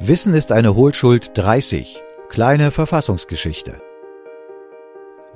Wissen 0.00 0.34
ist 0.34 0.50
eine 0.50 0.74
Hohlschuld 0.74 1.30
30. 1.34 2.02
Kleine 2.28 2.72
Verfassungsgeschichte. 2.72 3.80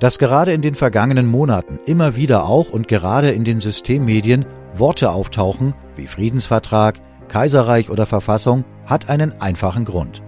Dass 0.01 0.19
gerade 0.19 0.51
in 0.51 0.61
den 0.61 0.75
vergangenen 0.75 1.27
Monaten 1.27 1.79
immer 1.85 2.17
wieder 2.17 2.43
auch 2.43 2.69
und 2.69 2.89
gerade 2.89 3.29
in 3.29 3.45
den 3.45 3.61
Systemmedien 3.61 4.45
Worte 4.73 5.11
auftauchen 5.11 5.73
wie 5.95 6.07
Friedensvertrag, 6.07 6.99
Kaiserreich 7.29 7.89
oder 7.89 8.05
Verfassung, 8.05 8.65
hat 8.85 9.09
einen 9.09 9.39
einfachen 9.39 9.85
Grund. 9.85 10.21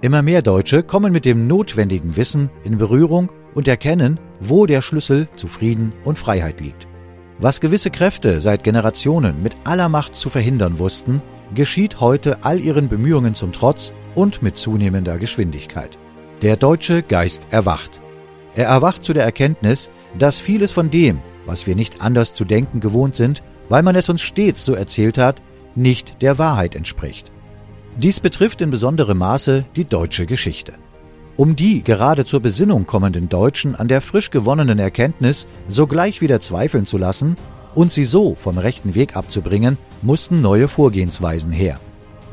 Immer 0.00 0.22
mehr 0.22 0.42
Deutsche 0.42 0.82
kommen 0.82 1.12
mit 1.12 1.24
dem 1.24 1.46
notwendigen 1.46 2.16
Wissen 2.16 2.50
in 2.64 2.76
Berührung 2.76 3.30
und 3.54 3.68
erkennen, 3.68 4.18
wo 4.40 4.66
der 4.66 4.82
Schlüssel 4.82 5.28
zu 5.36 5.46
Frieden 5.46 5.92
und 6.04 6.18
Freiheit 6.18 6.60
liegt. 6.60 6.88
Was 7.38 7.60
gewisse 7.60 7.90
Kräfte 7.90 8.40
seit 8.40 8.64
Generationen 8.64 9.42
mit 9.42 9.54
aller 9.64 9.88
Macht 9.88 10.16
zu 10.16 10.28
verhindern 10.28 10.78
wussten, 10.78 11.22
geschieht 11.54 12.00
heute 12.00 12.44
all 12.44 12.60
ihren 12.60 12.88
Bemühungen 12.88 13.34
zum 13.34 13.52
Trotz 13.52 13.92
und 14.14 14.42
mit 14.42 14.56
zunehmender 14.56 15.18
Geschwindigkeit. 15.18 15.98
Der 16.42 16.56
deutsche 16.56 17.02
Geist 17.02 17.46
erwacht. 17.50 18.00
Er 18.54 18.66
erwacht 18.66 19.04
zu 19.04 19.12
der 19.12 19.24
Erkenntnis, 19.24 19.90
dass 20.18 20.40
vieles 20.40 20.72
von 20.72 20.90
dem, 20.90 21.20
was 21.46 21.66
wir 21.66 21.76
nicht 21.76 22.00
anders 22.02 22.34
zu 22.34 22.44
denken 22.44 22.80
gewohnt 22.80 23.14
sind, 23.16 23.42
weil 23.68 23.82
man 23.82 23.94
es 23.94 24.08
uns 24.08 24.22
stets 24.22 24.64
so 24.64 24.74
erzählt 24.74 25.18
hat, 25.18 25.40
nicht 25.74 26.22
der 26.22 26.38
Wahrheit 26.38 26.74
entspricht. 26.74 27.30
Dies 27.96 28.20
betrifft 28.20 28.60
in 28.60 28.70
besonderem 28.70 29.18
Maße 29.18 29.64
die 29.76 29.84
deutsche 29.84 30.26
Geschichte. 30.26 30.74
Um 31.36 31.56
die 31.56 31.82
gerade 31.82 32.24
zur 32.24 32.40
Besinnung 32.40 32.86
kommenden 32.86 33.28
Deutschen 33.28 33.74
an 33.74 33.88
der 33.88 34.00
frisch 34.00 34.30
gewonnenen 34.30 34.78
Erkenntnis 34.78 35.46
sogleich 35.68 36.20
wieder 36.20 36.40
zweifeln 36.40 36.86
zu 36.86 36.98
lassen, 36.98 37.36
und 37.74 37.92
sie 37.92 38.04
so 38.04 38.34
vom 38.34 38.58
rechten 38.58 38.94
Weg 38.94 39.16
abzubringen, 39.16 39.78
mussten 40.02 40.40
neue 40.40 40.68
Vorgehensweisen 40.68 41.52
her. 41.52 41.78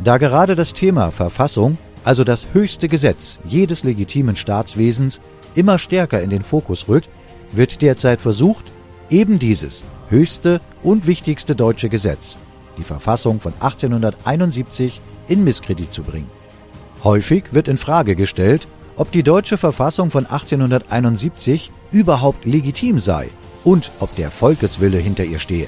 Da 0.04 0.18
gerade 0.18 0.56
das 0.56 0.74
Thema 0.74 1.12
Verfassung, 1.12 1.78
also 2.04 2.24
das 2.24 2.48
höchste 2.54 2.88
Gesetz 2.88 3.40
jedes 3.46 3.84
legitimen 3.84 4.36
Staatswesens, 4.36 5.22
immer 5.56 5.80
stärker 5.80 6.22
in 6.22 6.30
den 6.30 6.44
Fokus 6.44 6.88
rückt, 6.88 7.10
wird 7.52 7.82
derzeit 7.82 8.22
versucht, 8.22 8.66
eben 9.10 9.40
dieses 9.40 9.84
höchste 10.10 10.62
und 10.84 11.08
wichtigste 11.08 11.56
deutsche 11.56 11.90
Gesetz, 11.90 12.38
die 12.78 12.84
Verfassung 12.84 13.40
von 13.40 13.54
1871, 13.54 15.02
in 15.28 15.44
Misskredit 15.44 15.92
zu 15.94 16.04
bringen. 16.04 16.30
Häufig 17.04 17.54
wird 17.54 17.68
in 17.68 17.78
Frage 17.78 18.16
gestellt, 18.16 18.68
ob 18.96 19.12
die 19.12 19.24
deutsche 19.24 19.58
Verfassung 19.58 20.10
von 20.10 20.26
1871 20.26 21.72
überhaupt 21.92 22.46
legitim 22.46 23.00
sei 23.00 23.30
und 23.68 23.92
ob 24.00 24.16
der 24.16 24.32
Volkeswille 24.32 24.98
hinter 24.98 25.26
ihr 25.26 25.40
stehe. 25.40 25.68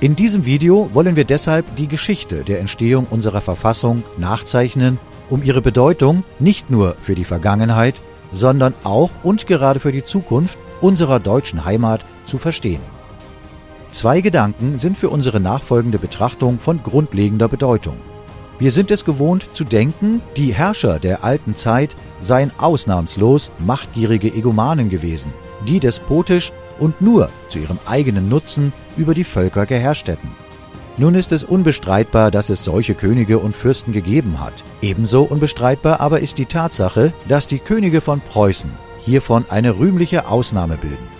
In 0.00 0.16
diesem 0.16 0.44
Video 0.44 0.90
wollen 0.92 1.14
wir 1.14 1.24
deshalb 1.24 1.64
die 1.76 1.86
Geschichte 1.86 2.42
der 2.42 2.58
Entstehung 2.58 3.06
unserer 3.08 3.40
Verfassung 3.40 4.02
nachzeichnen, 4.18 4.98
um 5.30 5.44
ihre 5.44 5.62
Bedeutung 5.62 6.24
nicht 6.40 6.68
nur 6.68 6.96
für 7.00 7.14
die 7.14 7.24
Vergangenheit, 7.24 7.94
sondern 8.32 8.74
auch 8.82 9.10
und 9.22 9.46
gerade 9.46 9.78
für 9.78 9.92
die 9.92 10.02
Zukunft 10.02 10.58
unserer 10.80 11.20
deutschen 11.20 11.64
Heimat 11.64 12.04
zu 12.24 12.38
verstehen. 12.38 12.80
Zwei 13.92 14.20
Gedanken 14.20 14.76
sind 14.76 14.98
für 14.98 15.10
unsere 15.10 15.38
nachfolgende 15.38 16.00
Betrachtung 16.00 16.58
von 16.58 16.82
grundlegender 16.82 17.46
Bedeutung. 17.46 17.98
Wir 18.58 18.72
sind 18.72 18.90
es 18.90 19.04
gewohnt 19.04 19.48
zu 19.52 19.62
denken, 19.62 20.22
die 20.36 20.52
Herrscher 20.52 20.98
der 20.98 21.22
alten 21.22 21.54
Zeit 21.54 21.94
seien 22.20 22.50
ausnahmslos 22.58 23.52
machtgierige 23.64 24.34
Egomanen 24.34 24.88
gewesen, 24.88 25.32
die 25.66 25.80
despotisch 25.80 26.52
und 26.78 27.00
nur 27.02 27.28
zu 27.50 27.58
ihrem 27.58 27.78
eigenen 27.86 28.28
Nutzen 28.28 28.72
über 28.96 29.12
die 29.12 29.24
Völker 29.24 29.66
geherrscht 29.66 30.08
hätten. 30.08 30.30
Nun 30.98 31.14
ist 31.14 31.30
es 31.32 31.44
unbestreitbar, 31.44 32.30
dass 32.30 32.48
es 32.48 32.64
solche 32.64 32.94
Könige 32.94 33.38
und 33.38 33.54
Fürsten 33.54 33.92
gegeben 33.92 34.40
hat. 34.40 34.54
Ebenso 34.80 35.22
unbestreitbar 35.24 36.00
aber 36.00 36.20
ist 36.20 36.38
die 36.38 36.46
Tatsache, 36.46 37.12
dass 37.28 37.46
die 37.46 37.58
Könige 37.58 38.00
von 38.00 38.20
Preußen 38.20 38.70
hiervon 39.00 39.44
eine 39.50 39.78
rühmliche 39.78 40.26
Ausnahme 40.28 40.76
bilden. 40.76 41.16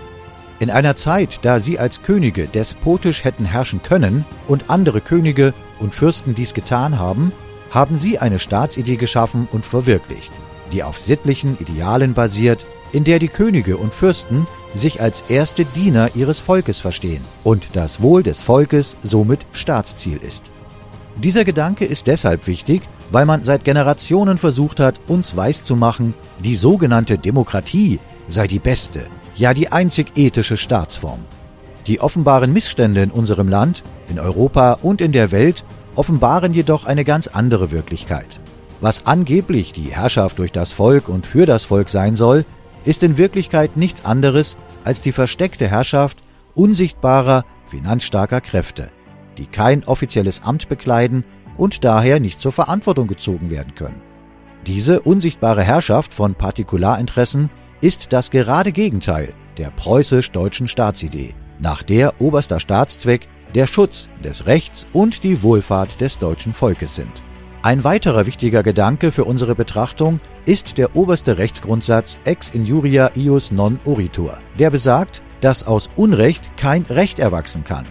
In 0.59 0.71
einer 0.71 0.97
Zeit, 0.97 1.41
da 1.43 1.61
sie 1.61 1.78
als 1.78 2.03
Könige 2.03 2.47
despotisch 2.47 3.25
hätten 3.25 3.45
herrschen 3.45 3.83
können 3.83 4.25
und 4.49 4.71
andere 4.71 5.03
Könige 5.03 5.53
und 5.78 5.95
Fürsten 5.95 6.34
dies 6.34 6.55
getan 6.55 6.99
haben, 6.99 7.31
haben 7.71 7.99
sie 7.99 8.19
eine 8.19 8.39
Staatsidee 8.39 8.97
geschaffen 8.97 9.47
und 9.53 9.67
verwirklicht, 9.67 10.33
die 10.73 10.83
auf 10.83 10.99
sittlichen 10.99 11.59
Idealen 11.61 12.15
basiert, 12.15 12.65
in 12.97 13.05
der 13.05 13.19
die 13.19 13.29
Könige 13.29 13.77
und 13.77 13.93
Fürsten 13.93 14.47
sich 14.75 15.03
als 15.03 15.25
erste 15.29 15.67
Diener 15.67 16.12
ihres 16.15 16.39
Volkes 16.39 16.81
verstehen 16.81 17.23
und 17.45 17.69
das 17.75 18.01
Wohl 18.01 18.23
des 18.23 18.41
Volkes 18.41 18.97
somit 19.03 19.41
Staatsziel 19.53 20.17
ist. 20.17 20.45
Dieser 21.17 21.45
Gedanke 21.45 21.84
ist 21.84 22.07
deshalb 22.07 22.47
wichtig, 22.47 22.81
weil 23.11 23.27
man 23.27 23.45
seit 23.45 23.65
Generationen 23.65 24.39
versucht 24.39 24.81
hat, 24.81 24.99
uns 25.09 25.37
weiszumachen, 25.37 26.15
die 26.43 26.55
sogenannte 26.55 27.19
Demokratie 27.19 28.01
sei 28.29 28.47
die 28.47 28.59
beste, 28.59 29.01
ja 29.34 29.53
die 29.53 29.71
einzig 29.71 30.17
ethische 30.17 30.57
Staatsform. 30.57 31.21
Die 31.87 32.01
offenbaren 32.01 32.51
Missstände 32.55 33.03
in 33.03 33.11
unserem 33.11 33.49
Land, 33.49 33.83
in 34.09 34.19
Europa 34.19 34.78
und 34.81 35.03
in 35.03 35.13
der 35.13 35.33
Welt 35.33 35.65
offenbaren 35.97 36.55
jedoch 36.55 36.87
eine 36.87 37.05
ganz 37.05 37.27
andere 37.27 37.73
Wirklichkeit. 37.73 38.41
Was 38.81 39.05
angeblich 39.05 39.73
die 39.75 39.95
Herrschaft 39.95 40.39
durch 40.39 40.53
das 40.53 40.73
Volk 40.73 41.11
und 41.11 41.27
für 41.27 41.45
das 41.45 41.67
Volk 41.67 41.91
sein 41.91 42.17
soll, 42.17 42.47
ist 42.87 43.03
in 43.03 43.19
Wirklichkeit 43.19 43.77
nichts 43.77 44.05
anderes 44.05 44.57
als 44.85 45.03
die 45.03 45.13
versteckte 45.13 45.69
Herrschaft 45.69 46.19
unsichtbarer, 46.55 47.45
finanzstarker 47.67 48.41
Kräfte, 48.41 48.91
die 49.37 49.47
kein 49.47 49.85
offizielles 49.85 50.43
Amt 50.43 50.69
bekleiden 50.69 51.25
und 51.59 51.85
daher 51.85 52.21
nicht 52.21 52.41
zur 52.41 52.53
Verantwortung 52.53 53.09
gezogen 53.09 53.51
werden 53.51 53.75
können. 53.75 54.01
Diese 54.67 55.01
unsichtbare 55.01 55.63
Herrschaft 55.63 56.15
von 56.15 56.35
Partikularinteressen 56.35 57.51
ist 57.81 58.13
das 58.13 58.31
gerade 58.31 58.73
Gegenteil 58.73 59.33
der 59.59 59.71
preußisch-deutschen 59.71 60.69
Staatsidee, 60.69 61.35
nach 61.59 61.83
der 61.83 62.21
oberster 62.21 62.61
Staatszweck 62.61 63.29
der 63.55 63.67
Schutz 63.67 64.09
des 64.23 64.47
Rechts 64.47 64.87
und 64.93 65.23
die 65.25 65.43
Wohlfahrt 65.43 66.01
des 66.01 66.19
deutschen 66.19 66.53
Volkes 66.53 66.97
sind. 66.97 67.23
Ein 67.66 67.82
weiterer 67.82 68.27
wichtiger 68.27 68.62
Gedanke 68.62 69.10
für 69.10 69.25
unsere 69.25 69.56
Betrachtung 69.56 70.21
ist 70.44 70.78
der 70.78 70.94
oberste 70.94 71.37
Rechtsgrundsatz 71.37 72.21
ex 72.22 72.50
injuria 72.50 73.10
ius 73.16 73.50
non 73.50 73.81
oritur, 73.84 74.38
der 74.56 74.71
besagt, 74.71 75.21
dass 75.41 75.66
aus 75.66 75.91
Unrecht 75.97 76.44
kein 76.56 76.82
Recht 76.82 77.19
erwachsen 77.19 77.65
kann. 77.65 77.84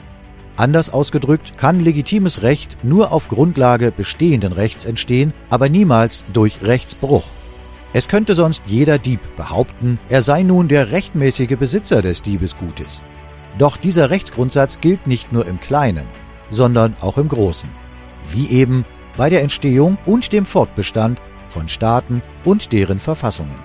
Anders 0.56 0.92
ausgedrückt 0.92 1.58
kann 1.58 1.82
legitimes 1.82 2.42
Recht 2.42 2.86
nur 2.86 3.12
auf 3.12 3.28
Grundlage 3.28 3.92
bestehenden 3.92 4.54
Rechts 4.54 4.86
entstehen, 4.86 5.34
aber 5.50 5.68
niemals 5.68 6.24
durch 6.32 6.64
Rechtsbruch. 6.64 7.26
Es 7.92 8.08
könnte 8.08 8.34
sonst 8.34 8.64
jeder 8.68 8.98
Dieb 8.98 9.20
behaupten, 9.36 10.00
er 10.08 10.22
sei 10.22 10.44
nun 10.44 10.70
der 10.70 10.92
rechtmäßige 10.92 11.58
Besitzer 11.60 12.02
des 12.02 12.22
Diebesgutes. 12.22 13.04
Doch 13.58 13.76
dieser 13.76 14.10
Rechtsgrundsatz 14.10 14.80
gilt 14.80 15.06
nicht 15.06 15.34
nur 15.34 15.46
im 15.46 15.60
Kleinen, 15.60 16.06
sondern 16.50 16.96
auch 17.02 17.18
im 17.18 17.28
Großen. 17.28 17.70
Wie 18.32 18.48
eben 18.48 18.86
bei 19.18 19.30
der 19.30 19.42
Entstehung 19.42 19.98
und 20.06 20.34
dem 20.34 20.46
Fortbestand 20.46 21.22
von 21.50 21.70
Staaten 21.70 22.22
und 22.44 22.74
deren 22.74 23.00
Verfassungen. 23.00 23.60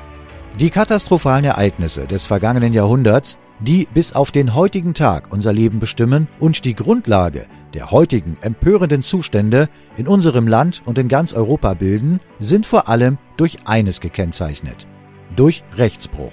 Die 0.59 0.71
katastrophalen 0.71 1.45
Ereignisse 1.45 2.07
des 2.07 2.27
vergangenen 2.27 2.73
Jahrhunderts, 2.73 3.39
die 3.61 3.87
bis 3.93 4.13
auf 4.13 4.31
den 4.31 4.55
heutigen 4.55 4.95
Tag 4.95 5.33
unser 5.33 5.53
Leben 5.53 5.79
bestimmen 5.79 6.29
und 6.39 6.65
die 6.65 6.75
Grundlage 6.75 7.47
der 7.75 7.91
heutigen 7.91 8.37
empörenden 8.41 9.03
Zustände 9.03 9.69
in 9.97 10.09
unserem 10.09 10.49
Land 10.49 10.83
und 10.85 10.99
in 10.99 11.09
ganz 11.09 11.35
Europa 11.35 11.75
bilden, 11.75 12.21
sind 12.39 12.67
vor 12.67 12.89
allem 12.89 13.19
durch 13.37 13.59
eines 13.65 14.01
gekennzeichnet, 14.01 14.87
durch 15.37 15.63
Rechtsbruch. 15.77 16.33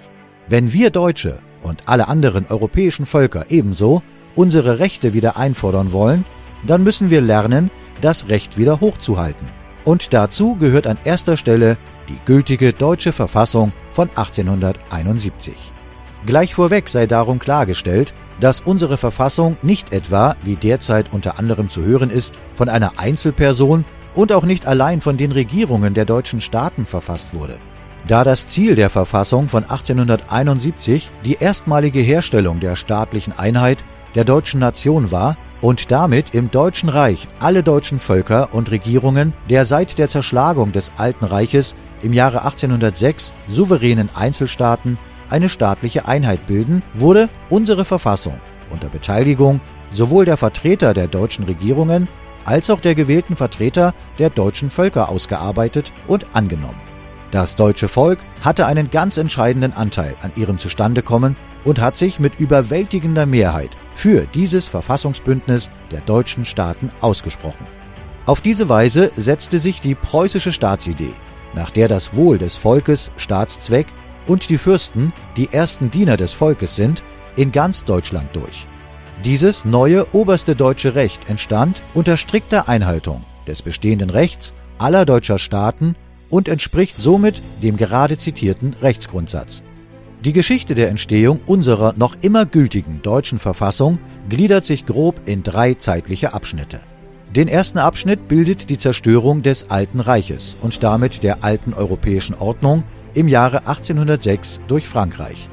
Wenn 0.50 0.74
wir 0.74 0.90
Deutsche 0.90 1.40
und 1.62 1.84
alle 1.86 2.08
anderen 2.08 2.48
europäischen 2.48 3.06
Völker 3.06 3.46
ebenso 3.50 4.02
unsere 4.36 4.80
Rechte 4.80 5.14
wieder 5.14 5.38
einfordern 5.38 5.92
wollen, 5.92 6.26
dann 6.66 6.84
müssen 6.84 7.10
wir 7.10 7.22
lernen, 7.22 7.70
das 8.02 8.30
Recht 8.30 8.58
wieder 8.58 8.80
hochzuhalten. 8.80 9.48
Und 9.86 10.14
dazu 10.14 10.56
gehört 10.56 10.88
an 10.88 10.98
erster 11.06 11.38
Stelle 11.38 11.78
die 12.10 12.18
gültige 12.26 12.74
deutsche 12.74 13.12
Verfassung 13.12 13.72
von 13.94 14.10
1871. 14.10 15.56
Gleich 16.26 16.54
vorweg 16.54 16.90
sei 16.90 17.08
darum 17.08 17.40
klargestellt, 17.40 18.14
dass 18.40 18.62
unsere 18.62 18.98
Verfassung 18.98 19.58
nicht 19.62 19.94
etwa, 19.94 20.36
wie 20.44 20.56
derzeit 20.56 21.14
unter 21.14 21.40
anderem 21.40 21.70
zu 21.70 21.84
hören 21.84 22.10
ist, 22.10 22.34
von 22.54 22.70
einer 22.70 23.00
Einzelperson 23.00 23.86
und 24.14 24.34
auch 24.34 24.44
nicht 24.44 24.68
allein 24.68 25.00
von 25.00 25.16
den 25.16 25.32
Regierungen 25.32 25.94
der 25.94 26.06
deutschen 26.06 26.42
Staaten 26.42 26.86
verfasst 26.86 27.34
wurde. 27.34 27.58
Da 28.08 28.24
das 28.24 28.48
Ziel 28.48 28.76
der 28.76 28.90
Verfassung 28.90 29.48
von 29.48 29.64
1871 29.64 31.10
die 31.26 31.38
erstmalige 31.40 32.00
Herstellung 32.00 32.60
der 32.60 32.76
staatlichen 32.76 33.38
Einheit 33.38 33.80
der 34.16 34.24
deutschen 34.24 34.60
Nation 34.60 35.12
war, 35.12 35.38
und 35.62 35.92
damit 35.92 36.34
im 36.34 36.52
Deutschen 36.52 36.90
Reich 36.90 37.28
alle 37.40 37.64
deutschen 37.64 38.00
Völker 38.00 38.50
und 38.54 38.72
Regierungen 38.72 39.34
der 39.50 39.66
seit 39.66 39.98
der 39.98 40.10
Zerschlagung 40.10 40.72
des 40.72 40.92
Alten 40.98 41.26
Reiches 41.26 41.76
im 42.02 42.14
Jahre 42.14 42.44
1806 42.44 43.34
souveränen 43.50 44.10
Einzelstaaten 44.16 44.98
eine 45.30 45.50
staatliche 45.50 46.08
Einheit 46.08 46.46
bilden, 46.48 46.84
wurde 46.94 47.30
unsere 47.50 47.86
Verfassung 47.86 48.40
unter 48.70 48.88
Beteiligung 48.88 49.60
sowohl 49.92 50.26
der 50.26 50.38
Vertreter 50.38 50.94
der 50.94 51.08
deutschen 51.08 51.46
Regierungen 51.46 52.08
als 52.46 52.70
auch 52.70 52.80
der 52.80 52.96
gewählten 52.96 53.36
Vertreter 53.36 53.94
der 54.20 54.30
deutschen 54.30 54.70
Völker 54.70 55.10
ausgearbeitet 55.10 55.92
und 56.08 56.26
angenommen. 56.34 56.80
Das 57.32 57.58
deutsche 57.58 57.90
Volk 57.90 58.20
hatte 58.42 58.66
einen 58.66 58.90
ganz 58.90 59.18
entscheidenden 59.18 59.74
Anteil 59.74 60.16
an 60.22 60.32
ihrem 60.36 60.60
Zustandekommen 60.60 61.36
und 61.66 61.82
hat 61.82 61.98
sich 61.98 62.20
mit 62.20 62.40
überwältigender 62.40 63.26
Mehrheit 63.26 63.72
für 63.98 64.28
dieses 64.36 64.68
Verfassungsbündnis 64.68 65.72
der 65.92 66.02
deutschen 66.02 66.46
Staaten 66.46 66.92
ausgesprochen. 67.02 67.66
Auf 68.28 68.42
diese 68.42 68.70
Weise 68.70 69.12
setzte 69.16 69.58
sich 69.58 69.82
die 69.82 69.96
preußische 69.96 70.52
Staatsidee, 70.52 71.14
nach 71.56 71.72
der 71.72 71.88
das 71.88 72.16
Wohl 72.16 72.38
des 72.38 72.56
Volkes 72.56 73.10
Staatszweck 73.18 73.88
und 74.28 74.50
die 74.50 74.60
Fürsten 74.60 75.14
die 75.36 75.52
ersten 75.52 75.90
Diener 75.90 76.16
des 76.16 76.34
Volkes 76.34 76.76
sind, 76.76 77.02
in 77.36 77.52
ganz 77.52 77.86
Deutschland 77.86 78.30
durch. 78.34 78.68
Dieses 79.26 79.66
neue 79.66 80.06
oberste 80.14 80.56
deutsche 80.56 80.94
Recht 80.94 81.28
entstand 81.28 81.82
unter 81.96 82.18
strikter 82.18 82.70
Einhaltung 82.70 83.24
des 83.48 83.64
bestehenden 83.64 84.12
Rechts 84.12 84.54
aller 84.78 85.06
deutscher 85.06 85.40
Staaten 85.40 85.96
und 86.30 86.50
entspricht 86.50 87.02
somit 87.02 87.42
dem 87.64 87.78
gerade 87.78 88.20
zitierten 88.20 88.76
Rechtsgrundsatz. 88.80 89.64
Die 90.26 90.34
Geschichte 90.34 90.74
der 90.74 90.90
Entstehung 90.90 91.40
unserer 91.46 91.94
noch 91.96 92.16
immer 92.22 92.46
gültigen 92.48 93.02
deutschen 93.04 93.38
Verfassung 93.38 94.00
gliedert 94.30 94.66
sich 94.66 94.86
grob 94.88 95.22
in 95.26 95.44
drei 95.44 95.76
zeitliche 95.76 96.34
Abschnitte. 96.34 96.80
Den 97.36 97.48
ersten 97.48 97.78
Abschnitt 97.78 98.28
bildet 98.28 98.70
die 98.72 98.80
Zerstörung 98.80 99.44
des 99.44 99.70
Alten 99.70 100.00
Reiches 100.00 100.58
und 100.62 100.82
damit 100.82 101.22
der 101.22 101.44
alten 101.44 101.74
europäischen 101.74 102.34
Ordnung 102.34 102.84
im 103.14 103.28
Jahre 103.28 103.68
1806 103.68 104.60
durch 104.68 104.88
Frankreich. 104.88 105.50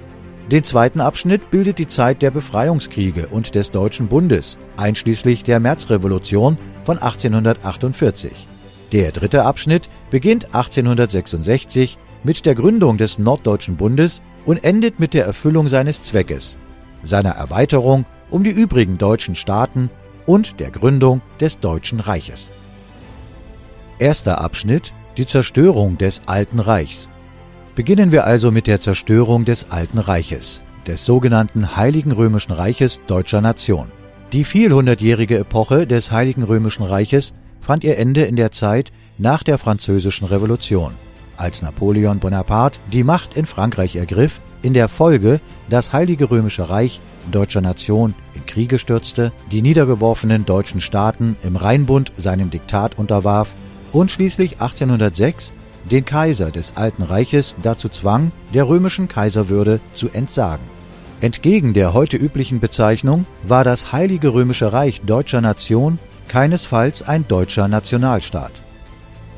Den 0.51 0.65
zweiten 0.65 1.01
Abschnitt 1.01 1.51
bildet 1.51 1.79
die 1.79 1.87
Zeit 1.87 2.23
der 2.23 2.31
Befreiungskriege 2.31 3.27
und 3.27 3.55
des 3.55 3.71
Deutschen 3.71 4.09
Bundes, 4.09 4.59
einschließlich 4.77 5.43
der 5.43 5.61
Märzrevolution 5.61 6.57
von 6.85 6.99
1848. 6.99 8.49
Der 8.93 9.13
dritte 9.13 9.45
Abschnitt 9.45 9.91
beginnt 10.11 10.55
1866 10.55 11.99
mit 12.25 12.47
der 12.47 12.55
Gründung 12.55 12.97
des 12.97 13.19
Norddeutschen 13.19 13.77
Bundes 13.77 14.23
und 14.45 14.65
endet 14.65 14.99
mit 14.99 15.15
der 15.15 15.27
Erfüllung 15.27 15.69
seines 15.69 16.03
Zweckes, 16.03 16.57
seiner 17.03 17.31
Erweiterung 17.31 18.07
um 18.31 18.43
die 18.43 18.51
übrigen 18.51 18.99
deutschen 18.99 19.35
Staaten 19.35 19.91
und 20.27 20.59
der 20.59 20.71
Gründung 20.71 21.21
des 21.39 21.61
Deutschen 21.61 22.01
Reiches. 22.01 22.51
Erster 23.99 24.41
Abschnitt 24.41 24.93
Die 25.17 25.27
Zerstörung 25.27 25.99
des 25.99 26.23
Alten 26.27 26.59
Reichs 26.59 27.09
Beginnen 27.75 28.13
wir 28.13 28.25
also 28.25 28.51
mit 28.51 28.67
der 28.67 28.81
Zerstörung 28.81 29.45
des 29.45 29.71
Alten 29.71 29.99
Reiches, 29.99 30.63
des 30.87 31.05
sogenannten 31.05 31.77
Heiligen 31.77 32.13
Römischen 32.13 32.53
Reiches 32.53 33.01
deutscher 33.07 33.41
Nation. 33.41 33.89
Die 34.33 34.45
vielhundertjährige 34.45 35.39
Epoche 35.39 35.87
des 35.87 36.13
Heiligen 36.13 36.45
Römischen 36.45 36.85
Reiches 36.85 37.35
fand 37.61 37.83
ihr 37.85 37.99
Ende 37.99 38.23
in 38.23 38.37
der 38.37 38.53
Zeit 38.53 38.93
nach 39.19 39.43
der 39.43 39.59
Französischen 39.59 40.27
Revolution, 40.27 40.93
als 41.37 41.63
Napoleon 41.63 42.19
Bonaparte 42.19 42.81
die 42.93 43.05
Macht 43.05 43.37
in 43.37 43.47
Frankreich 43.47 43.97
ergriff, 43.97 44.41
in 44.63 44.75
der 44.75 44.89
Folge 44.89 45.41
das 45.69 45.93
Heilige 45.93 46.31
Römische 46.31 46.71
Reich 46.71 47.01
deutscher 47.31 47.61
Nation 47.61 48.15
in 48.35 48.47
Kriege 48.47 48.79
stürzte, 48.79 49.33
die 49.51 49.63
niedergeworfenen 49.63 50.45
deutschen 50.45 50.81
Staaten 50.81 51.37
im 51.43 51.57
Rheinbund 51.57 52.13
seinem 52.17 52.51
Diktat 52.51 52.99
unterwarf 52.99 53.51
und 53.93 54.11
schließlich 54.11 54.61
1806 54.61 55.53
den 55.91 56.05
Kaiser 56.05 56.51
des 56.51 56.77
Alten 56.77 57.03
Reiches 57.03 57.57
dazu 57.63 57.89
zwang, 57.89 58.33
der 58.55 58.69
römischen 58.69 59.09
Kaiserwürde 59.09 59.81
zu 59.93 60.09
entsagen. 60.09 60.65
Entgegen 61.21 61.75
der 61.75 61.95
heute 61.95 62.17
üblichen 62.17 62.61
Bezeichnung 62.61 63.27
war 63.43 63.65
das 63.65 63.93
Heilige 63.93 64.35
Römische 64.35 64.73
Reich 64.73 65.03
deutscher 65.03 65.41
Nation 65.41 65.99
keinesfalls 66.29 67.03
ein 67.03 67.27
deutscher 67.29 67.69
Nationalstaat. 67.69 68.63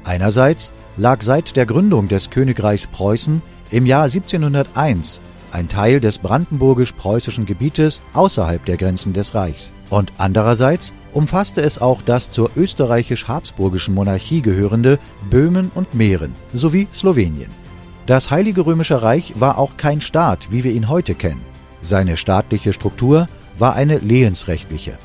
Einerseits 0.04 0.72
lag 0.96 1.22
seit 1.22 1.56
der 1.56 1.66
Gründung 1.66 2.08
des 2.08 2.30
Königreichs 2.30 2.86
Preußen 2.86 3.42
im 3.70 3.86
Jahr 3.86 4.04
1701 4.04 5.20
ein 5.52 5.68
Teil 5.68 6.00
des 6.00 6.18
brandenburgisch-preußischen 6.18 7.46
Gebietes 7.46 8.02
außerhalb 8.12 8.64
der 8.64 8.76
Grenzen 8.76 9.12
des 9.12 9.34
Reichs. 9.34 9.72
Und 9.88 10.12
andererseits 10.18 10.92
umfasste 11.14 11.62
es 11.62 11.80
auch 11.80 12.02
das 12.04 12.30
zur 12.30 12.50
österreichisch-habsburgischen 12.56 13.94
Monarchie 13.94 14.42
gehörende 14.42 14.98
Böhmen 15.30 15.70
und 15.74 15.94
Mähren 15.94 16.32
sowie 16.52 16.88
Slowenien. 16.92 17.50
Das 18.06 18.30
Heilige 18.30 18.66
Römische 18.66 19.02
Reich 19.02 19.34
war 19.36 19.58
auch 19.58 19.76
kein 19.76 20.00
Staat, 20.00 20.48
wie 20.50 20.62
wir 20.62 20.72
ihn 20.72 20.88
heute 20.88 21.14
kennen. 21.14 21.40
Seine 21.82 22.16
staatliche 22.16 22.72
Struktur 22.72 23.26
war 23.58 23.74
eine 23.74 23.98
lehensrechtliche. 23.98 24.98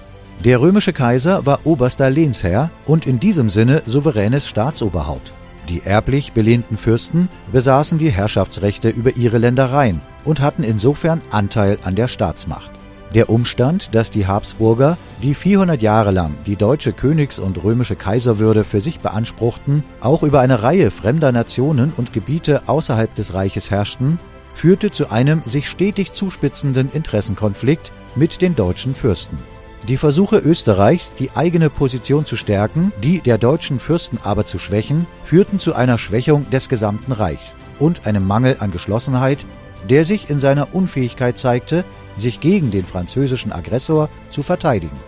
Der 0.43 0.59
römische 0.59 0.91
Kaiser 0.91 1.45
war 1.45 1.59
oberster 1.65 2.09
Lehnsherr 2.09 2.71
und 2.85 3.05
in 3.05 3.19
diesem 3.19 3.49
Sinne 3.49 3.83
souveränes 3.85 4.47
Staatsoberhaupt. 4.47 5.33
Die 5.71 5.83
erblich 5.85 6.33
belehnten 6.33 6.75
Fürsten 6.75 7.29
besaßen 7.53 7.97
die 7.97 8.11
Herrschaftsrechte 8.11 8.89
über 8.89 9.15
ihre 9.15 9.37
Ländereien 9.37 10.01
und 10.25 10.41
hatten 10.41 10.63
insofern 10.63 11.21
Anteil 11.31 11.79
an 11.83 11.95
der 11.95 12.09
Staatsmacht. 12.09 12.69
Der 13.13 13.29
Umstand, 13.29 13.95
dass 13.95 14.11
die 14.11 14.27
Habsburger, 14.27 14.97
die 15.23 15.33
400 15.33 15.81
Jahre 15.81 16.11
lang 16.11 16.35
die 16.45 16.57
deutsche 16.57 16.91
Königs- 16.91 17.39
und 17.39 17.63
römische 17.63 17.95
Kaiserwürde 17.95 18.65
für 18.65 18.81
sich 18.81 18.99
beanspruchten, 18.99 19.85
auch 20.01 20.23
über 20.23 20.41
eine 20.41 20.61
Reihe 20.61 20.91
fremder 20.91 21.31
Nationen 21.31 21.93
und 21.95 22.11
Gebiete 22.11 22.63
außerhalb 22.67 23.15
des 23.15 23.33
Reiches 23.33 23.71
herrschten, 23.71 24.19
führte 24.53 24.91
zu 24.91 25.09
einem 25.09 25.41
sich 25.45 25.69
stetig 25.69 26.11
zuspitzenden 26.11 26.91
Interessenkonflikt 26.91 27.93
mit 28.15 28.41
den 28.41 28.57
deutschen 28.57 28.93
Fürsten. 28.93 29.37
Die 29.87 29.97
Versuche 29.97 30.37
Österreichs, 30.37 31.11
die 31.17 31.31
eigene 31.31 31.71
Position 31.71 32.25
zu 32.25 32.35
stärken, 32.35 32.91
die 33.01 33.19
der 33.19 33.39
deutschen 33.39 33.79
Fürsten 33.79 34.19
aber 34.21 34.45
zu 34.45 34.59
schwächen, 34.59 35.07
führten 35.23 35.59
zu 35.59 35.73
einer 35.73 35.97
Schwächung 35.97 36.47
des 36.51 36.69
gesamten 36.69 37.11
Reichs 37.11 37.55
und 37.79 38.05
einem 38.05 38.27
Mangel 38.27 38.57
an 38.59 38.71
Geschlossenheit, 38.71 39.43
der 39.89 40.05
sich 40.05 40.29
in 40.29 40.39
seiner 40.39 40.75
Unfähigkeit 40.75 41.39
zeigte, 41.39 41.83
sich 42.15 42.39
gegen 42.39 42.69
den 42.69 42.85
französischen 42.85 43.51
Aggressor 43.51 44.09
zu 44.29 44.43
verteidigen. 44.43 44.99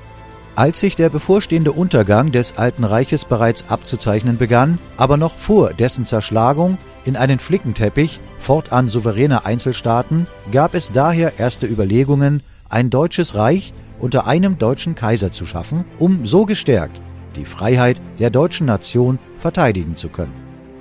Als 0.55 0.79
sich 0.79 0.95
der 0.95 1.09
bevorstehende 1.09 1.71
Untergang 1.71 2.31
des 2.31 2.57
Alten 2.57 2.83
Reiches 2.83 3.25
bereits 3.25 3.69
abzuzeichnen 3.69 4.37
begann, 4.37 4.79
aber 4.97 5.17
noch 5.17 5.35
vor 5.35 5.73
dessen 5.73 6.05
Zerschlagung 6.05 6.79
in 7.05 7.15
einen 7.15 7.39
Flickenteppich 7.39 8.19
fortan 8.39 8.87
souveräner 8.87 9.45
Einzelstaaten, 9.45 10.25
gab 10.51 10.73
es 10.73 10.91
daher 10.91 11.39
erste 11.39 11.67
Überlegungen, 11.67 12.41
ein 12.69 12.89
deutsches 12.89 13.35
Reich 13.35 13.73
unter 14.03 14.27
einem 14.27 14.57
deutschen 14.57 14.95
Kaiser 14.95 15.31
zu 15.31 15.45
schaffen, 15.45 15.85
um 15.97 16.25
so 16.25 16.45
gestärkt 16.45 17.01
die 17.37 17.45
Freiheit 17.45 17.99
der 18.19 18.29
deutschen 18.29 18.67
Nation 18.67 19.17
verteidigen 19.37 19.95
zu 19.95 20.09
können. 20.09 20.33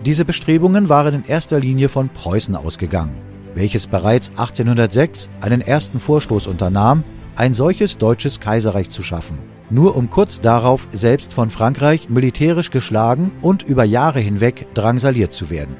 Diese 0.04 0.24
Bestrebungen 0.24 0.88
waren 0.88 1.14
in 1.14 1.24
erster 1.24 1.60
Linie 1.60 1.88
von 1.88 2.08
Preußen 2.08 2.56
ausgegangen, 2.56 3.14
welches 3.54 3.86
bereits 3.86 4.30
1806 4.30 5.30
einen 5.40 5.60
ersten 5.60 6.00
Vorstoß 6.00 6.48
unternahm, 6.48 7.04
ein 7.36 7.54
solches 7.54 7.96
deutsches 7.96 8.40
Kaiserreich 8.40 8.90
zu 8.90 9.04
schaffen, 9.04 9.38
nur 9.70 9.96
um 9.96 10.10
kurz 10.10 10.40
darauf 10.40 10.88
selbst 10.90 11.32
von 11.32 11.48
Frankreich 11.48 12.08
militärisch 12.08 12.72
geschlagen 12.72 13.30
und 13.40 13.62
über 13.62 13.84
Jahre 13.84 14.18
hinweg 14.18 14.66
drangsaliert 14.74 15.32
zu 15.32 15.48
werden. 15.48 15.76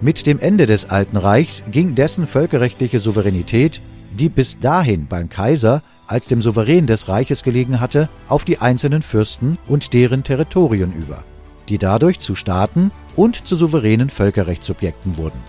Mit 0.00 0.26
dem 0.26 0.40
Ende 0.40 0.64
des 0.64 0.88
Alten 0.88 1.18
Reichs 1.18 1.64
ging 1.70 1.94
dessen 1.94 2.26
völkerrechtliche 2.26 2.98
Souveränität, 2.98 3.82
die 4.18 4.30
bis 4.30 4.58
dahin 4.58 5.06
beim 5.06 5.28
Kaiser 5.28 5.82
als 6.14 6.28
dem 6.28 6.40
Souverän 6.40 6.86
des 6.86 7.08
Reiches 7.08 7.42
gelegen 7.42 7.80
hatte, 7.80 8.08
auf 8.28 8.44
die 8.44 8.60
einzelnen 8.60 9.02
Fürsten 9.02 9.58
und 9.66 9.92
deren 9.92 10.22
Territorien 10.22 10.92
über, 10.92 11.24
die 11.68 11.76
dadurch 11.76 12.20
zu 12.20 12.36
Staaten 12.36 12.92
und 13.16 13.48
zu 13.48 13.56
souveränen 13.56 14.10
Völkerrechtssubjekten 14.10 15.16
wurden. 15.16 15.42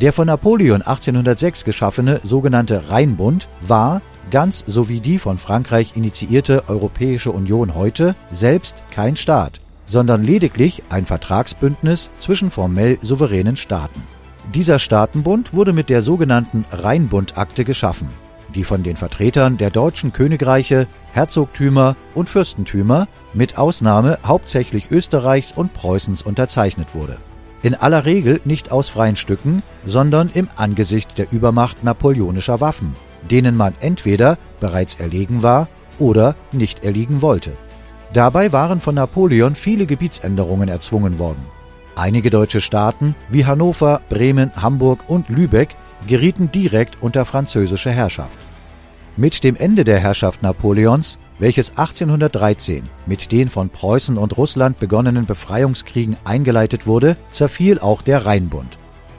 Der 0.00 0.12
von 0.12 0.28
Napoleon 0.28 0.82
1806 0.82 1.64
geschaffene 1.64 2.20
sogenannte 2.22 2.88
Rheinbund 2.88 3.48
war, 3.62 4.00
ganz 4.30 4.62
so 4.68 4.88
wie 4.88 5.00
die 5.00 5.18
von 5.18 5.38
Frankreich 5.38 5.96
initiierte 5.96 6.68
Europäische 6.68 7.32
Union 7.32 7.74
heute, 7.74 8.14
selbst 8.30 8.84
kein 8.92 9.16
Staat, 9.16 9.60
sondern 9.86 10.22
lediglich 10.22 10.84
ein 10.88 11.04
Vertragsbündnis 11.04 12.12
zwischen 12.20 12.52
formell 12.52 12.98
souveränen 13.02 13.56
Staaten. 13.56 14.02
Dieser 14.54 14.78
Staatenbund 14.78 15.52
wurde 15.52 15.72
mit 15.72 15.88
der 15.88 16.02
sogenannten 16.02 16.64
Rheinbundakte 16.70 17.64
geschaffen 17.64 18.08
die 18.56 18.64
von 18.64 18.82
den 18.82 18.96
Vertretern 18.96 19.58
der 19.58 19.70
deutschen 19.70 20.12
Königreiche, 20.12 20.88
Herzogtümer 21.12 21.94
und 22.14 22.28
Fürstentümer 22.28 23.06
mit 23.34 23.58
Ausnahme 23.58 24.18
hauptsächlich 24.24 24.90
Österreichs 24.90 25.52
und 25.52 25.74
Preußens 25.74 26.22
unterzeichnet 26.22 26.94
wurde. 26.94 27.18
In 27.62 27.74
aller 27.74 28.04
Regel 28.04 28.40
nicht 28.44 28.72
aus 28.72 28.88
freien 28.88 29.16
Stücken, 29.16 29.62
sondern 29.84 30.30
im 30.32 30.48
Angesicht 30.56 31.18
der 31.18 31.30
Übermacht 31.32 31.84
napoleonischer 31.84 32.60
Waffen, 32.60 32.94
denen 33.30 33.56
man 33.56 33.74
entweder 33.80 34.38
bereits 34.58 34.94
erlegen 34.96 35.42
war 35.42 35.68
oder 35.98 36.34
nicht 36.52 36.82
erliegen 36.82 37.22
wollte. 37.22 37.52
Dabei 38.12 38.52
waren 38.52 38.80
von 38.80 38.94
Napoleon 38.94 39.54
viele 39.54 39.84
Gebietsänderungen 39.86 40.68
erzwungen 40.68 41.18
worden. 41.18 41.44
Einige 41.94 42.30
deutsche 42.30 42.60
Staaten 42.60 43.14
wie 43.30 43.46
Hannover, 43.46 44.00
Bremen, 44.08 44.50
Hamburg 44.56 45.04
und 45.08 45.28
Lübeck 45.28 45.74
gerieten 46.06 46.50
direkt 46.52 46.98
unter 47.00 47.24
französische 47.24 47.90
Herrschaft. 47.90 48.45
Mit 49.16 49.44
dem 49.44 49.56
Ende 49.56 49.84
der 49.84 49.98
Herrschaft 49.98 50.42
Napoleons 50.42 51.18
welches 51.38 51.70
1813 51.70 52.84
mit 53.06 53.32
den 53.32 53.48
von 53.48 53.68
Preußen 53.68 54.16
und 54.16 54.36
Russland 54.36 54.78
begonnenen 54.78 55.26
Befreiungskriegen 55.26 56.16
eingeleitet 56.24 56.86
wurde, 56.86 57.16
zerfiel 57.30 57.78
auch 57.78 58.02
der 58.02 58.26
Rheinbund. 58.26 58.78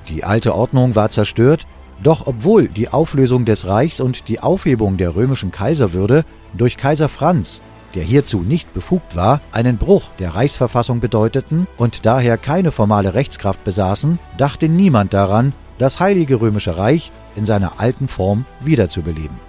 Die 0.09 0.23
alte 0.23 0.55
Ordnung 0.55 0.95
war 0.95 1.11
zerstört, 1.11 1.67
doch 2.01 2.27
obwohl 2.27 2.67
die 2.67 2.89
Auflösung 2.89 3.45
des 3.45 3.67
Reichs 3.67 3.99
und 3.99 4.27
die 4.29 4.39
Aufhebung 4.39 4.97
der 4.97 5.15
römischen 5.15 5.51
Kaiserwürde 5.51 6.23
durch 6.55 6.77
Kaiser 6.77 7.09
Franz, 7.09 7.61
der 7.95 8.03
hierzu 8.03 8.39
nicht 8.39 8.73
befugt 8.73 9.15
war, 9.15 9.41
einen 9.51 9.77
Bruch 9.77 10.03
der 10.19 10.35
Reichsverfassung 10.35 10.99
bedeuteten 10.99 11.67
und 11.77 12.05
daher 12.05 12.37
keine 12.37 12.71
formale 12.71 13.13
Rechtskraft 13.13 13.63
besaßen, 13.63 14.19
dachte 14.37 14.69
niemand 14.69 15.13
daran, 15.13 15.53
das 15.77 15.99
Heilige 15.99 16.41
Römische 16.41 16.77
Reich 16.77 17.11
in 17.35 17.45
seiner 17.45 17.79
alten 17.79 18.07
Form 18.07 18.45
wiederzubeleben. 18.61 19.46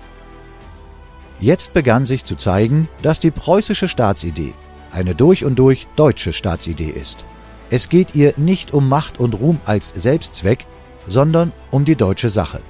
Jetzt 1.41 1.73
begann 1.73 2.05
sich 2.05 2.25
zu 2.25 2.35
zeigen, 2.35 2.89
dass 3.03 3.21
die 3.21 3.31
preußische 3.31 3.89
Staatsidee 3.89 4.55
eine 4.91 5.15
durch 5.15 5.45
und 5.45 5.59
durch 5.59 5.87
deutsche 5.97 6.33
Staatsidee 6.33 6.91
ist. 6.91 7.25
Es 7.71 7.89
geht 7.89 8.15
ihr 8.15 8.35
nicht 8.37 8.73
um 8.73 8.89
Macht 8.89 9.21
und 9.21 9.35
Ruhm 9.35 9.61
als 9.65 9.91
Selbstzweck, 9.91 10.67
sondern 11.07 11.53
um 11.71 11.85
die 11.85 11.97
deutsche 11.97 12.31
Sache. 12.31 12.61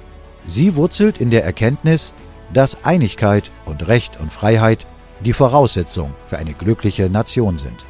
Sie 0.45 0.75
wurzelt 0.75 1.19
in 1.19 1.31
der 1.31 1.43
Erkenntnis, 1.43 2.13
dass 2.53 2.83
Einigkeit 2.83 3.49
und 3.65 3.87
Recht 3.87 4.19
und 4.19 4.31
Freiheit 4.31 4.85
die 5.21 5.33
Voraussetzung 5.33 6.13
für 6.27 6.37
eine 6.37 6.53
glückliche 6.53 7.09
Nation 7.09 7.57
sind. 7.57 7.85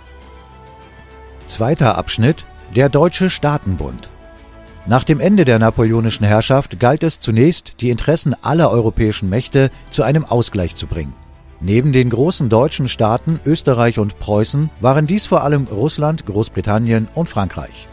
Zweiter 1.46 1.98
Abschnitt 1.98 2.46
Der 2.76 2.90
Deutsche 2.90 3.30
Staatenbund 3.30 4.10
nach 4.90 5.04
dem 5.04 5.20
Ende 5.20 5.46
der 5.46 5.60
napoleonischen 5.60 6.26
Herrschaft 6.26 6.80
galt 6.80 7.04
es 7.04 7.20
zunächst, 7.20 7.76
die 7.80 7.92
Interessen 7.92 8.36
aller 8.42 8.72
europäischen 8.72 9.30
Mächte 9.30 9.70
zu 9.92 10.02
einem 10.02 10.26
Ausgleich 10.26 10.76
zu 10.76 10.88
bringen. 10.88 11.14
Neben 11.62 11.92
den 11.92 12.10
großen 12.10 12.50
deutschen 12.50 12.88
Staaten 12.88 13.40
Österreich 13.46 14.00
und 14.00 14.18
Preußen 14.18 14.72
waren 14.82 15.06
dies 15.06 15.28
vor 15.28 15.44
allem 15.44 15.66
Russland, 15.66 16.26
Großbritannien 16.26 17.08
und 17.14 17.30
Frankreich. 17.30 17.88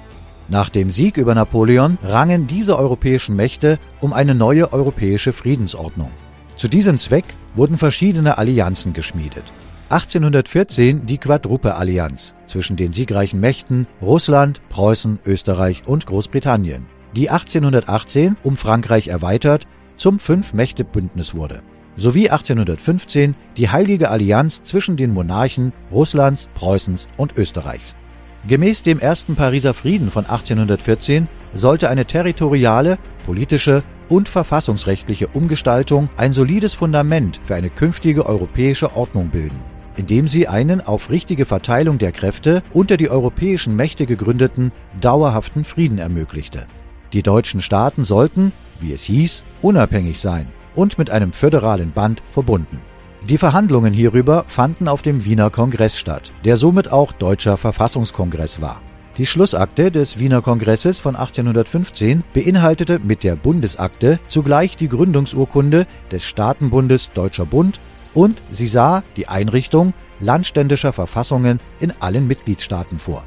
Nach 0.48 0.70
dem 0.70 0.88
Sieg 0.88 1.18
über 1.18 1.34
Napoleon 1.34 1.98
rangen 2.02 2.46
diese 2.46 2.78
europäischen 2.78 3.36
Mächte 3.36 3.78
um 4.00 4.14
eine 4.14 4.34
neue 4.34 4.72
europäische 4.72 5.34
Friedensordnung. 5.34 6.10
Zu 6.54 6.68
diesem 6.68 6.98
Zweck 6.98 7.26
wurden 7.54 7.76
verschiedene 7.76 8.38
Allianzen 8.38 8.94
geschmiedet. 8.94 9.44
1814 9.88 11.06
die 11.06 11.18
Quadruple-Allianz 11.18 12.34
zwischen 12.48 12.76
den 12.76 12.92
siegreichen 12.92 13.38
Mächten 13.38 13.86
Russland, 14.02 14.60
Preußen, 14.68 15.20
Österreich 15.24 15.84
und 15.86 16.06
Großbritannien, 16.06 16.86
die 17.14 17.30
1818 17.30 18.36
um 18.42 18.56
Frankreich 18.56 19.06
erweitert 19.06 19.68
zum 19.96 20.18
Fünf-Mächte-Bündnis 20.18 21.36
wurde, 21.36 21.62
sowie 21.96 22.28
1815 22.30 23.36
die 23.56 23.68
Heilige 23.68 24.10
Allianz 24.10 24.64
zwischen 24.64 24.96
den 24.96 25.14
Monarchen 25.14 25.72
Russlands, 25.92 26.48
Preußens 26.56 27.06
und 27.16 27.36
Österreichs. 27.36 27.94
Gemäß 28.48 28.82
dem 28.82 28.98
ersten 28.98 29.36
Pariser 29.36 29.72
Frieden 29.72 30.10
von 30.10 30.24
1814 30.24 31.28
sollte 31.54 31.90
eine 31.90 32.06
territoriale, 32.06 32.98
politische 33.24 33.84
und 34.08 34.28
verfassungsrechtliche 34.28 35.28
Umgestaltung 35.28 36.08
ein 36.16 36.32
solides 36.32 36.74
Fundament 36.74 37.40
für 37.44 37.54
eine 37.54 37.70
künftige 37.70 38.26
europäische 38.26 38.96
Ordnung 38.96 39.28
bilden 39.28 39.75
indem 39.96 40.28
sie 40.28 40.48
einen 40.48 40.80
auf 40.80 41.10
richtige 41.10 41.44
Verteilung 41.44 41.98
der 41.98 42.12
Kräfte 42.12 42.62
unter 42.72 42.96
die 42.96 43.10
europäischen 43.10 43.76
Mächte 43.76 44.06
gegründeten 44.06 44.72
dauerhaften 45.00 45.64
Frieden 45.64 45.98
ermöglichte. 45.98 46.66
Die 47.12 47.22
deutschen 47.22 47.60
Staaten 47.60 48.04
sollten, 48.04 48.52
wie 48.80 48.92
es 48.92 49.04
hieß, 49.04 49.42
unabhängig 49.62 50.20
sein 50.20 50.46
und 50.74 50.98
mit 50.98 51.10
einem 51.10 51.32
föderalen 51.32 51.92
Band 51.92 52.22
verbunden. 52.32 52.78
Die 53.28 53.38
Verhandlungen 53.38 53.92
hierüber 53.92 54.44
fanden 54.46 54.86
auf 54.86 55.02
dem 55.02 55.24
Wiener 55.24 55.50
Kongress 55.50 55.98
statt, 55.98 56.30
der 56.44 56.56
somit 56.56 56.92
auch 56.92 57.12
deutscher 57.12 57.56
Verfassungskongress 57.56 58.60
war. 58.60 58.80
Die 59.18 59.26
Schlussakte 59.26 59.90
des 59.90 60.18
Wiener 60.18 60.42
Kongresses 60.42 60.98
von 60.98 61.16
1815 61.16 62.22
beinhaltete 62.34 62.98
mit 62.98 63.24
der 63.24 63.34
Bundesakte 63.34 64.20
zugleich 64.28 64.76
die 64.76 64.88
Gründungsurkunde 64.88 65.86
des 66.12 66.24
Staatenbundes 66.24 67.10
Deutscher 67.14 67.46
Bund 67.46 67.80
und 68.16 68.40
sie 68.50 68.66
sah 68.66 69.04
die 69.16 69.28
Einrichtung 69.28 69.92
landständischer 70.18 70.92
Verfassungen 70.92 71.60
in 71.78 71.92
allen 72.00 72.26
Mitgliedstaaten 72.26 72.98
vor. 72.98 73.22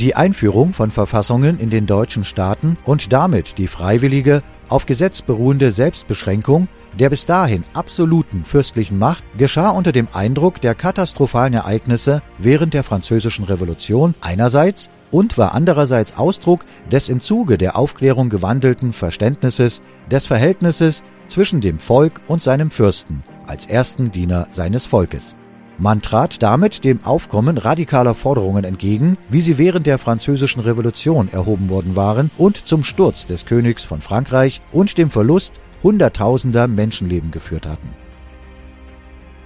Die 0.00 0.16
Einführung 0.16 0.72
von 0.72 0.90
Verfassungen 0.90 1.60
in 1.60 1.70
den 1.70 1.86
deutschen 1.86 2.24
Staaten 2.24 2.76
und 2.84 3.12
damit 3.12 3.58
die 3.58 3.68
freiwillige, 3.68 4.42
auf 4.68 4.86
Gesetz 4.86 5.22
beruhende 5.22 5.70
Selbstbeschränkung 5.70 6.66
der 6.98 7.10
bis 7.10 7.26
dahin 7.26 7.64
absoluten 7.74 8.44
fürstlichen 8.44 8.98
Macht 8.98 9.24
geschah 9.36 9.70
unter 9.70 9.92
dem 9.92 10.08
Eindruck 10.12 10.60
der 10.60 10.74
katastrophalen 10.74 11.54
Ereignisse 11.54 12.22
während 12.38 12.74
der 12.74 12.84
Französischen 12.84 13.44
Revolution 13.44 14.14
einerseits 14.20 14.90
und 15.10 15.38
war 15.38 15.54
andererseits 15.54 16.16
Ausdruck 16.16 16.64
des 16.90 17.08
im 17.08 17.20
Zuge 17.20 17.58
der 17.58 17.76
Aufklärung 17.76 18.30
gewandelten 18.30 18.92
Verständnisses 18.92 19.82
des 20.10 20.26
Verhältnisses 20.26 21.02
zwischen 21.28 21.60
dem 21.60 21.78
Volk 21.78 22.20
und 22.26 22.42
seinem 22.42 22.70
Fürsten 22.70 23.22
als 23.46 23.66
ersten 23.66 24.12
Diener 24.12 24.46
seines 24.50 24.86
Volkes. 24.86 25.36
Man 25.76 26.02
trat 26.02 26.40
damit 26.40 26.84
dem 26.84 27.04
Aufkommen 27.04 27.58
radikaler 27.58 28.14
Forderungen 28.14 28.62
entgegen, 28.62 29.18
wie 29.28 29.40
sie 29.40 29.58
während 29.58 29.86
der 29.86 29.98
Französischen 29.98 30.60
Revolution 30.60 31.28
erhoben 31.32 31.68
worden 31.68 31.96
waren 31.96 32.30
und 32.38 32.56
zum 32.56 32.84
Sturz 32.84 33.26
des 33.26 33.44
Königs 33.44 33.82
von 33.82 34.00
Frankreich 34.00 34.62
und 34.72 34.98
dem 34.98 35.10
Verlust 35.10 35.54
hunderttausender 35.84 36.66
Menschenleben 36.66 37.30
geführt 37.30 37.66
hatten. 37.66 37.90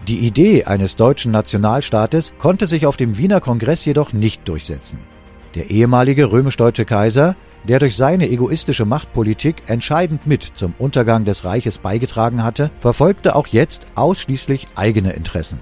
Die 0.07 0.21
Idee 0.21 0.65
eines 0.65 0.97
deutschen 0.97 1.33
Nationalstaates 1.33 2.33
konnte 2.39 2.67
sich 2.67 2.87
auf 2.87 2.97
dem 2.97 3.19
Wiener 3.19 3.41
Kongress 3.43 3.85
jedoch 3.85 4.15
nicht 4.15 4.49
durchsetzen. 4.49 4.99
Der 5.55 5.71
ehemalige 5.71 6.33
römisch-deutsche 6.33 6.87
Kaiser 6.87 7.37
der 7.65 7.79
durch 7.79 7.97
seine 7.97 8.29
egoistische 8.29 8.85
Machtpolitik 8.85 9.63
entscheidend 9.67 10.27
mit 10.27 10.53
zum 10.55 10.75
Untergang 10.79 11.25
des 11.25 11.45
Reiches 11.45 11.79
beigetragen 11.79 12.43
hatte, 12.43 12.71
verfolgte 12.81 13.35
auch 13.35 13.47
jetzt 13.47 13.87
ausschließlich 13.95 14.69
eigene 14.75 15.13
Interessen. 15.13 15.59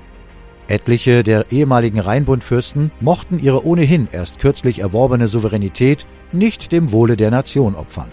Etliche 0.69 1.23
der 1.23 1.53
ehemaligen 1.53 2.01
Rheinbundfürsten 2.01 2.91
mochten 3.01 3.39
ihre 3.39 3.65
ohnehin 3.65 4.09
erst 4.11 4.41
kürzlich 4.41 4.81
erworbene 4.81 5.29
Souveränität 5.29 6.07
nicht 6.33 6.73
dem 6.73 6.91
Wohle 6.91 7.17
der 7.17 7.31
Nation 7.31 7.77
opfern. 7.77 8.09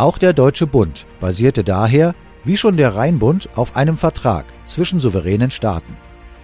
Auch 0.00 0.16
der 0.16 0.32
Deutsche 0.32 0.66
Bund 0.66 1.04
basierte 1.20 1.62
daher, 1.62 2.14
wie 2.42 2.56
schon 2.56 2.78
der 2.78 2.96
Rheinbund, 2.96 3.50
auf 3.54 3.76
einem 3.76 3.98
Vertrag 3.98 4.46
zwischen 4.64 4.98
souveränen 4.98 5.50
Staaten. 5.50 5.94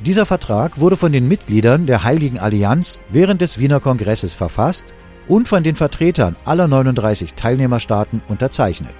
Dieser 0.00 0.26
Vertrag 0.26 0.78
wurde 0.78 0.98
von 0.98 1.10
den 1.10 1.26
Mitgliedern 1.26 1.86
der 1.86 2.04
Heiligen 2.04 2.38
Allianz 2.38 3.00
während 3.08 3.40
des 3.40 3.58
Wiener 3.58 3.80
Kongresses 3.80 4.34
verfasst 4.34 4.84
und 5.26 5.48
von 5.48 5.62
den 5.62 5.74
Vertretern 5.74 6.36
aller 6.44 6.68
39 6.68 7.32
Teilnehmerstaaten 7.32 8.20
unterzeichnet. 8.28 8.92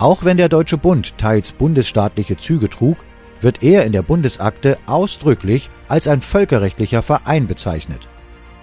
Auch 0.00 0.24
wenn 0.24 0.36
der 0.36 0.48
Deutsche 0.48 0.76
Bund 0.76 1.16
teils 1.16 1.52
bundesstaatliche 1.52 2.38
Züge 2.38 2.68
trug, 2.68 2.96
wird 3.40 3.62
er 3.62 3.84
in 3.84 3.92
der 3.92 4.02
Bundesakte 4.02 4.78
ausdrücklich 4.86 5.70
als 5.86 6.08
ein 6.08 6.22
völkerrechtlicher 6.22 7.02
Verein 7.02 7.46
bezeichnet. 7.46 8.08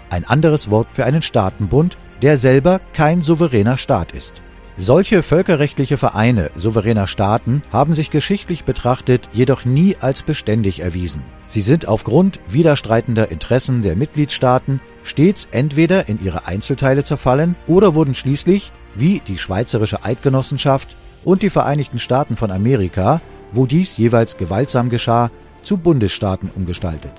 Ein 0.09 0.25
anderes 0.25 0.69
Wort 0.69 0.89
für 0.93 1.05
einen 1.05 1.21
Staatenbund, 1.21 1.95
der 2.21 2.35
selber 2.35 2.81
kein 2.91 3.21
souveräner 3.21 3.77
Staat 3.77 4.11
ist. 4.11 4.41
Solche 4.77 5.23
völkerrechtliche 5.23 5.95
Vereine 5.95 6.51
souveräner 6.55 7.07
Staaten 7.07 7.63
haben 7.71 7.93
sich 7.93 8.11
geschichtlich 8.11 8.65
betrachtet 8.65 9.29
jedoch 9.31 9.63
nie 9.63 9.95
als 10.01 10.21
beständig 10.21 10.81
erwiesen. 10.81 11.21
Sie 11.47 11.61
sind 11.61 11.87
aufgrund 11.87 12.41
widerstreitender 12.49 13.31
Interessen 13.31 13.83
der 13.83 13.95
Mitgliedstaaten 13.95 14.81
stets 15.03 15.47
entweder 15.51 16.09
in 16.09 16.21
ihre 16.21 16.45
Einzelteile 16.47 17.05
zerfallen 17.05 17.55
oder 17.67 17.95
wurden 17.95 18.15
schließlich, 18.15 18.73
wie 18.95 19.21
die 19.25 19.37
Schweizerische 19.37 20.03
Eidgenossenschaft 20.03 20.95
und 21.23 21.41
die 21.41 21.49
Vereinigten 21.49 21.99
Staaten 21.99 22.35
von 22.35 22.51
Amerika, 22.51 23.21
wo 23.53 23.65
dies 23.65 23.95
jeweils 23.95 24.35
gewaltsam 24.35 24.89
geschah, 24.89 25.31
zu 25.63 25.77
Bundesstaaten 25.77 26.51
umgestaltet. 26.53 27.13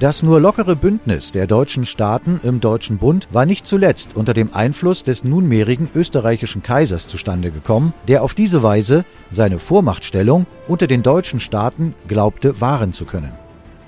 Das 0.00 0.24
nur 0.24 0.40
lockere 0.40 0.74
Bündnis 0.74 1.30
der 1.30 1.46
deutschen 1.46 1.86
Staaten 1.86 2.40
im 2.42 2.60
Deutschen 2.60 2.98
Bund 2.98 3.28
war 3.30 3.46
nicht 3.46 3.64
zuletzt 3.64 4.16
unter 4.16 4.34
dem 4.34 4.52
Einfluss 4.52 5.04
des 5.04 5.22
nunmehrigen 5.22 5.88
österreichischen 5.94 6.64
Kaisers 6.64 7.06
zustande 7.06 7.52
gekommen, 7.52 7.94
der 8.08 8.24
auf 8.24 8.34
diese 8.34 8.64
Weise 8.64 9.04
seine 9.30 9.60
Vormachtstellung 9.60 10.46
unter 10.66 10.88
den 10.88 11.04
deutschen 11.04 11.38
Staaten 11.38 11.94
glaubte 12.08 12.60
wahren 12.60 12.92
zu 12.92 13.04
können. 13.04 13.32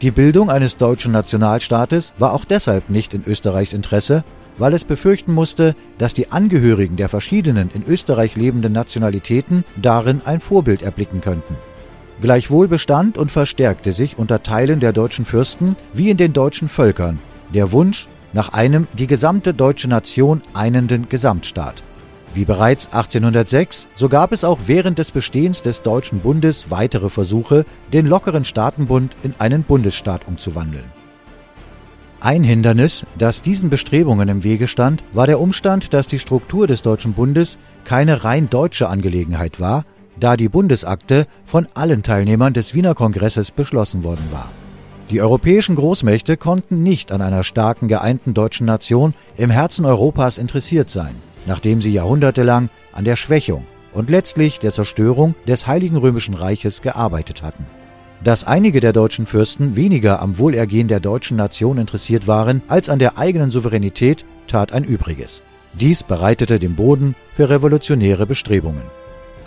Die 0.01 0.13
Bildung 0.13 0.49
eines 0.49 0.77
deutschen 0.77 1.11
Nationalstaates 1.11 2.15
war 2.19 2.35
auch 2.35 2.45
deshalb 2.45 2.89
nicht 2.89 3.13
in 3.13 3.25
Österreichs 3.27 3.73
Interesse, 3.73 4.23
weil 4.59 4.75
es 4.75 4.85
befürchten 4.85 5.33
musste, 5.33 5.75
dass 5.99 6.15
die 6.15 6.31
Angehörigen 6.31 6.97
der 6.97 7.09
verschiedenen 7.09 7.69
in 7.75 7.83
Österreich 7.83 8.37
lebenden 8.37 8.73
Nationalitäten 8.73 9.65
darin 9.75 10.21
ein 10.25 10.41
Vorbild 10.41 10.83
erblicken 10.83 11.21
könnten. 11.21 11.57
Gleichwohl 12.21 12.67
bestand 12.67 13.19
und 13.19 13.31
verstärkte 13.31 13.93
sich 13.93 14.19
unter 14.19 14.43
Teilen 14.43 14.81
der 14.81 14.93
deutschen 14.93 15.25
Fürsten 15.25 15.77
wie 15.93 16.11
in 16.11 16.17
den 16.17 16.33
deutschen 16.33 16.69
Völkern 16.69 17.19
der 17.53 17.73
Wunsch 17.73 18.09
nach 18.33 18.53
einem 18.53 18.87
die 18.99 19.07
gesamte 19.07 19.55
deutsche 19.55 19.89
Nation 19.89 20.43
einenden 20.55 21.09
Gesamtstaat. 21.09 21.83
Wie 22.35 22.45
bereits 22.45 22.87
1806, 22.93 23.89
so 23.95 24.09
gab 24.09 24.33
es 24.33 24.45
auch 24.45 24.59
während 24.67 24.99
des 24.99 25.11
Bestehens 25.11 25.63
des 25.63 25.83
Deutschen 25.83 26.21
Bundes 26.21 26.71
weitere 26.71 27.09
Versuche, 27.09 27.65
den 27.93 28.07
lockeren 28.07 28.45
Staatenbund 28.45 29.17
in 29.23 29.35
einen 29.39 29.63
Bundesstaat 29.63 30.27
umzuwandeln. 30.27 30.85
Ein 32.21 32.45
Hindernis, 32.45 33.05
das 33.19 33.41
diesen 33.41 33.71
Bestrebungen 33.71 34.29
im 34.29 34.43
Wege 34.43 34.67
stand, 34.67 35.05
war 35.13 35.27
der 35.27 35.41
Umstand, 35.41 35.95
dass 35.95 36.09
die 36.09 36.19
Struktur 36.19 36.67
des 36.67 36.83
Deutschen 36.83 37.13
Bundes 37.13 37.59
keine 37.85 38.25
rein 38.25 38.51
deutsche 38.51 38.89
Angelegenheit 38.89 39.61
war, 39.61 39.85
da 40.19 40.37
die 40.37 40.49
Bundesakte 40.49 41.27
von 41.45 41.67
allen 41.75 42.03
Teilnehmern 42.03 42.53
des 42.53 42.75
Wiener 42.75 42.95
Kongresses 42.95 43.51
beschlossen 43.51 44.05
worden 44.05 44.27
war. 44.31 44.51
Die 45.11 45.23
europäischen 45.23 45.77
Großmächte 45.77 46.37
konnten 46.37 46.83
nicht 46.83 47.13
an 47.13 47.23
einer 47.23 47.45
starken 47.45 47.87
geeinten 47.87 48.35
deutschen 48.35 48.67
Nation 48.67 49.15
im 49.37 49.51
Herzen 49.51 49.85
Europas 49.85 50.37
interessiert 50.37 50.91
sein, 50.91 51.15
nachdem 51.47 51.81
sie 51.81 51.93
jahrhundertelang 51.93 52.71
an 52.93 53.05
der 53.05 53.15
Schwächung 53.15 53.65
und 53.93 54.11
letztlich 54.11 54.59
der 54.59 54.73
Zerstörung 54.73 55.37
des 55.47 55.67
Heiligen 55.67 55.97
Römischen 55.97 56.35
Reiches 56.35 56.83
gearbeitet 56.83 57.43
hatten. 57.45 57.67
Dass 58.25 58.45
einige 58.45 58.81
der 58.81 58.93
deutschen 58.93 59.27
Fürsten 59.27 59.77
weniger 59.77 60.21
am 60.21 60.39
Wohlergehen 60.39 60.89
der 60.89 61.01
deutschen 61.01 61.37
Nation 61.37 61.79
interessiert 61.79 62.27
waren 62.27 62.63
als 62.67 62.89
an 62.89 62.99
der 62.99 63.17
eigenen 63.17 63.51
Souveränität, 63.51 64.25
tat 64.49 64.73
ein 64.73 64.85
Übriges. 64.85 65.43
Dies 65.75 66.03
bereitete 66.03 66.59
den 66.59 66.75
Boden 66.75 67.15
für 67.33 67.49
revolutionäre 67.49 68.27
Bestrebungen. 68.27 68.83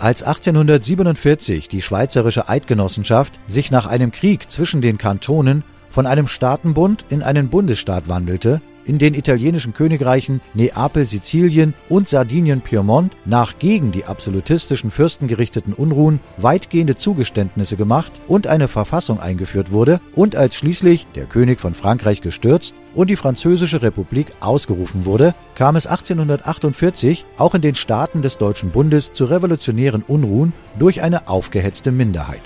Als 0.00 0.22
1847 0.22 1.68
die 1.68 1.82
Schweizerische 1.82 2.48
Eidgenossenschaft 2.48 3.38
sich 3.48 3.70
nach 3.70 3.86
einem 3.86 4.12
Krieg 4.12 4.50
zwischen 4.50 4.80
den 4.80 4.96
Kantonen 4.96 5.62
von 5.90 6.06
einem 6.06 6.26
Staatenbund 6.26 7.04
in 7.10 7.22
einen 7.22 7.50
Bundesstaat 7.50 8.08
wandelte, 8.08 8.62
in 8.90 8.98
den 8.98 9.14
italienischen 9.14 9.72
Königreichen 9.72 10.40
Neapel, 10.52 11.06
Sizilien 11.06 11.74
und 11.88 12.08
Sardinien 12.08 12.60
Piemont 12.60 13.16
nach 13.24 13.60
gegen 13.60 13.92
die 13.92 14.04
absolutistischen 14.04 14.90
Fürsten 14.90 15.28
gerichteten 15.28 15.74
Unruhen 15.74 16.18
weitgehende 16.38 16.96
Zugeständnisse 16.96 17.76
gemacht 17.76 18.10
und 18.26 18.48
eine 18.48 18.66
Verfassung 18.66 19.20
eingeführt 19.20 19.70
wurde 19.70 20.00
und 20.16 20.34
als 20.34 20.56
schließlich 20.56 21.06
der 21.14 21.26
König 21.26 21.60
von 21.60 21.72
Frankreich 21.72 22.20
gestürzt 22.20 22.74
und 22.92 23.10
die 23.10 23.16
Französische 23.16 23.80
Republik 23.80 24.32
ausgerufen 24.40 25.04
wurde, 25.04 25.36
kam 25.54 25.76
es 25.76 25.86
1848 25.86 27.26
auch 27.36 27.54
in 27.54 27.62
den 27.62 27.76
Staaten 27.76 28.22
des 28.22 28.38
Deutschen 28.38 28.70
Bundes 28.70 29.12
zu 29.12 29.26
revolutionären 29.26 30.02
Unruhen 30.02 30.52
durch 30.80 31.00
eine 31.00 31.28
aufgehetzte 31.28 31.92
Minderheit. 31.92 32.42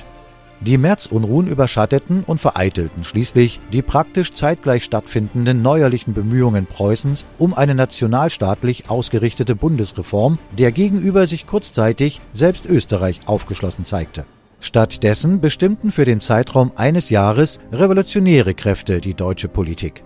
Die 0.60 0.78
Märzunruhen 0.78 1.46
überschatteten 1.46 2.24
und 2.24 2.40
vereitelten 2.40 3.04
schließlich 3.04 3.60
die 3.72 3.82
praktisch 3.82 4.32
zeitgleich 4.32 4.84
stattfindenden 4.84 5.60
neuerlichen 5.62 6.14
Bemühungen 6.14 6.66
Preußens 6.66 7.26
um 7.38 7.54
eine 7.54 7.74
nationalstaatlich 7.74 8.88
ausgerichtete 8.88 9.54
Bundesreform, 9.54 10.38
der 10.56 10.72
gegenüber 10.72 11.26
sich 11.26 11.46
kurzzeitig 11.46 12.20
selbst 12.32 12.66
Österreich 12.66 13.20
aufgeschlossen 13.26 13.84
zeigte. 13.84 14.24
Stattdessen 14.60 15.40
bestimmten 15.42 15.90
für 15.90 16.06
den 16.06 16.20
Zeitraum 16.20 16.72
eines 16.76 17.10
Jahres 17.10 17.60
revolutionäre 17.70 18.54
Kräfte 18.54 19.02
die 19.02 19.12
deutsche 19.12 19.48
Politik. 19.48 20.02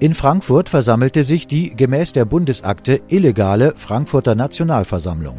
In 0.00 0.14
Frankfurt 0.14 0.68
versammelte 0.68 1.22
sich 1.22 1.46
die 1.46 1.76
gemäß 1.76 2.12
der 2.12 2.24
Bundesakte 2.24 3.00
illegale 3.08 3.74
Frankfurter 3.76 4.34
Nationalversammlung. 4.34 5.36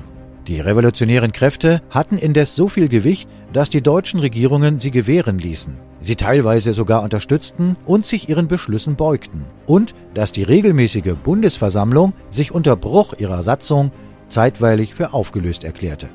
Die 0.48 0.60
revolutionären 0.60 1.32
Kräfte 1.32 1.82
hatten 1.92 2.18
indes 2.18 2.56
so 2.56 2.68
viel 2.68 2.88
Gewicht, 2.88 3.30
dass 3.54 3.70
die 3.70 3.84
deutschen 3.84 4.20
Regierungen 4.20 4.80
sie 4.80 4.90
gewähren 4.90 5.38
ließen, 5.38 5.78
sie 6.02 6.16
teilweise 6.16 6.74
sogar 6.74 7.04
unterstützten 7.04 7.76
und 7.86 8.08
sich 8.08 8.28
ihren 8.28 8.48
Beschlüssen 8.48 8.96
beugten, 8.96 9.46
und 9.68 9.94
dass 10.16 10.32
die 10.32 10.44
regelmäßige 10.44 11.14
Bundesversammlung 11.24 12.14
sich 12.32 12.52
unter 12.52 12.76
Bruch 12.76 13.14
ihrer 13.20 13.44
Satzung 13.44 13.92
zeitweilig 14.30 14.96
für 14.96 15.14
aufgelöst 15.14 15.64
erklärte. 15.64 16.10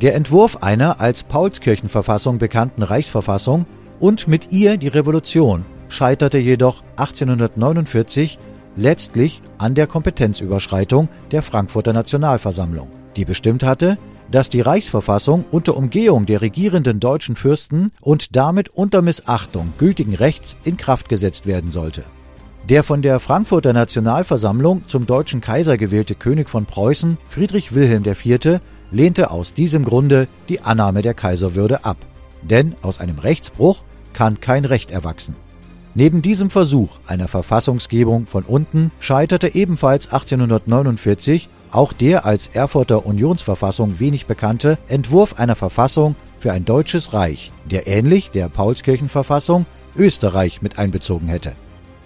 Der 0.00 0.14
Entwurf 0.16 0.62
einer 0.62 1.00
als 1.00 1.22
Paulskirchenverfassung 1.22 2.38
bekannten 2.38 2.82
Reichsverfassung 2.82 3.66
und 4.00 4.26
mit 4.26 4.50
ihr 4.50 4.78
die 4.78 4.88
Revolution 4.88 5.64
scheiterte 5.88 6.38
jedoch 6.38 6.82
1849 6.96 8.38
letztlich 8.76 9.42
an 9.58 9.74
der 9.74 9.86
Kompetenzüberschreitung 9.86 11.08
der 11.30 11.42
Frankfurter 11.42 11.92
Nationalversammlung 11.92 12.88
die 13.16 13.24
bestimmt 13.24 13.62
hatte, 13.62 13.98
dass 14.30 14.50
die 14.50 14.60
Reichsverfassung 14.60 15.44
unter 15.50 15.76
Umgehung 15.76 16.26
der 16.26 16.40
regierenden 16.40 17.00
deutschen 17.00 17.36
Fürsten 17.36 17.92
und 18.00 18.36
damit 18.36 18.68
unter 18.68 19.02
Missachtung 19.02 19.72
gültigen 19.78 20.14
Rechts 20.14 20.56
in 20.64 20.76
Kraft 20.76 21.08
gesetzt 21.08 21.46
werden 21.46 21.70
sollte. 21.70 22.04
Der 22.68 22.84
von 22.84 23.02
der 23.02 23.18
Frankfurter 23.18 23.72
Nationalversammlung 23.72 24.86
zum 24.86 25.06
deutschen 25.06 25.40
Kaiser 25.40 25.76
gewählte 25.76 26.14
König 26.14 26.48
von 26.48 26.66
Preußen, 26.66 27.18
Friedrich 27.28 27.74
Wilhelm 27.74 28.04
IV., 28.04 28.60
lehnte 28.92 29.30
aus 29.30 29.54
diesem 29.54 29.84
Grunde 29.84 30.28
die 30.48 30.60
Annahme 30.60 31.02
der 31.02 31.14
Kaiserwürde 31.14 31.84
ab. 31.84 31.96
Denn 32.42 32.74
aus 32.82 33.00
einem 33.00 33.18
Rechtsbruch 33.18 33.82
kann 34.12 34.40
kein 34.40 34.64
Recht 34.64 34.90
erwachsen. 34.90 35.34
Neben 35.94 36.22
diesem 36.22 36.50
Versuch 36.50 36.90
einer 37.06 37.26
Verfassungsgebung 37.26 38.26
von 38.26 38.44
unten 38.44 38.92
scheiterte 39.00 39.54
ebenfalls 39.54 40.06
1849 40.06 41.48
auch 41.72 41.92
der 41.92 42.24
als 42.24 42.48
Erfurter 42.48 43.06
Unionsverfassung 43.06 44.00
wenig 44.00 44.26
bekannte 44.26 44.78
Entwurf 44.88 45.38
einer 45.38 45.56
Verfassung 45.56 46.16
für 46.38 46.52
ein 46.52 46.64
deutsches 46.64 47.12
Reich, 47.12 47.52
der 47.70 47.86
ähnlich 47.86 48.30
der 48.30 48.48
Paulskirchenverfassung 48.48 49.66
Österreich 49.96 50.62
mit 50.62 50.78
einbezogen 50.78 51.28
hätte. 51.28 51.52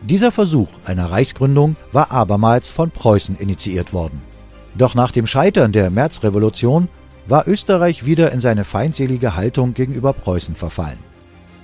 Dieser 0.03 0.33
Versuch 0.33 0.69
einer 0.85 1.11
Reichsgründung 1.11 1.77
war 1.93 2.11
abermals 2.13 2.71
von 2.71 2.91
Preußen 2.91 3.37
initiiert 3.37 3.93
worden. 3.93 4.23
Doch 4.77 4.95
nach 4.95 5.13
dem 5.13 5.27
Scheitern 5.27 5.73
der 5.73 5.91
Märzrevolution 5.91 6.89
war 7.27 7.49
Österreich 7.49 8.05
wieder 8.05 8.33
in 8.33 8.41
seine 8.41 8.65
feindselige 8.65 9.37
Haltung 9.37 9.73
gegenüber 9.73 10.13
Preußen 10.13 10.55
verfallen. 10.55 10.99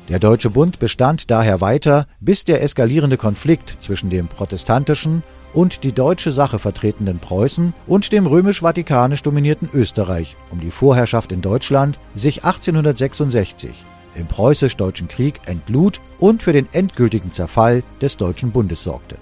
Der 0.08 0.18
Deutsche 0.18 0.50
Bund 0.50 0.78
bestand 0.78 1.30
daher 1.30 1.60
weiter, 1.60 2.06
bis 2.18 2.44
der 2.44 2.62
eskalierende 2.62 3.16
Konflikt 3.16 3.76
zwischen 3.80 4.10
dem 4.10 4.26
protestantischen 4.26 5.22
und 5.54 5.84
die 5.84 5.92
deutsche 5.92 6.32
Sache 6.32 6.58
vertretenden 6.58 7.18
Preußen 7.18 7.74
und 7.86 8.12
dem 8.12 8.26
römisch-vatikanisch 8.26 9.22
dominierten 9.22 9.68
Österreich 9.72 10.36
um 10.50 10.60
die 10.60 10.70
Vorherrschaft 10.70 11.32
in 11.32 11.40
Deutschland 11.40 11.98
sich 12.14 12.44
1866 12.44 13.74
im 14.14 14.26
preußisch-deutschen 14.26 15.08
Krieg 15.08 15.40
entlud 15.46 16.00
und 16.18 16.42
für 16.42 16.52
den 16.52 16.68
endgültigen 16.72 17.32
Zerfall 17.32 17.82
des 18.00 18.16
Deutschen 18.16 18.50
Bundes 18.50 18.82
sorgte. 18.82 19.16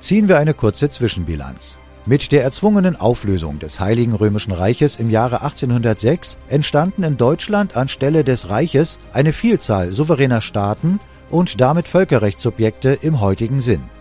Ziehen 0.00 0.28
wir 0.28 0.38
eine 0.38 0.54
kurze 0.54 0.90
Zwischenbilanz. 0.90 1.78
Mit 2.06 2.32
der 2.32 2.42
erzwungenen 2.42 2.96
Auflösung 2.96 3.58
des 3.58 3.80
Heiligen 3.80 4.12
Römischen 4.12 4.52
Reiches 4.52 4.96
im 4.96 5.08
Jahre 5.08 5.40
1806 5.40 6.36
entstanden 6.48 7.02
in 7.02 7.16
Deutschland 7.16 7.76
anstelle 7.78 8.24
des 8.24 8.50
Reiches 8.50 8.98
eine 9.14 9.32
Vielzahl 9.32 9.92
souveräner 9.92 10.42
Staaten 10.42 11.00
und 11.30 11.62
damit 11.62 11.88
Völkerrechtssubjekte 11.88 12.98
im 13.00 13.20
heutigen 13.20 13.62
Sinn. 13.62 13.93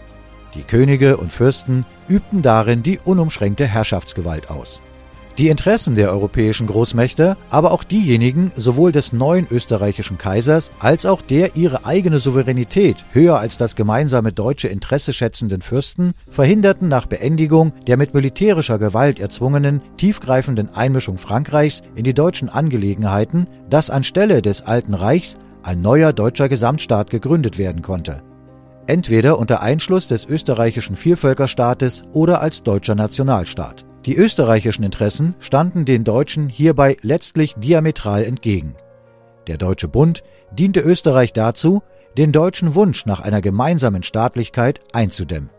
Die 0.56 0.64
Könige 0.64 1.18
und 1.18 1.34
Fürsten 1.34 1.86
übten 2.08 2.42
darin 2.42 2.84
die 2.84 3.00
unumschränkte 3.04 3.66
Herrschaftsgewalt 3.66 4.52
aus. 4.52 4.82
Die 5.40 5.48
Interessen 5.48 5.96
der 5.96 6.12
europäischen 6.12 6.68
Großmächte, 6.68 7.38
aber 7.50 7.72
auch 7.72 7.84
diejenigen 7.84 8.52
sowohl 8.56 8.92
des 8.92 9.14
neuen 9.14 9.48
österreichischen 9.50 10.20
Kaisers 10.20 10.72
als 10.78 11.08
auch 11.08 11.24
der 11.24 11.56
ihre 11.56 11.88
eigene 11.88 12.20
Souveränität 12.20 13.04
höher 13.14 13.40
als 13.40 13.58
das 13.58 13.76
gemeinsame 13.76 14.32
deutsche 14.32 14.68
Interesse 14.68 15.12
schätzenden 15.12 15.64
Fürsten, 15.64 16.14
verhinderten 16.30 16.88
nach 16.88 17.08
Beendigung 17.08 17.72
der 17.88 17.98
mit 17.98 18.14
militärischer 18.14 18.78
Gewalt 18.78 19.20
erzwungenen 19.20 19.82
tiefgreifenden 19.98 20.70
Einmischung 20.76 21.18
Frankreichs 21.18 21.82
in 21.96 22.04
die 22.04 22.14
deutschen 22.14 22.50
Angelegenheiten, 22.50 23.48
dass 23.72 23.90
anstelle 23.90 24.44
des 24.44 24.62
Alten 24.62 24.94
Reichs 24.94 25.38
ein 25.64 25.82
neuer 25.82 26.14
deutscher 26.14 26.48
Gesamtstaat 26.48 27.10
gegründet 27.10 27.58
werden 27.58 27.82
konnte. 27.82 28.22
Entweder 28.86 29.40
unter 29.40 29.62
Einschluss 29.62 30.08
des 30.08 30.26
österreichischen 30.26 30.96
Vielvölkerstaates 30.96 32.04
oder 32.12 32.42
als 32.42 32.64
deutscher 32.64 32.96
Nationalstaat. 32.96 33.86
Die 34.06 34.16
österreichischen 34.16 34.84
Interessen 34.84 35.36
standen 35.40 35.86
den 35.86 36.04
Deutschen 36.04 36.50
hierbei 36.50 36.98
letztlich 37.02 37.54
diametral 37.56 38.26
entgegen. 38.26 38.76
Der 39.48 39.58
Deutsche 39.58 39.88
Bund 39.88 40.24
diente 40.52 40.82
Österreich 40.82 41.32
dazu, 41.32 41.82
den 42.18 42.34
deutschen 42.34 42.76
Wunsch 42.76 43.06
nach 43.06 43.22
einer 43.22 43.40
gemeinsamen 43.40 44.04
Staatlichkeit 44.04 44.82
einzudämmen. 44.92 45.50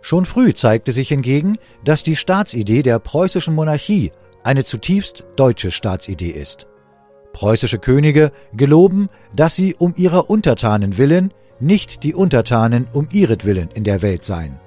Schon 0.00 0.24
früh 0.24 0.54
zeigte 0.54 0.92
sich 0.92 1.08
hingegen, 1.08 1.56
dass 1.84 2.02
die 2.02 2.16
Staatsidee 2.16 2.82
der 2.82 2.98
preußischen 2.98 3.54
Monarchie 3.54 4.12
eine 4.42 4.64
zutiefst 4.64 5.24
deutsche 5.36 5.70
Staatsidee 5.70 6.30
ist. 6.30 6.66
Preußische 7.32 7.78
Könige 7.78 8.32
geloben, 8.54 9.08
dass 9.34 9.54
sie 9.54 9.74
um 9.74 9.94
ihrer 9.96 10.30
Untertanen 10.30 10.98
willen, 10.98 11.32
nicht 11.60 12.02
die 12.02 12.14
Untertanen 12.14 12.86
um 12.92 13.08
ihretwillen 13.12 13.68
in 13.74 13.84
der 13.84 14.02
Welt 14.02 14.24
seien. 14.24 14.58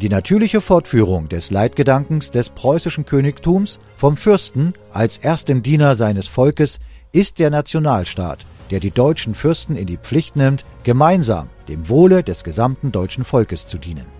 Die 0.00 0.08
natürliche 0.08 0.60
Fortführung 0.60 1.28
des 1.28 1.50
Leitgedankens 1.50 2.30
des 2.30 2.50
preußischen 2.50 3.04
Königtums 3.04 3.80
vom 3.96 4.16
Fürsten 4.16 4.72
als 4.92 5.18
erstem 5.18 5.62
Diener 5.62 5.94
seines 5.94 6.26
Volkes 6.26 6.78
ist 7.12 7.38
der 7.38 7.50
Nationalstaat, 7.50 8.46
der 8.70 8.80
die 8.80 8.92
deutschen 8.92 9.34
Fürsten 9.34 9.76
in 9.76 9.86
die 9.86 9.98
Pflicht 9.98 10.36
nimmt, 10.36 10.64
gemeinsam 10.84 11.48
dem 11.68 11.88
Wohle 11.88 12.22
des 12.22 12.44
gesamten 12.44 12.92
deutschen 12.92 13.24
Volkes 13.24 13.66
zu 13.66 13.78
dienen. 13.78 14.19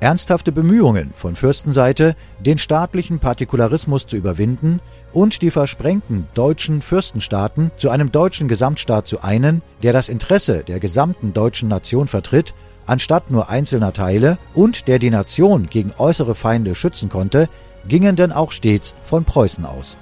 Ernsthafte 0.00 0.50
Bemühungen 0.50 1.12
von 1.14 1.36
Fürstenseite, 1.36 2.16
den 2.38 2.56
staatlichen 2.56 3.18
Partikularismus 3.18 4.06
zu 4.06 4.16
überwinden 4.16 4.80
und 5.12 5.42
die 5.42 5.50
versprengten 5.50 6.26
deutschen 6.32 6.80
Fürstenstaaten 6.80 7.70
zu 7.76 7.90
einem 7.90 8.10
deutschen 8.10 8.48
Gesamtstaat 8.48 9.06
zu 9.06 9.22
einen, 9.22 9.60
der 9.82 9.92
das 9.92 10.08
Interesse 10.08 10.64
der 10.66 10.80
gesamten 10.80 11.34
deutschen 11.34 11.68
Nation 11.68 12.08
vertritt, 12.08 12.54
anstatt 12.86 13.30
nur 13.30 13.50
einzelner 13.50 13.92
Teile 13.92 14.38
und 14.54 14.88
der 14.88 14.98
die 14.98 15.10
Nation 15.10 15.66
gegen 15.66 15.92
äußere 15.98 16.34
Feinde 16.34 16.74
schützen 16.74 17.10
konnte, 17.10 17.50
gingen 17.86 18.16
denn 18.16 18.32
auch 18.32 18.52
stets 18.52 18.94
von 19.04 19.24
Preußen 19.24 19.66
aus. 19.66 19.98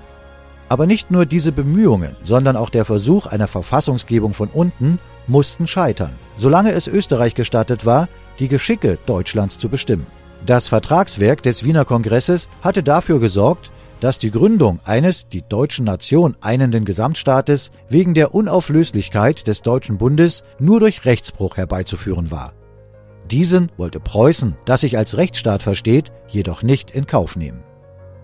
Aber 0.68 0.86
nicht 0.86 1.10
nur 1.10 1.26
diese 1.26 1.50
Bemühungen, 1.50 2.14
sondern 2.22 2.56
auch 2.56 2.70
der 2.70 2.84
Versuch 2.84 3.26
einer 3.26 3.48
Verfassungsgebung 3.48 4.32
von 4.32 4.48
unten 4.48 5.00
mussten 5.26 5.66
scheitern, 5.66 6.12
solange 6.36 6.70
es 6.70 6.86
Österreich 6.86 7.34
gestattet 7.34 7.84
war, 7.84 8.08
die 8.38 8.48
Geschicke 8.48 8.98
Deutschlands 9.06 9.58
zu 9.58 9.68
bestimmen. 9.68 10.06
Das 10.46 10.68
Vertragswerk 10.68 11.42
des 11.42 11.64
Wiener 11.64 11.84
Kongresses 11.84 12.48
hatte 12.62 12.82
dafür 12.82 13.20
gesorgt, 13.20 13.70
dass 14.00 14.18
die 14.18 14.30
Gründung 14.30 14.78
eines 14.84 15.28
die 15.28 15.42
deutschen 15.42 15.84
Nation 15.84 16.36
einenden 16.40 16.84
Gesamtstaates 16.84 17.72
wegen 17.88 18.14
der 18.14 18.34
Unauflöslichkeit 18.34 19.46
des 19.46 19.62
Deutschen 19.62 19.98
Bundes 19.98 20.44
nur 20.60 20.80
durch 20.80 21.04
Rechtsbruch 21.04 21.56
herbeizuführen 21.56 22.30
war. 22.30 22.54
Diesen 23.30 23.70
wollte 23.76 24.00
Preußen, 24.00 24.56
das 24.64 24.82
sich 24.82 24.96
als 24.96 25.16
Rechtsstaat 25.16 25.62
versteht, 25.62 26.12
jedoch 26.28 26.62
nicht 26.62 26.90
in 26.90 27.06
Kauf 27.06 27.36
nehmen. 27.36 27.62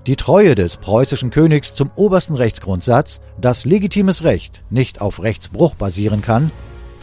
Die 0.06 0.16
Treue 0.16 0.54
des 0.54 0.76
preußischen 0.76 1.30
Königs 1.30 1.74
zum 1.74 1.90
obersten 1.94 2.34
Rechtsgrundsatz, 2.34 3.20
dass 3.40 3.64
legitimes 3.64 4.22
Recht 4.22 4.62
nicht 4.70 5.00
auf 5.00 5.22
Rechtsbruch 5.22 5.74
basieren 5.74 6.22
kann, 6.22 6.50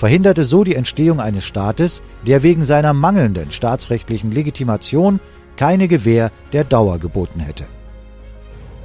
verhinderte 0.01 0.45
so 0.45 0.63
die 0.63 0.73
Entstehung 0.73 1.19
eines 1.19 1.45
Staates, 1.45 2.01
der 2.25 2.41
wegen 2.41 2.63
seiner 2.63 2.91
mangelnden 2.91 3.51
staatsrechtlichen 3.51 4.31
Legitimation 4.31 5.19
keine 5.57 5.87
Gewähr 5.87 6.31
der 6.53 6.63
Dauer 6.63 6.97
geboten 6.97 7.39
hätte. 7.39 7.65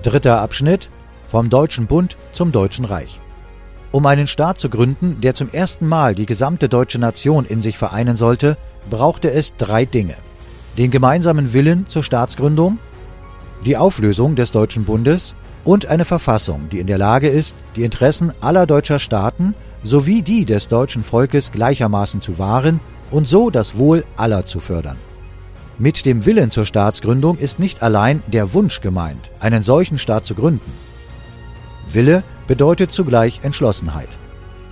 Dritter 0.03 0.43
Abschnitt 0.43 0.91
vom 1.27 1.49
Deutschen 1.49 1.87
Bund 1.87 2.19
zum 2.33 2.53
Deutschen 2.53 2.85
Reich. 2.85 3.19
Um 3.93 4.05
einen 4.05 4.27
Staat 4.27 4.59
zu 4.59 4.69
gründen, 4.69 5.23
der 5.23 5.35
zum 5.35 5.49
ersten 5.51 5.87
Mal 5.89 6.15
die 6.15 6.27
gesamte 6.27 6.69
deutsche 6.69 6.99
Nation 6.99 7.47
in 7.47 7.63
sich 7.63 7.79
vereinen 7.79 8.19
sollte, 8.19 8.59
brauchte 8.91 9.31
es 9.31 9.57
drei 9.57 9.87
Dinge. 9.87 10.17
Den 10.77 10.91
gemeinsamen 10.91 11.55
Willen 11.55 11.87
zur 11.87 12.05
Staatsgründung, 12.05 12.77
die 13.65 13.79
Auflösung 13.79 14.37
des 14.37 14.53
Deutschen 14.53 14.85
Bundes 14.85 15.35
und 15.65 15.87
eine 15.87 16.05
Verfassung, 16.05 16.69
die 16.71 16.79
in 16.79 16.87
der 16.87 16.99
Lage 16.99 17.29
ist, 17.29 17.57
die 17.75 17.85
Interessen 17.85 18.35
aller 18.43 18.67
deutscher 18.67 18.99
Staaten 18.99 19.55
sowie 19.83 20.23
die 20.23 20.45
des 20.45 20.69
deutschen 20.69 21.05
Volkes 21.05 21.53
gleichermaßen 21.53 22.21
zu 22.21 22.39
wahren 22.39 22.81
und 23.11 23.29
so 23.29 23.51
das 23.51 23.77
Wohl 23.77 24.05
aller 24.17 24.47
zu 24.47 24.61
fördern. 24.61 24.97
Mit 25.79 26.07
dem 26.07 26.25
Willen 26.25 26.51
zur 26.51 26.65
Staatsgründung 26.65 27.39
ist 27.39 27.59
nicht 27.59 27.83
allein 27.83 28.23
der 28.27 28.55
Wunsch 28.55 28.81
gemeint, 28.81 29.31
einen 29.41 29.63
solchen 29.63 29.99
Staat 29.99 30.27
zu 30.27 30.35
gründen. 30.35 30.73
Wille 31.93 32.23
bedeutet 32.47 32.93
zugleich 32.93 33.41
Entschlossenheit. 33.43 34.09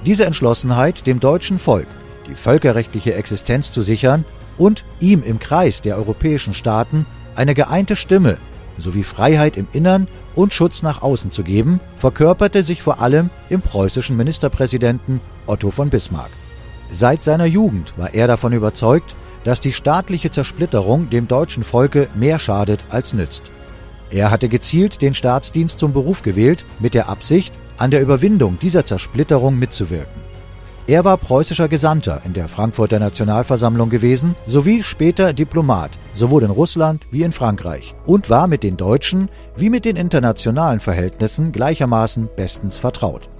Diese 0.06 0.24
Entschlossenheit, 0.24 1.06
dem 1.06 1.20
deutschen 1.20 1.58
Volk 1.58 1.86
die 2.26 2.34
völkerrechtliche 2.34 3.14
Existenz 3.14 3.72
zu 3.72 3.82
sichern 3.82 4.24
und 4.58 4.84
ihm 5.00 5.22
im 5.22 5.38
Kreis 5.38 5.82
der 5.82 5.96
europäischen 5.96 6.54
Staaten 6.54 7.06
eine 7.34 7.54
geeinte 7.54 7.96
Stimme 7.96 8.38
sowie 8.78 9.04
Freiheit 9.04 9.56
im 9.56 9.66
Innern 9.72 10.08
und 10.34 10.52
Schutz 10.52 10.82
nach 10.82 11.02
außen 11.02 11.30
zu 11.30 11.42
geben, 11.42 11.80
verkörperte 11.96 12.62
sich 12.62 12.82
vor 12.82 13.00
allem 13.00 13.30
im 13.48 13.60
preußischen 13.60 14.16
Ministerpräsidenten 14.16 15.20
Otto 15.46 15.70
von 15.70 15.90
Bismarck. 15.90 16.30
Seit 16.90 17.22
seiner 17.22 17.46
Jugend 17.46 17.94
war 17.96 18.14
er 18.14 18.26
davon 18.26 18.52
überzeugt, 18.52 19.16
dass 19.44 19.60
die 19.60 19.72
staatliche 19.72 20.30
Zersplitterung 20.30 21.10
dem 21.10 21.28
deutschen 21.28 21.62
Volke 21.62 22.08
mehr 22.14 22.38
schadet 22.38 22.80
als 22.88 23.12
nützt. 23.12 23.44
Er 24.10 24.30
hatte 24.30 24.48
gezielt 24.48 25.02
den 25.02 25.14
Staatsdienst 25.14 25.78
zum 25.78 25.92
Beruf 25.92 26.22
gewählt, 26.22 26.64
mit 26.78 26.94
der 26.94 27.08
Absicht, 27.08 27.52
an 27.76 27.90
der 27.90 28.00
Überwindung 28.00 28.58
dieser 28.60 28.86
Zersplitterung 28.86 29.58
mitzuwirken. 29.58 30.22
Er 30.86 31.02
war 31.02 31.16
preußischer 31.16 31.68
Gesandter 31.68 32.20
in 32.26 32.34
der 32.34 32.46
Frankfurter 32.46 32.98
Nationalversammlung 32.98 33.88
gewesen 33.88 34.36
sowie 34.46 34.82
später 34.82 35.32
Diplomat, 35.32 35.92
sowohl 36.12 36.42
in 36.42 36.50
Russland 36.50 37.06
wie 37.10 37.22
in 37.22 37.32
Frankreich, 37.32 37.94
und 38.04 38.28
war 38.28 38.48
mit 38.48 38.62
den 38.62 38.76
deutschen 38.76 39.30
wie 39.56 39.70
mit 39.70 39.86
den 39.86 39.96
internationalen 39.96 40.80
Verhältnissen 40.80 41.52
gleichermaßen 41.52 42.28
bestens 42.36 42.76
vertraut. 42.76 43.30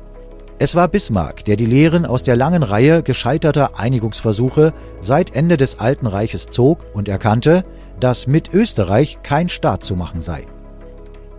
Es 0.59 0.75
war 0.75 0.89
Bismarck, 0.89 1.45
der 1.45 1.57
die 1.57 1.67
Lehren 1.67 2.07
aus 2.07 2.23
der 2.23 2.37
langen 2.37 2.63
Reihe 2.63 3.03
gescheiterter 3.03 3.79
Einigungsversuche 3.79 4.73
seit 5.03 5.37
Ende 5.37 5.59
des 5.59 5.79
Alten 5.79 6.07
Reiches 6.07 6.47
zog 6.47 6.87
und 6.95 7.09
erkannte, 7.09 7.65
dass 8.01 8.27
mit 8.27 8.55
Österreich 8.55 9.19
kein 9.23 9.51
Staat 9.51 9.85
zu 9.85 9.97
machen 9.97 10.21
sei. 10.21 10.47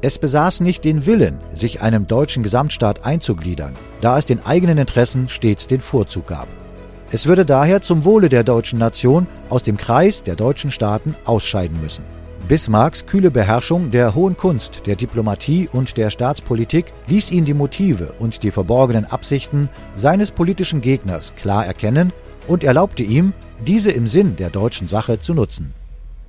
Es 0.02 0.20
besaß 0.20 0.60
nicht 0.60 0.84
den 0.84 1.06
Willen, 1.06 1.40
sich 1.54 1.82
einem 1.82 2.08
deutschen 2.08 2.44
Gesamtstaat 2.44 3.06
einzugliedern, 3.06 3.74
da 4.02 4.18
es 4.18 4.26
den 4.26 4.46
eigenen 4.46 4.78
Interessen 4.78 5.28
stets 5.30 5.68
den 5.68 5.82
Vorzug 5.82 6.28
gab. 6.28 6.48
Es 7.12 7.28
würde 7.28 7.46
daher 7.46 7.82
zum 7.82 8.04
Wohle 8.04 8.30
der 8.30 8.44
deutschen 8.44 8.80
Nation 8.80 9.28
aus 9.50 9.64
dem 9.64 9.78
Kreis 9.78 10.24
der 10.24 10.36
deutschen 10.36 10.72
Staaten 10.72 11.16
ausscheiden 11.26 11.80
müssen. 11.82 12.04
Bismarcks 12.48 13.08
kühle 13.08 13.32
Beherrschung 13.32 13.90
der 13.90 14.14
hohen 14.14 14.38
Kunst 14.38 14.84
der 14.86 14.96
Diplomatie 14.96 15.68
und 15.72 15.98
der 15.98 16.12
Staatspolitik 16.12 16.92
ließ 17.08 17.32
ihn 17.32 17.46
die 17.46 17.56
Motive 17.56 18.14
und 18.20 18.44
die 18.44 18.52
verborgenen 18.52 19.06
Absichten 19.06 19.70
seines 19.96 20.30
politischen 20.32 20.82
Gegners 20.82 21.34
klar 21.36 21.66
erkennen 21.66 22.14
und 22.48 22.64
erlaubte 22.64 23.02
ihm, 23.02 23.34
diese 23.66 23.92
im 23.92 24.08
Sinn 24.08 24.36
der 24.36 24.52
deutschen 24.52 24.88
Sache 24.88 25.20
zu 25.20 25.34
nutzen. 25.34 25.74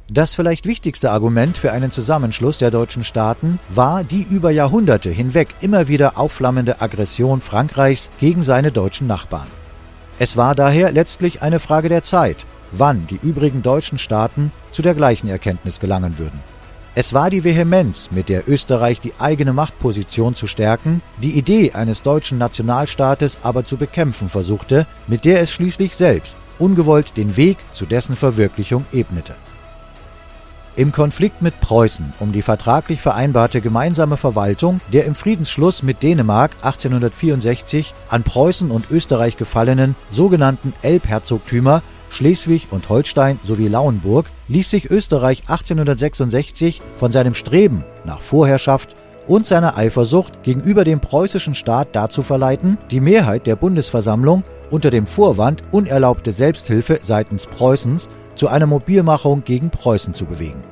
Das 0.08 0.34
vielleicht 0.34 0.66
wichtigste 0.66 1.10
Argument 1.10 1.58
für 1.58 1.72
einen 1.72 1.90
Zusammenschluss 1.90 2.58
der 2.58 2.70
deutschen 2.70 3.02
Staaten 3.02 3.58
war 3.68 4.04
die 4.04 4.22
über 4.22 4.52
Jahrhunderte 4.52 5.10
hinweg 5.10 5.48
immer 5.60 5.88
wieder 5.88 6.16
aufflammende 6.16 6.80
Aggression 6.80 7.40
Frankreichs 7.40 8.08
gegen 8.20 8.44
seine 8.44 8.70
deutschen 8.70 9.08
Nachbarn. 9.08 9.48
Es 10.20 10.36
war 10.36 10.54
daher 10.54 10.92
letztlich 10.92 11.42
eine 11.42 11.58
Frage 11.58 11.88
der 11.88 12.04
Zeit, 12.04 12.46
wann 12.70 13.08
die 13.08 13.18
übrigen 13.20 13.62
deutschen 13.62 13.98
Staaten 13.98 14.52
zu 14.70 14.80
der 14.80 14.94
gleichen 14.94 15.26
Erkenntnis 15.28 15.80
gelangen 15.80 16.18
würden. 16.18 16.40
Es 16.94 17.12
war 17.12 17.28
die 17.28 17.42
Vehemenz, 17.42 18.08
mit 18.12 18.28
der 18.28 18.48
Österreich 18.48 19.00
die 19.00 19.12
eigene 19.18 19.52
Machtposition 19.52 20.36
zu 20.36 20.46
stärken, 20.46 21.02
die 21.20 21.36
Idee 21.36 21.72
eines 21.72 22.02
deutschen 22.02 22.38
Nationalstaates 22.38 23.38
aber 23.42 23.64
zu 23.64 23.76
bekämpfen 23.76 24.28
versuchte, 24.28 24.86
mit 25.08 25.24
der 25.24 25.40
es 25.40 25.50
schließlich 25.50 25.96
selbst 25.96 26.38
ungewollt 26.60 27.16
den 27.16 27.36
Weg 27.36 27.58
zu 27.72 27.86
dessen 27.86 28.14
Verwirklichung 28.14 28.86
ebnete. 28.92 29.34
Im 30.76 30.92
Konflikt 30.92 31.40
mit 31.40 31.58
Preußen 31.62 32.12
um 32.20 32.32
die 32.32 32.42
vertraglich 32.42 33.00
vereinbarte 33.00 33.62
gemeinsame 33.62 34.18
Verwaltung 34.18 34.82
der 34.92 35.06
im 35.06 35.14
Friedensschluss 35.14 35.82
mit 35.82 36.02
Dänemark 36.02 36.50
1864 36.56 37.94
an 38.10 38.22
Preußen 38.22 38.70
und 38.70 38.90
Österreich 38.90 39.38
gefallenen 39.38 39.96
sogenannten 40.10 40.74
Elbherzogtümer 40.82 41.82
Schleswig 42.10 42.68
und 42.70 42.90
Holstein 42.90 43.40
sowie 43.42 43.68
Lauenburg 43.68 44.26
ließ 44.48 44.68
sich 44.68 44.90
Österreich 44.90 45.44
1866 45.46 46.82
von 46.98 47.10
seinem 47.10 47.32
Streben 47.32 47.82
nach 48.04 48.20
Vorherrschaft 48.20 48.96
und 49.26 49.46
seiner 49.46 49.78
Eifersucht 49.78 50.42
gegenüber 50.42 50.84
dem 50.84 51.00
preußischen 51.00 51.54
Staat 51.54 51.88
dazu 51.92 52.20
verleiten, 52.20 52.76
die 52.90 53.00
Mehrheit 53.00 53.46
der 53.46 53.56
Bundesversammlung 53.56 54.44
unter 54.70 54.90
dem 54.90 55.06
Vorwand 55.06 55.62
unerlaubte 55.70 56.32
Selbsthilfe 56.32 57.00
seitens 57.02 57.46
Preußens 57.46 58.10
zu 58.36 58.48
einer 58.48 58.66
Mobilmachung 58.66 59.42
gegen 59.44 59.70
Preußen 59.70 60.14
zu 60.14 60.26
bewegen. 60.26 60.62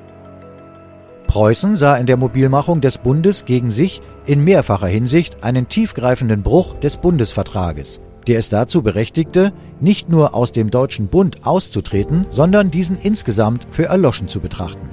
Preußen 1.27 1.75
sah 1.75 1.97
in 1.97 2.07
der 2.07 2.17
Mobilmachung 2.17 2.81
des 2.81 2.99
Bundes 2.99 3.45
gegen 3.45 3.71
sich 3.71 4.01
in 4.27 4.45
mehrfacher 4.45 4.87
Hinsicht 4.87 5.43
einen 5.43 5.69
tiefgreifenden 5.69 6.43
Bruch 6.43 6.75
des 6.79 6.99
Bundesvertrages, 6.99 8.01
der 8.27 8.39
es 8.39 8.51
dazu 8.51 8.83
berechtigte, 8.83 9.53
nicht 9.81 10.09
nur 10.09 10.35
aus 10.35 10.53
dem 10.53 10.71
Deutschen 10.71 11.09
Bund 11.09 11.45
auszutreten, 11.45 12.27
sondern 12.31 12.71
diesen 12.71 12.99
insgesamt 12.99 13.67
für 13.71 13.87
erloschen 13.87 14.29
zu 14.29 14.41
betrachten. 14.41 14.89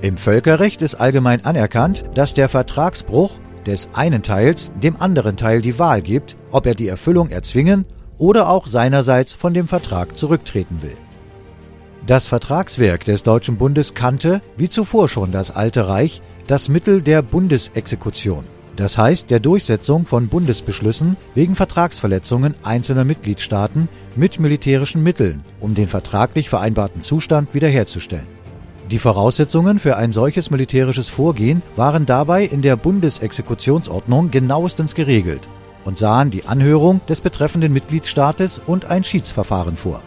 Im 0.00 0.16
Völkerrecht 0.16 0.82
ist 0.82 0.96
allgemein 0.96 1.44
anerkannt, 1.44 2.04
dass 2.14 2.34
der 2.34 2.48
Vertragsbruch 2.48 3.32
des 3.66 3.88
einen 3.94 4.22
Teils 4.22 4.70
dem 4.82 5.00
anderen 5.00 5.36
Teil 5.36 5.60
die 5.60 5.78
Wahl 5.78 6.02
gibt, 6.02 6.36
ob 6.52 6.66
er 6.66 6.74
die 6.74 6.88
Erfüllung 6.88 7.30
erzwingen 7.30 7.84
oder 8.16 8.48
auch 8.48 8.66
seinerseits 8.66 9.32
von 9.32 9.54
dem 9.54 9.66
Vertrag 9.68 10.16
zurücktreten 10.16 10.82
will. 10.82 10.96
Das 12.08 12.26
Vertragswerk 12.26 13.04
des 13.04 13.22
Deutschen 13.22 13.58
Bundes 13.58 13.92
kannte, 13.92 14.40
wie 14.56 14.70
zuvor 14.70 15.08
schon 15.08 15.30
das 15.30 15.50
Alte 15.50 15.88
Reich, 15.88 16.22
das 16.46 16.70
Mittel 16.70 17.02
der 17.02 17.20
Bundesexekution, 17.20 18.44
das 18.76 18.96
heißt 18.96 19.28
der 19.28 19.40
Durchsetzung 19.40 20.06
von 20.06 20.28
Bundesbeschlüssen 20.28 21.18
wegen 21.34 21.54
Vertragsverletzungen 21.54 22.54
einzelner 22.62 23.04
Mitgliedstaaten 23.04 23.90
mit 24.16 24.40
militärischen 24.40 25.02
Mitteln, 25.02 25.44
um 25.60 25.74
den 25.74 25.86
vertraglich 25.86 26.48
vereinbarten 26.48 27.02
Zustand 27.02 27.52
wiederherzustellen. 27.52 28.26
Die 28.90 28.98
Voraussetzungen 28.98 29.78
für 29.78 29.98
ein 29.98 30.12
solches 30.14 30.50
militärisches 30.50 31.10
Vorgehen 31.10 31.60
waren 31.76 32.06
dabei 32.06 32.42
in 32.42 32.62
der 32.62 32.76
Bundesexekutionsordnung 32.76 34.30
genauestens 34.30 34.94
geregelt 34.94 35.46
und 35.84 35.98
sahen 35.98 36.30
die 36.30 36.46
Anhörung 36.46 37.02
des 37.06 37.20
betreffenden 37.20 37.74
Mitgliedstaates 37.74 38.62
und 38.66 38.86
ein 38.86 39.04
Schiedsverfahren 39.04 39.76
vor. 39.76 40.02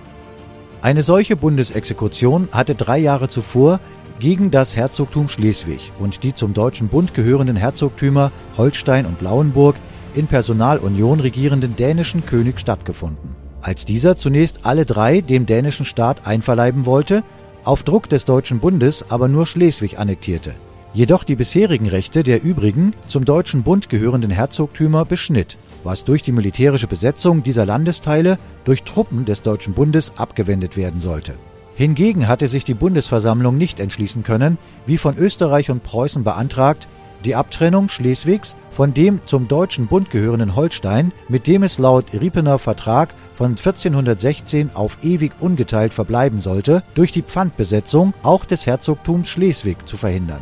Eine 0.81 1.03
solche 1.03 1.35
Bundesexekution 1.35 2.49
hatte 2.51 2.73
drei 2.73 2.97
Jahre 2.97 3.29
zuvor 3.29 3.79
gegen 4.17 4.49
das 4.49 4.75
Herzogtum 4.75 5.29
Schleswig 5.29 5.91
und 5.99 6.23
die 6.23 6.33
zum 6.33 6.55
Deutschen 6.55 6.87
Bund 6.87 7.13
gehörenden 7.13 7.55
Herzogtümer 7.55 8.31
Holstein 8.57 9.05
und 9.05 9.21
Lauenburg 9.21 9.75
in 10.15 10.25
Personalunion 10.25 11.19
regierenden 11.19 11.75
dänischen 11.75 12.25
König 12.25 12.59
stattgefunden. 12.59 13.35
Als 13.61 13.85
dieser 13.85 14.17
zunächst 14.17 14.65
alle 14.65 14.85
drei 14.85 15.21
dem 15.21 15.45
dänischen 15.45 15.85
Staat 15.85 16.25
einverleiben 16.25 16.87
wollte, 16.87 17.23
auf 17.63 17.83
Druck 17.83 18.09
des 18.09 18.25
Deutschen 18.25 18.59
Bundes 18.59 19.05
aber 19.09 19.27
nur 19.27 19.45
Schleswig 19.45 19.99
annektierte, 19.99 20.55
jedoch 20.93 21.23
die 21.23 21.35
bisherigen 21.35 21.87
Rechte 21.87 22.23
der 22.23 22.43
übrigen 22.43 22.93
zum 23.07 23.25
Deutschen 23.25 23.63
Bund 23.63 23.89
gehörenden 23.89 24.31
Herzogtümer 24.31 25.05
beschnitt, 25.05 25.57
was 25.83 26.03
durch 26.03 26.23
die 26.23 26.31
militärische 26.31 26.87
Besetzung 26.87 27.43
dieser 27.43 27.65
Landesteile 27.65 28.37
durch 28.65 28.83
Truppen 28.83 29.25
des 29.25 29.41
Deutschen 29.41 29.73
Bundes 29.73 30.13
abgewendet 30.17 30.77
werden 30.77 31.01
sollte. 31.01 31.35
Hingegen 31.75 32.27
hatte 32.27 32.47
sich 32.47 32.63
die 32.63 32.73
Bundesversammlung 32.73 33.57
nicht 33.57 33.79
entschließen 33.79 34.23
können, 34.23 34.57
wie 34.85 34.97
von 34.97 35.17
Österreich 35.17 35.71
und 35.71 35.83
Preußen 35.83 36.23
beantragt, 36.23 36.87
die 37.23 37.35
Abtrennung 37.35 37.87
Schleswigs 37.89 38.55
von 38.71 38.93
dem 38.93 39.21
zum 39.25 39.47
Deutschen 39.47 39.87
Bund 39.87 40.09
gehörenden 40.09 40.55
Holstein, 40.55 41.11
mit 41.29 41.47
dem 41.47 41.63
es 41.63 41.77
laut 41.77 42.05
Riepener 42.13 42.57
Vertrag 42.59 43.13
von 43.35 43.51
1416 43.51 44.71
auf 44.73 44.97
ewig 45.03 45.33
ungeteilt 45.39 45.93
verbleiben 45.93 46.41
sollte, 46.41 46.83
durch 46.95 47.11
die 47.11 47.21
Pfandbesetzung 47.21 48.13
auch 48.23 48.45
des 48.45 48.65
Herzogtums 48.65 49.29
Schleswig 49.29 49.87
zu 49.87 49.97
verhindern. 49.97 50.41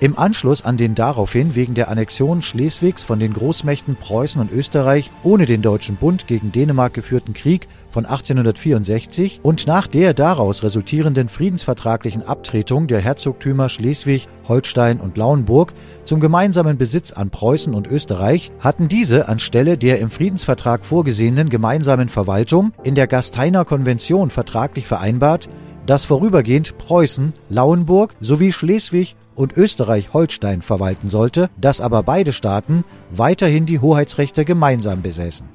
Im 0.00 0.16
Anschluss 0.16 0.64
an 0.64 0.76
den 0.76 0.94
daraufhin 0.94 1.56
wegen 1.56 1.74
der 1.74 1.88
Annexion 1.88 2.40
Schleswigs 2.40 3.02
von 3.02 3.18
den 3.18 3.32
Großmächten 3.32 3.96
Preußen 3.96 4.40
und 4.40 4.52
Österreich 4.52 5.10
ohne 5.24 5.44
den 5.44 5.60
Deutschen 5.60 5.96
Bund 5.96 6.28
gegen 6.28 6.52
Dänemark 6.52 6.94
geführten 6.94 7.32
Krieg 7.32 7.66
von 7.90 8.06
1864 8.06 9.40
und 9.42 9.66
nach 9.66 9.88
der 9.88 10.14
daraus 10.14 10.62
resultierenden 10.62 11.28
friedensvertraglichen 11.28 12.22
Abtretung 12.22 12.86
der 12.86 13.00
Herzogtümer 13.00 13.68
Schleswig, 13.68 14.28
Holstein 14.46 15.00
und 15.00 15.16
Lauenburg 15.16 15.72
zum 16.04 16.20
gemeinsamen 16.20 16.78
Besitz 16.78 17.10
an 17.10 17.30
Preußen 17.30 17.74
und 17.74 17.88
Österreich 17.88 18.52
hatten 18.60 18.86
diese 18.86 19.26
anstelle 19.26 19.76
der 19.76 19.98
im 19.98 20.10
Friedensvertrag 20.10 20.84
vorgesehenen 20.84 21.50
gemeinsamen 21.50 22.08
Verwaltung 22.08 22.72
in 22.84 22.94
der 22.94 23.08
Gasteiner 23.08 23.64
Konvention 23.64 24.30
vertraglich 24.30 24.86
vereinbart, 24.86 25.48
dass 25.88 26.04
vorübergehend 26.04 26.76
Preußen, 26.76 27.32
Lauenburg 27.48 28.14
sowie 28.20 28.52
Schleswig 28.52 29.16
und 29.34 29.56
Österreich-Holstein 29.56 30.60
verwalten 30.60 31.08
sollte, 31.08 31.48
dass 31.58 31.80
aber 31.80 32.02
beide 32.02 32.34
Staaten 32.34 32.84
weiterhin 33.10 33.64
die 33.64 33.78
Hoheitsrechte 33.78 34.44
gemeinsam 34.44 35.00
besäßen. 35.00 35.48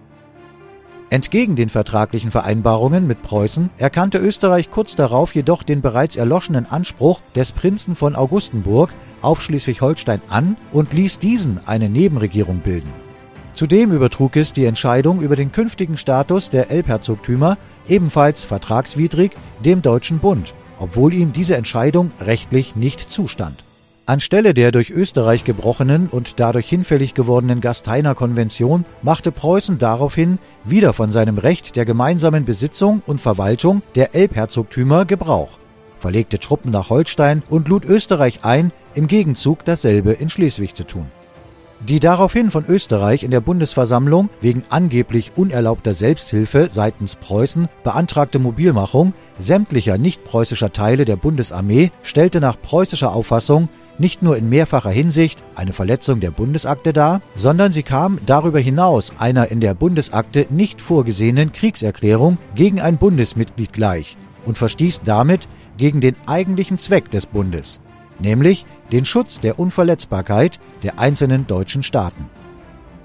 Entgegen 1.12 1.56
den 1.56 1.69
vertraglichen 1.69 2.32
Vereinbarungen 2.32 3.06
mit 3.06 3.22
Preußen 3.22 3.69
erkannte 3.78 4.17
Österreich 4.17 4.72
kurz 4.72 4.96
darauf 4.96 5.36
jedoch 5.36 5.62
den 5.62 5.82
bereits 5.82 6.15
erloschenen 6.15 6.65
Anspruch 6.65 7.22
des 7.36 7.52
Prinzen 7.52 7.96
von 7.96 8.15
Augustenburg 8.15 8.91
auf 9.22 9.39
Schleswig-Holstein 9.39 10.22
an 10.30 10.58
und 10.72 10.93
ließ 10.93 11.19
diesen 11.19 11.60
eine 11.67 11.89
Nebenregierung 11.89 12.62
bilden. 12.62 13.03
Zudem 13.54 13.92
übertrug 13.92 14.36
es 14.36 14.52
die 14.52 14.66
Entscheidung 14.66 15.22
über 15.22 15.36
den 15.36 15.52
künftigen 15.52 15.98
Status 15.98 16.50
der 16.50 16.72
Elbherzogtümer 16.72 17.58
ebenfalls 17.88 18.44
vertragswidrig 18.44 19.32
dem 19.63 19.82
Deutschen 19.82 20.20
Bund, 20.20 20.56
obwohl 20.80 21.13
ihm 21.13 21.34
diese 21.34 21.56
Entscheidung 21.56 22.12
rechtlich 22.20 22.76
nicht 22.76 23.12
zustand. 23.12 23.63
Anstelle 24.06 24.54
der 24.54 24.72
durch 24.72 24.89
Österreich 24.89 25.46
gebrochenen 25.46 26.08
und 26.08 26.39
dadurch 26.42 26.68
hinfällig 26.68 27.13
gewordenen 27.13 27.62
Gasteiner 27.62 28.16
Konvention 28.16 28.84
machte 29.02 29.32
Preußen 29.32 29.78
daraufhin 29.78 30.39
wieder 30.66 30.92
von 30.92 31.10
seinem 31.10 31.38
Recht 31.38 31.78
der 31.78 31.86
gemeinsamen 31.86 32.44
Besitzung 32.44 33.02
und 33.06 33.22
Verwaltung 33.22 33.82
der 33.96 34.13
Elbherzogtümer 34.13 35.06
Gebrauch, 35.06 35.52
verlegte 36.00 36.39
Truppen 36.39 36.72
nach 36.72 36.89
Holstein 36.89 37.44
und 37.50 37.70
lud 37.70 37.86
Österreich 37.86 38.44
ein, 38.44 38.74
im 38.94 39.08
Gegenzug 39.08 39.63
dasselbe 39.63 40.12
in 40.12 40.30
Schleswig 40.30 40.76
zu 40.76 40.86
tun. 40.86 41.06
Die 41.89 42.00
daraufhin 42.00 42.50
von 42.50 42.63
Österreich 42.65 43.24
in 43.24 43.32
der 43.32 43.41
Bundesversammlung 43.41 44.30
wegen 44.39 44.63
angeblich 44.69 45.34
unerlaubter 45.36 45.93
Selbsthilfe 45.93 46.69
seitens 46.72 47.17
Preußen 47.17 47.67
beantragte 47.84 48.39
Mobilmachung 48.39 49.13
sämtlicher 49.38 49.98
nicht-preußischer 49.98 50.72
Teile 50.72 51.04
der 51.04 51.17
Bundesarmee 51.17 51.91
stellte 52.02 52.39
nach 52.39 52.62
preußischer 52.62 53.13
Auffassung 53.13 53.67
nicht 53.98 54.22
nur 54.22 54.38
in 54.38 54.48
mehrfacher 54.48 54.91
Hinsicht 54.91 55.43
eine 55.56 55.74
Verletzung 55.74 56.22
der 56.22 56.32
Bundesakte 56.32 56.93
dar, 56.93 57.19
sondern 57.36 57.74
sie 57.74 57.84
kam 57.84 58.17
darüber 58.26 58.60
hinaus 58.60 59.12
einer 59.19 59.52
in 59.52 59.60
der 59.60 59.74
Bundesakte 59.74 60.48
nicht 60.50 60.82
vorgesehenen 60.82 61.52
Kriegserklärung 61.52 62.38
gegen 62.56 62.80
ein 62.80 62.98
Bundesmitglied 62.98 63.74
gleich 63.74 64.15
und 64.46 64.58
verstieß 64.58 65.02
damit 65.04 65.50
gegen 65.76 66.00
den 66.00 66.15
eigentlichen 66.28 66.78
Zweck 66.78 67.12
des 67.12 67.26
Bundes, 67.26 67.82
nämlich 68.19 68.65
den 68.93 69.03
Schutz 69.03 69.41
der 69.41 69.60
Unverletzbarkeit 69.60 70.62
der 70.84 70.99
einzelnen 70.99 71.45
deutschen 71.47 71.84
Staaten. 71.84 72.29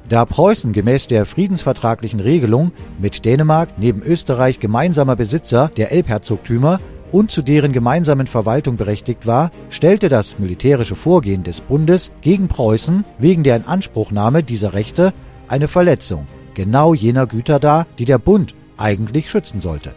Da 0.08 0.24
Preußen 0.24 0.72
gemäß 0.72 1.08
der 1.08 1.26
friedensvertraglichen 1.26 2.20
Regelung 2.20 2.70
mit 3.00 3.24
Dänemark 3.24 3.70
neben 3.78 4.02
Österreich 4.02 4.60
gemeinsamer 4.60 5.16
Besitzer 5.16 5.70
der 5.76 5.90
Elbherzogtümer 5.90 6.80
und 7.10 7.30
zu 7.30 7.42
deren 7.42 7.72
gemeinsamen 7.72 8.26
Verwaltung 8.26 8.76
berechtigt 8.76 9.26
war, 9.26 9.50
stellte 9.70 10.08
das 10.08 10.38
militärische 10.38 10.94
Vorgehen 10.94 11.42
des 11.42 11.60
Bundes 11.60 12.12
gegen 12.20 12.48
Preußen 12.48 13.04
wegen 13.18 13.42
der 13.42 13.56
Inanspruchnahme 13.56 14.42
dieser 14.42 14.74
Rechte 14.74 15.12
eine 15.48 15.68
Verletzung 15.68 16.26
genau 16.58 16.92
jener 16.92 17.26
Güter 17.26 17.60
dar, 17.60 17.86
die 17.98 18.04
der 18.04 18.18
Bund 18.18 18.54
eigentlich 18.76 19.30
schützen 19.30 19.60
sollte. 19.60 19.94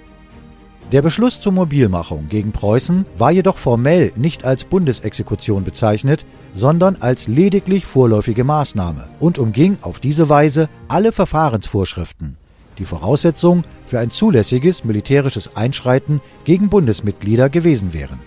Der 0.92 1.02
Beschluss 1.02 1.40
zur 1.40 1.54
Mobilmachung 1.54 2.28
gegen 2.28 2.52
Preußen 2.52 3.06
war 3.18 3.32
jedoch 3.32 3.58
formell 3.58 4.12
nicht 4.16 4.44
als 4.44 4.66
Bundesexekution 4.66 5.64
bezeichnet, 5.64 6.26
sondern 6.54 6.98
als 7.00 7.28
lediglich 7.28 7.86
vorläufige 7.86 8.44
Maßnahme 8.44 9.08
und 9.20 9.40
umging 9.40 9.78
auf 9.82 10.00
diese 10.00 10.28
Weise 10.28 10.70
alle 10.88 11.12
Verfahrensvorschriften 11.12 12.38
die 12.82 12.86
Voraussetzung 12.86 13.64
für 13.86 14.00
ein 14.00 14.12
zulässiges 14.12 14.84
militärisches 14.84 15.56
Einschreiten 15.56 16.22
gegen 16.44 16.70
Bundesmitglieder 16.70 17.50
gewesen 17.50 17.94
wären. 17.94 18.20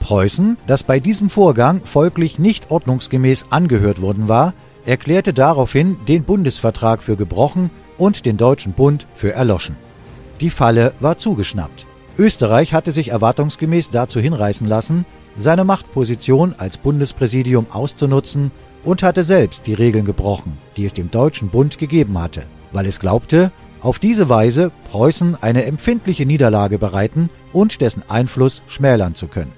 Preußen, 0.00 0.56
das 0.66 0.84
bei 0.84 1.00
diesem 1.00 1.28
Vorgang 1.28 1.82
folglich 1.84 2.38
nicht 2.38 2.70
ordnungsgemäß 2.70 3.46
angehört 3.50 4.00
worden 4.00 4.28
war, 4.28 4.54
erklärte 4.86 5.34
daraufhin 5.34 5.98
den 6.06 6.24
Bundesvertrag 6.24 7.02
für 7.02 7.16
gebrochen 7.16 7.70
und 7.98 8.24
den 8.24 8.36
Deutschen 8.36 8.72
Bund 8.72 9.06
für 9.14 9.32
erloschen. 9.34 9.76
Die 10.40 10.50
Falle 10.50 10.94
war 11.00 11.18
zugeschnappt. 11.18 11.87
Österreich 12.18 12.74
hatte 12.74 12.90
sich 12.90 13.10
erwartungsgemäß 13.10 13.90
dazu 13.90 14.18
hinreißen 14.18 14.66
lassen, 14.66 15.06
seine 15.36 15.64
Machtposition 15.64 16.54
als 16.58 16.76
Bundespräsidium 16.76 17.66
auszunutzen 17.70 18.50
und 18.84 19.04
hatte 19.04 19.22
selbst 19.22 19.66
die 19.66 19.74
Regeln 19.74 20.04
gebrochen, 20.04 20.58
die 20.76 20.84
es 20.84 20.92
dem 20.92 21.12
Deutschen 21.12 21.48
Bund 21.48 21.78
gegeben 21.78 22.18
hatte, 22.18 22.42
weil 22.72 22.86
es 22.86 22.98
glaubte, 22.98 23.52
auf 23.80 24.00
diese 24.00 24.28
Weise 24.28 24.72
Preußen 24.90 25.36
eine 25.40 25.64
empfindliche 25.64 26.26
Niederlage 26.26 26.78
bereiten 26.78 27.30
und 27.52 27.80
dessen 27.80 28.02
Einfluss 28.08 28.64
schmälern 28.66 29.14
zu 29.14 29.28
können. 29.28 29.52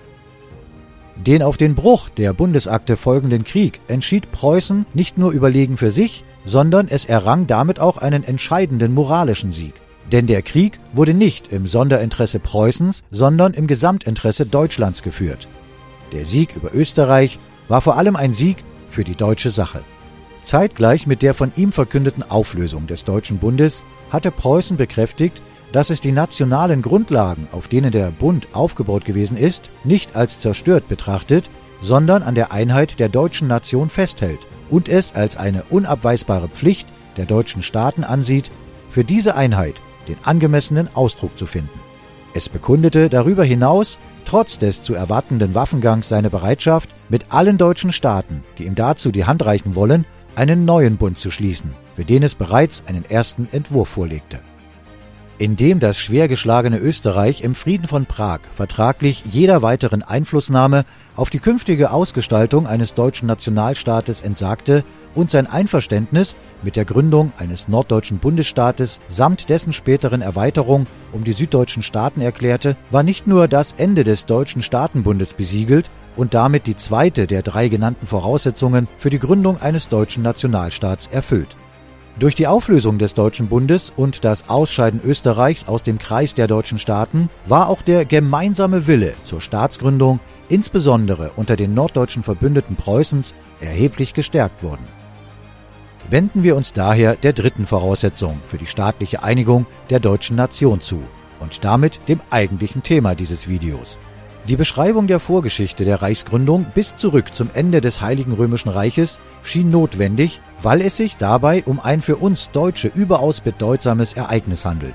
Den 1.17 1.43
auf 1.43 1.57
den 1.57 1.75
Bruch 1.75 2.11
der 2.11 2.35
Bundesakte 2.35 2.97
folgenden 2.97 3.45
Krieg 3.45 3.81
entschied 3.89 4.31
Preußen 4.33 4.85
nicht 4.93 5.17
nur 5.17 5.33
überlegen 5.33 5.79
für 5.79 5.91
sich, 5.91 6.25
sondern 6.45 6.89
es 6.89 7.07
errang 7.07 7.47
damit 7.47 7.81
auch 7.81 7.97
einen 7.99 8.25
entscheidenden 8.25 8.93
moralischen 8.93 9.53
Sieg. 9.53 9.75
Denn 10.13 10.27
der 10.27 10.43
Krieg 10.43 10.81
wurde 10.93 11.15
nicht 11.15 11.53
im 11.53 11.67
Sonderinteresse 11.67 12.41
Preußens, 12.41 13.05
sondern 13.11 13.55
im 13.55 13.67
Gesamtinteresse 13.67 14.45
Deutschlands 14.47 15.03
geführt. 15.03 15.47
Der 16.13 16.27
Sieg 16.27 16.57
über 16.57 16.75
Österreich 16.75 17.39
war 17.69 17.81
vor 17.81 17.97
allem 17.97 18.17
ein 18.17 18.33
Sieg 18.33 18.65
für 18.91 19.05
die 19.05 19.15
deutsche 19.15 19.51
Sache. 19.51 19.83
Zeitgleich 20.43 21.07
mit 21.07 21.23
der 21.23 21.35
von 21.35 21.53
ihm 21.57 21.71
verkündeten 21.71 22.29
Auflösung 22.29 22.87
des 22.89 23.05
Deutschen 23.05 23.39
Bundes 23.39 23.85
hatte 24.11 24.33
Preußen 24.33 24.77
bekräftigt, 24.77 25.43
dass 25.71 25.91
es 25.91 26.01
die 26.01 26.11
nationalen 26.11 26.83
Grundlagen, 26.83 27.47
auf 27.53 27.69
denen 27.69 27.93
der 27.93 28.11
Bund 28.11 28.49
aufgebaut 28.53 29.05
gewesen 29.05 29.37
ist, 29.37 29.71
nicht 29.85 30.17
als 30.17 30.41
zerstört 30.41 30.89
betrachtet, 30.89 31.49
sondern 31.81 32.25
an 32.25 32.35
der 32.35 32.51
Einheit 32.51 32.99
der 32.99 33.09
deutschen 33.09 33.47
Nation 33.47 33.89
festhält 33.89 34.41
und 34.71 34.89
es 34.89 35.15
als 35.15 35.37
eine 35.37 35.63
unabweisbare 35.71 36.49
Pflicht 36.49 36.89
der 37.17 37.27
deutschen 37.27 37.63
Staaten 37.63 38.03
ansieht, 38.03 38.51
für 38.91 39.05
diese 39.05 39.37
Einheit 39.37 39.77
den 40.09 40.17
angemessenen 40.25 40.89
Ausdruck 40.95 41.39
zu 41.39 41.47
finden. 41.47 41.81
Es 42.33 42.49
bekundete 42.49 43.09
darüber 43.09 43.45
hinaus, 43.45 43.99
trotz 44.25 44.59
des 44.59 44.83
zu 44.83 44.95
erwartenden 44.95 45.55
Waffengangs, 45.55 46.09
seine 46.09 46.31
Bereitschaft, 46.31 46.91
mit 47.09 47.33
allen 47.33 47.59
deutschen 47.59 47.91
Staaten, 47.91 48.45
die 48.59 48.67
ihm 48.67 48.77
dazu 48.77 49.11
die 49.11 49.25
Hand 49.25 49.45
reichen 49.45 49.75
wollen, 49.75 50.07
einen 50.37 50.65
neuen 50.65 50.97
Bund 50.97 51.19
zu 51.19 51.31
schließen, 51.31 51.75
für 51.95 52.05
den 52.05 52.23
es 52.23 52.37
bereits 52.37 52.85
einen 52.87 53.05
ersten 53.05 53.49
Entwurf 53.51 53.89
vorlegte. 53.89 54.41
in 55.41 55.57
dem 55.57 55.81
das 55.81 55.99
schwer 55.99 56.29
geschlagene 56.29 56.77
Österreich 56.77 57.41
im 57.41 57.55
Frieden 57.55 57.89
von 57.89 58.05
Prag 58.05 58.41
vertraglich 58.55 59.25
jeder 59.31 59.63
weiteren 59.63 60.03
Einflussnahme 60.03 60.85
auf 61.17 61.31
die 61.31 61.39
künftige 61.39 61.93
Ausgestaltung 61.93 62.67
eines 62.67 62.93
deutschen 62.93 63.27
Nationalstaates 63.27 64.21
entsagte 64.21 64.85
und 65.15 65.31
sein 65.31 65.47
Einverständnis 65.47 66.37
mit 66.63 66.77
der 66.77 66.85
Gründung 66.85 67.33
eines 67.39 67.69
norddeutschen 67.69 68.19
Bundesstaates 68.19 69.01
samt 69.09 69.49
dessen 69.49 69.73
späteren 69.73 70.23
Erweiterung 70.23 70.87
um 71.13 71.25
die 71.25 71.33
süddeutschen 71.33 71.83
Staaten 71.83 72.21
erklärte, 72.21 72.77
war 72.91 73.03
nicht 73.03 73.27
nur 73.27 73.49
das 73.49 73.73
Ende 73.73 74.05
des 74.05 74.27
deutschen 74.27 74.63
Staatenbundes 74.63 75.35
besiegelt 75.35 75.91
und 76.17 76.35
damit 76.35 76.67
die 76.67 76.77
zweite 76.77 77.27
der 77.27 77.43
drei 77.43 77.69
genannten 77.69 78.07
Voraussetzungen 78.07 78.89
für 78.99 79.11
die 79.11 79.19
Gründung 79.19 79.61
eines 79.61 79.89
deutschen 79.89 80.23
Nationalstaats 80.23 81.07
erfüllt. 81.07 81.57
Durch 82.19 82.35
die 82.35 82.47
Auflösung 82.47 82.99
des 82.99 83.15
Deutschen 83.15 83.49
Bundes 83.49 83.93
und 83.97 84.25
das 84.25 84.49
Ausscheiden 84.49 85.01
Österreichs 85.03 85.69
aus 85.69 85.83
dem 85.83 85.99
Kreis 85.99 86.35
der 86.35 86.49
deutschen 86.49 86.79
Staaten 86.79 87.31
war 87.47 87.69
auch 87.69 87.83
der 87.83 88.05
gemeinsame 88.05 88.87
Wille 88.87 89.15
zur 89.25 89.41
Staatsgründung 89.41 90.21
insbesondere 90.51 91.31
unter 91.37 91.57
den 91.57 91.73
norddeutschen 91.73 92.23
Verbündeten 92.23 92.77
Preußens 92.77 93.35
erheblich 93.61 94.13
gestärkt 94.13 94.63
worden. 94.63 95.00
Wenden 96.09 96.43
wir 96.43 96.57
uns 96.57 96.73
daher 96.73 97.17
der 97.17 97.33
dritten 97.33 97.67
Voraussetzung 97.67 98.41
für 98.47 98.59
die 98.59 98.67
staatliche 98.67 99.23
Einigung 99.23 99.67
der 99.91 100.01
deutschen 100.01 100.37
Nation 100.37 100.81
zu 100.81 101.03
und 101.41 101.65
damit 101.65 102.01
dem 102.09 102.21
eigentlichen 102.31 102.83
Thema 102.83 103.15
dieses 103.15 103.49
Videos, 103.49 103.99
die 104.49 104.57
Beschreibung 104.57 105.07
der 105.07 105.21
Vorgeschichte 105.21 105.85
der 105.85 106.01
Reichsgründung 106.01 106.67
bis 106.75 106.97
zurück 106.97 107.35
zum 107.35 107.51
Ende 107.53 107.81
des 107.81 108.01
Heiligen 108.01 108.33
Römischen 108.33 108.71
Reiches 108.71 109.21
schien 109.43 109.71
notwendig, 109.71 110.41
weil 110.63 110.81
es 110.81 110.97
sich 110.97 111.19
dabei 111.19 111.63
um 111.67 111.79
ein 111.79 112.01
für 112.01 112.17
uns 112.17 112.51
Deutsche 112.51 112.89
überaus 112.89 113.43
bedeutsames 113.43 114.15
Ereignis 114.15 114.65
handelt. 114.65 114.95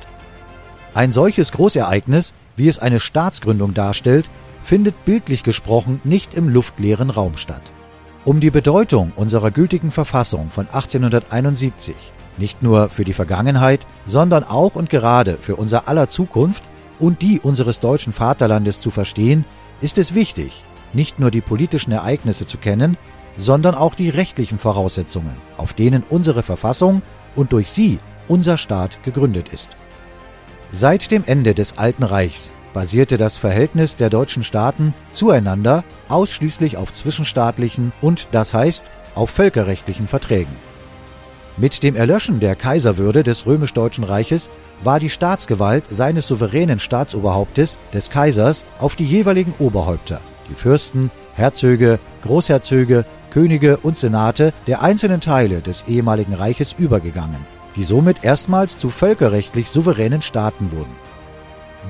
Ein 0.96 1.12
solches 1.12 1.52
Großereignis, 1.52 2.34
wie 2.58 2.68
es 2.68 2.80
eine 2.80 3.00
Staatsgründung 3.00 3.74
darstellt, 3.74 4.30
findet 4.63 5.06
bildlich 5.06 5.44
gesprochen 5.44 6.02
nicht 6.04 6.34
im 6.34 6.50
luftleeren 6.50 7.12
Raum 7.12 7.38
statt. 7.38 7.72
Um 8.26 8.40
die 8.40 8.50
Bedeutung 8.50 9.12
unserer 9.16 9.52
gültigen 9.52 9.92
Verfassung 9.92 10.50
von 10.50 10.66
1871 10.66 11.96
nicht 12.38 12.64
nur 12.64 12.90
für 12.90 13.04
die 13.04 13.14
Vergangenheit, 13.14 13.86
sondern 14.06 14.44
auch 14.44 14.76
und 14.76 14.90
gerade 14.90 15.38
für 15.38 15.56
unser 15.56 15.88
aller 15.88 16.10
Zukunft 16.10 16.64
und 17.00 17.22
die 17.22 17.40
unseres 17.40 17.80
deutschen 17.80 18.14
Vaterlandes 18.14 18.80
zu 18.80 18.90
verstehen, 18.90 19.46
ist 19.80 19.98
es 19.98 20.16
wichtig, 20.16 20.64
nicht 20.92 21.20
nur 21.20 21.32
die 21.32 21.42
politischen 21.42 21.92
Ereignisse 21.92 22.48
zu 22.48 22.58
kennen, 22.58 22.98
sondern 23.38 23.76
auch 23.76 23.96
die 23.96 24.10
rechtlichen 24.10 24.60
Voraussetzungen, 24.60 25.36
auf 25.58 25.74
denen 25.74 26.04
unsere 26.10 26.42
Verfassung 26.42 27.02
und 27.36 27.54
durch 27.54 27.70
sie 27.70 28.00
unser 28.28 28.58
Staat 28.58 29.04
gegründet 29.04 29.50
ist. 29.50 29.70
Seit 30.72 31.12
dem 31.12 31.24
Ende 31.26 31.54
des 31.54 31.78
Alten 31.78 32.04
Reichs 32.04 32.54
basierte 32.76 33.16
das 33.16 33.38
Verhältnis 33.38 33.96
der 33.96 34.10
deutschen 34.10 34.44
Staaten 34.44 34.94
zueinander 35.14 35.86
ausschließlich 36.10 36.76
auf 36.76 36.92
zwischenstaatlichen 36.92 37.94
und 38.02 38.28
das 38.34 38.54
heißt 38.54 38.84
auf 39.16 39.30
völkerrechtlichen 39.30 40.10
Verträgen. 40.10 40.54
Mit 41.56 41.84
dem 41.84 41.96
Erlöschen 41.96 42.42
der 42.42 42.58
Kaiserwürde 42.58 43.24
des 43.24 43.46
römisch-deutschen 43.46 44.04
Reiches 44.04 44.52
war 44.84 45.00
die 45.00 45.10
Staatsgewalt 45.10 45.86
seines 45.90 46.28
souveränen 46.28 46.80
Staatsoberhauptes, 46.80 47.80
des 47.94 48.10
Kaisers, 48.10 48.66
auf 48.78 48.98
die 48.98 49.06
jeweiligen 49.06 49.54
Oberhäupter, 49.58 50.20
die 50.50 50.56
Fürsten, 50.56 51.12
Herzöge, 51.34 51.98
Großherzöge, 52.24 53.06
Könige 53.30 53.78
und 53.78 53.96
Senate 53.96 54.54
der 54.68 54.82
einzelnen 54.82 55.22
Teile 55.22 55.62
des 55.62 55.86
ehemaligen 55.88 56.34
Reiches 56.34 56.76
übergegangen, 56.78 57.46
die 57.78 57.84
somit 57.84 58.26
erstmals 58.26 58.78
zu 58.78 58.90
völkerrechtlich 58.90 59.70
souveränen 59.70 60.22
Staaten 60.22 60.74
wurden. 60.74 61.06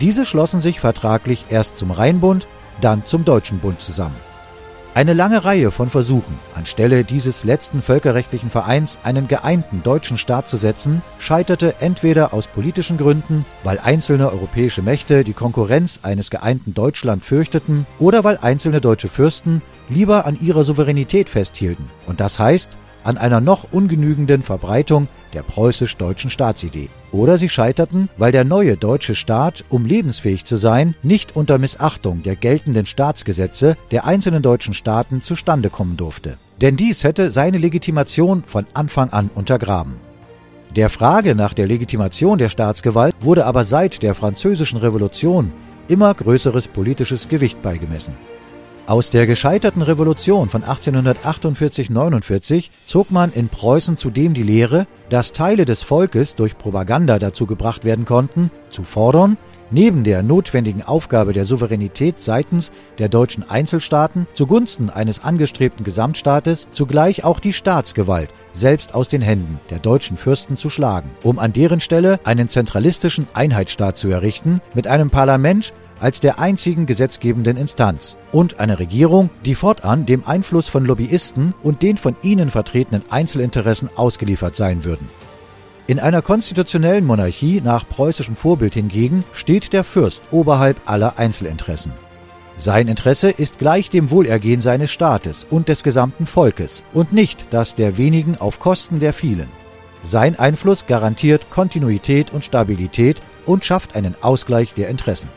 Diese 0.02 0.26
schlossen 0.26 0.62
sich 0.62 0.80
vertraglich 0.80 1.46
erst 1.50 1.78
zum 1.78 1.92
Rheinbund, 1.92 2.48
dann 2.82 3.06
zum 3.06 3.24
Deutschen 3.24 3.60
Bund 3.60 3.80
zusammen. 3.80 4.16
Eine 4.94 5.14
lange 5.14 5.44
Reihe 5.44 5.72
von 5.72 5.90
Versuchen, 5.90 6.40
anstelle 6.54 7.04
dieses 7.04 7.44
letzten 7.44 7.82
völkerrechtlichen 7.82 8.50
Vereins 8.50 8.98
einen 9.04 9.28
geeinten 9.28 9.84
deutschen 9.84 10.18
Staat 10.18 10.48
zu 10.48 10.56
setzen, 10.56 11.02
scheiterte 11.20 11.76
entweder 11.82 12.34
aus 12.34 12.48
politischen 12.48 12.98
Gründen, 12.98 13.46
weil 13.66 13.78
einzelne 13.80 14.32
europäische 14.32 14.82
Mächte 14.82 15.26
die 15.26 15.34
Konkurrenz 15.34 16.00
eines 16.04 16.30
geeinten 16.30 16.74
Deutschland 16.74 17.26
fürchteten, 17.26 17.86
oder 18.00 18.24
weil 18.24 18.38
einzelne 18.38 18.80
deutsche 18.80 19.10
Fürsten 19.10 19.62
lieber 19.90 20.26
an 20.26 20.40
ihrer 20.40 20.64
Souveränität 20.64 21.28
festhielten. 21.28 21.90
Und 22.08 22.22
das 22.22 22.40
heißt, 22.40 22.78
an 23.06 23.18
einer 23.18 23.40
noch 23.40 23.72
ungenügenden 23.72 24.44
Verbreitung 24.44 25.08
der 25.34 25.44
preußisch-deutschen 25.44 26.30
Staatsidee. 26.30 26.90
Oder 27.12 27.38
sie 27.38 27.50
scheiterten, 27.50 28.10
weil 28.18 28.32
der 28.32 28.44
neue 28.44 28.78
deutsche 28.78 29.16
Staat, 29.16 29.64
um 29.70 29.86
lebensfähig 29.86 30.44
zu 30.46 30.58
sein, 30.58 30.96
nicht 31.04 31.36
unter 31.36 31.58
Missachtung 31.58 32.24
der 32.24 32.36
geltenden 32.36 32.86
Staatsgesetze 32.86 33.78
der 33.92 34.06
einzelnen 34.06 34.42
deutschen 34.42 34.74
Staaten 34.74 35.22
zustande 35.22 35.70
kommen 35.70 35.98
durfte. 35.98 36.38
Denn 36.62 36.78
dies 36.78 37.04
hätte 37.04 37.32
seine 37.32 37.58
Legitimation 37.58 38.44
von 38.46 38.66
Anfang 38.74 39.10
an 39.10 39.30
untergraben. 39.34 39.96
Der 40.76 40.90
Frage 40.90 41.36
nach 41.36 41.54
der 41.54 41.68
Legitimation 41.68 42.38
der 42.38 42.50
Staatsgewalt 42.50 43.16
wurde 43.22 43.46
aber 43.46 43.64
seit 43.64 44.04
der 44.04 44.14
Französischen 44.14 44.80
Revolution 44.80 45.54
immer 45.88 46.14
größeres 46.14 46.68
politisches 46.68 47.30
Gewicht 47.30 47.62
beigemessen. 47.62 48.16
Aus 48.88 49.10
der 49.10 49.26
gescheiterten 49.26 49.82
Revolution 49.82 50.48
von 50.48 50.64
1848-49 50.64 52.70
zog 52.86 53.10
man 53.10 53.32
in 53.32 53.50
Preußen 53.50 53.98
zudem 53.98 54.36
die 54.36 54.44
Lehre, 54.44 54.86
dass 55.10 55.32
Teile 55.32 55.66
des 55.66 55.82
Volkes 55.82 56.36
durch 56.36 56.56
Propaganda 56.56 57.18
dazu 57.18 57.48
gebracht 57.48 57.84
werden 57.84 58.06
konnten, 58.06 58.52
zu 58.70 58.84
fordern, 58.84 59.38
neben 59.72 60.04
der 60.04 60.22
notwendigen 60.22 60.84
Aufgabe 60.84 61.34
der 61.34 61.46
Souveränität 61.46 62.20
seitens 62.20 62.72
der 63.00 63.10
deutschen 63.10 63.50
Einzelstaaten 63.50 64.28
zugunsten 64.36 64.92
eines 64.92 65.24
angestrebten 65.24 65.84
Gesamtstaates 65.84 66.68
zugleich 66.72 67.24
auch 67.24 67.40
die 67.40 67.54
Staatsgewalt 67.54 68.30
selbst 68.54 68.94
aus 68.94 69.08
den 69.08 69.24
Händen 69.24 69.60
der 69.72 69.80
deutschen 69.80 70.16
Fürsten 70.16 70.58
zu 70.58 70.70
schlagen, 70.70 71.10
um 71.24 71.40
an 71.40 71.54
deren 71.54 71.80
Stelle 71.80 72.20
einen 72.24 72.50
zentralistischen 72.50 73.26
Einheitsstaat 73.34 73.98
zu 73.98 74.10
errichten 74.10 74.62
mit 74.76 74.86
einem 74.86 75.10
Parlament 75.10 75.74
als 76.00 76.20
der 76.20 76.40
einzigen 76.40 76.86
gesetzgebenden 76.86 77.58
Instanz 77.58 78.18
und 78.32 78.60
eine 78.60 78.80
Regierung, 78.80 79.30
die 79.46 79.56
fortan 79.56 80.06
dem 80.06 80.26
Einfluss 80.26 80.68
von 80.68 80.86
Lobbyisten 80.86 81.54
und 81.64 81.82
den 81.82 81.98
von 81.98 82.16
ihnen 82.22 82.52
vertretenen 82.52 83.04
Einzelinteressen 83.10 83.90
ausgeliefert 83.96 84.56
sein 84.56 84.84
würden. 84.84 85.10
In 85.88 86.00
einer 86.00 86.22
konstitutionellen 86.22 87.06
Monarchie 87.06 87.62
nach 87.62 87.88
preußischem 87.88 88.36
Vorbild 88.36 88.74
hingegen 88.74 89.24
steht 89.34 89.72
der 89.72 89.84
Fürst 89.84 90.24
oberhalb 90.32 90.82
aller 90.86 91.20
Einzelinteressen. 91.20 91.94
Sein 92.58 92.88
Interesse 92.88 93.30
ist 93.30 93.60
gleich 93.60 93.90
dem 93.90 94.10
Wohlergehen 94.12 94.62
seines 94.62 94.90
Staates 94.90 95.46
und 95.50 95.68
des 95.68 95.84
gesamten 95.84 96.26
Volkes 96.26 96.84
und 96.94 97.12
nicht 97.12 97.46
das 97.50 97.76
der 97.76 97.98
wenigen 97.98 98.38
auf 98.38 98.60
Kosten 98.60 99.00
der 99.00 99.14
vielen. 99.14 99.50
Sein 100.04 100.40
Einfluss 100.40 100.86
garantiert 100.86 101.50
Kontinuität 101.50 102.32
und 102.32 102.44
Stabilität 102.44 103.22
und 103.46 103.66
schafft 103.66 103.96
einen 103.96 104.16
Ausgleich 104.22 104.74
der 104.74 104.90
Interessen. 104.90 105.30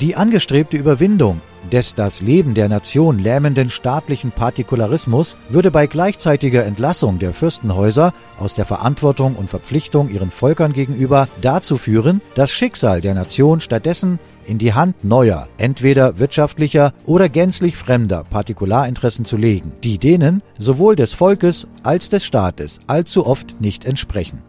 Die 0.00 0.14
angestrebte 0.14 0.76
Überwindung 0.76 1.40
des 1.72 1.92
das 1.92 2.20
Leben 2.20 2.54
der 2.54 2.68
Nation 2.68 3.18
lähmenden 3.18 3.68
staatlichen 3.68 4.30
Partikularismus 4.30 5.36
würde 5.50 5.72
bei 5.72 5.88
gleichzeitiger 5.88 6.64
Entlassung 6.64 7.18
der 7.18 7.32
Fürstenhäuser 7.32 8.12
aus 8.38 8.54
der 8.54 8.64
Verantwortung 8.64 9.34
und 9.34 9.50
Verpflichtung 9.50 10.08
ihren 10.08 10.30
Volkern 10.30 10.72
gegenüber 10.72 11.26
dazu 11.42 11.76
führen, 11.76 12.20
das 12.36 12.52
Schicksal 12.52 13.00
der 13.00 13.14
Nation 13.14 13.58
stattdessen 13.58 14.20
in 14.46 14.58
die 14.58 14.72
Hand 14.72 15.04
neuer, 15.04 15.48
entweder 15.58 16.20
wirtschaftlicher 16.20 16.92
oder 17.04 17.28
gänzlich 17.28 17.76
fremder 17.76 18.22
Partikularinteressen 18.22 19.24
zu 19.24 19.36
legen, 19.36 19.72
die 19.82 19.98
denen 19.98 20.42
sowohl 20.58 20.94
des 20.94 21.12
Volkes 21.12 21.66
als 21.82 22.08
des 22.08 22.24
Staates 22.24 22.78
allzu 22.86 23.26
oft 23.26 23.60
nicht 23.60 23.84
entsprechen. 23.84 24.42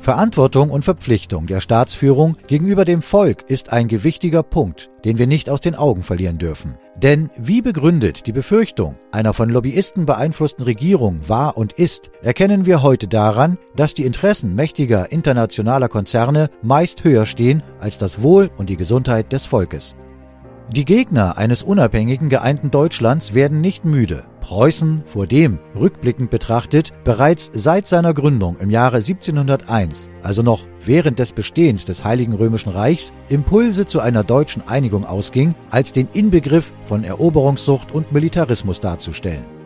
Verantwortung 0.00 0.70
und 0.70 0.82
Verpflichtung 0.82 1.46
der 1.46 1.60
Staatsführung 1.60 2.36
gegenüber 2.46 2.86
dem 2.86 3.02
Volk 3.02 3.44
ist 3.48 3.70
ein 3.70 3.86
gewichtiger 3.86 4.42
Punkt, 4.42 4.90
den 5.04 5.18
wir 5.18 5.26
nicht 5.26 5.50
aus 5.50 5.60
den 5.60 5.74
Augen 5.74 6.02
verlieren 6.02 6.38
dürfen. 6.38 6.74
Denn 6.96 7.30
wie 7.36 7.60
begründet 7.60 8.26
die 8.26 8.32
Befürchtung 8.32 8.96
einer 9.12 9.34
von 9.34 9.50
Lobbyisten 9.50 10.06
beeinflussten 10.06 10.64
Regierung 10.64 11.20
war 11.28 11.58
und 11.58 11.74
ist, 11.74 12.10
erkennen 12.22 12.64
wir 12.64 12.82
heute 12.82 13.08
daran, 13.08 13.58
dass 13.76 13.94
die 13.94 14.06
Interessen 14.06 14.54
mächtiger 14.54 15.12
internationaler 15.12 15.88
Konzerne 15.88 16.48
meist 16.62 17.04
höher 17.04 17.26
stehen 17.26 17.62
als 17.78 17.98
das 17.98 18.22
Wohl 18.22 18.50
und 18.56 18.70
die 18.70 18.78
Gesundheit 18.78 19.32
des 19.32 19.44
Volkes. 19.44 19.96
Die 20.72 20.84
Gegner 20.84 21.36
eines 21.36 21.64
unabhängigen 21.64 22.28
geeinten 22.28 22.70
Deutschlands 22.70 23.34
werden 23.34 23.60
nicht 23.60 23.84
müde, 23.84 24.22
Preußen 24.40 25.02
vor 25.04 25.26
dem, 25.26 25.58
rückblickend 25.74 26.30
betrachtet, 26.30 26.92
bereits 27.02 27.50
seit 27.52 27.88
seiner 27.88 28.14
Gründung 28.14 28.56
im 28.60 28.70
Jahre 28.70 28.98
1701, 28.98 30.10
also 30.22 30.42
noch 30.42 30.60
während 30.84 31.18
des 31.18 31.32
Bestehens 31.32 31.86
des 31.86 32.04
Heiligen 32.04 32.34
Römischen 32.34 32.70
Reichs, 32.70 33.12
Impulse 33.28 33.86
zu 33.86 33.98
einer 33.98 34.22
deutschen 34.22 34.62
Einigung 34.68 35.04
ausging, 35.04 35.56
als 35.70 35.92
den 35.92 36.06
Inbegriff 36.12 36.72
von 36.84 37.02
Eroberungssucht 37.02 37.90
und 37.90 38.12
Militarismus 38.12 38.78
darzustellen. 38.78 39.59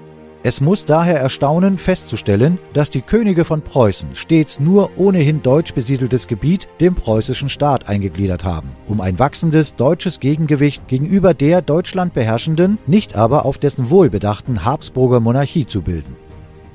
Es 0.46 0.60
muss 0.60 0.84
daher 0.84 1.18
erstaunen, 1.18 1.78
festzustellen, 1.78 2.58
dass 2.74 2.90
die 2.90 3.00
Könige 3.00 3.46
von 3.46 3.62
Preußen 3.62 4.14
stets 4.14 4.60
nur 4.60 4.90
ohnehin 4.98 5.42
deutsch 5.42 5.72
besiedeltes 5.72 6.28
Gebiet 6.28 6.68
dem 6.80 6.94
preußischen 6.94 7.48
Staat 7.48 7.88
eingegliedert 7.88 8.44
haben, 8.44 8.68
um 8.86 9.00
ein 9.00 9.18
wachsendes 9.18 9.74
deutsches 9.74 10.20
Gegengewicht 10.20 10.86
gegenüber 10.86 11.32
der 11.32 11.62
Deutschland 11.62 12.12
beherrschenden, 12.12 12.76
nicht 12.86 13.16
aber 13.16 13.46
auf 13.46 13.56
dessen 13.56 13.88
Wohl 13.88 14.10
bedachten 14.10 14.66
Habsburger 14.66 15.18
Monarchie 15.18 15.64
zu 15.64 15.80
bilden. 15.80 16.14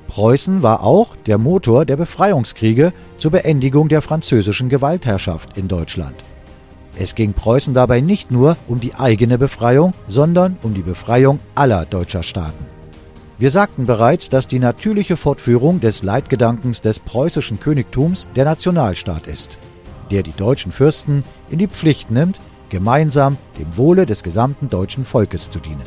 Preußen 0.07 0.63
war 0.63 0.81
auch 0.81 1.15
der 1.27 1.37
Motor 1.37 1.85
der 1.85 1.97
Befreiungskriege 1.97 2.91
zur 3.19 3.29
Beendigung 3.29 3.87
der 3.87 4.01
französischen 4.01 4.69
Gewaltherrschaft 4.69 5.57
in 5.57 5.67
Deutschland. 5.67 6.15
Es 6.97 7.13
ging 7.13 7.33
Preußen 7.33 7.75
dabei 7.75 8.01
nicht 8.01 8.31
nur 8.31 8.57
um 8.67 8.79
die 8.79 8.95
eigene 8.95 9.37
Befreiung, 9.37 9.93
sondern 10.07 10.57
um 10.63 10.73
die 10.73 10.81
Befreiung 10.81 11.39
aller 11.53 11.85
deutscher 11.85 12.23
Staaten. 12.23 12.78
Wir 13.39 13.51
sagten 13.51 13.85
bereits, 13.85 14.27
dass 14.27 14.47
die 14.47 14.59
natürliche 14.59 15.15
Fortführung 15.15 15.79
des 15.79 16.03
Leitgedankens 16.03 16.81
des 16.81 16.99
preußischen 16.99 17.61
Königtums 17.61 18.27
der 18.35 18.43
Nationalstaat 18.43 19.27
ist, 19.27 19.57
der 20.11 20.23
die 20.23 20.33
deutschen 20.33 20.73
Fürsten 20.73 21.23
in 21.49 21.57
die 21.57 21.69
Pflicht 21.69 22.11
nimmt, 22.11 22.41
gemeinsam 22.67 23.37
dem 23.57 23.77
Wohle 23.77 24.05
des 24.05 24.23
gesamten 24.23 24.69
deutschen 24.69 25.05
Volkes 25.05 25.49
zu 25.49 25.59
dienen. 25.59 25.85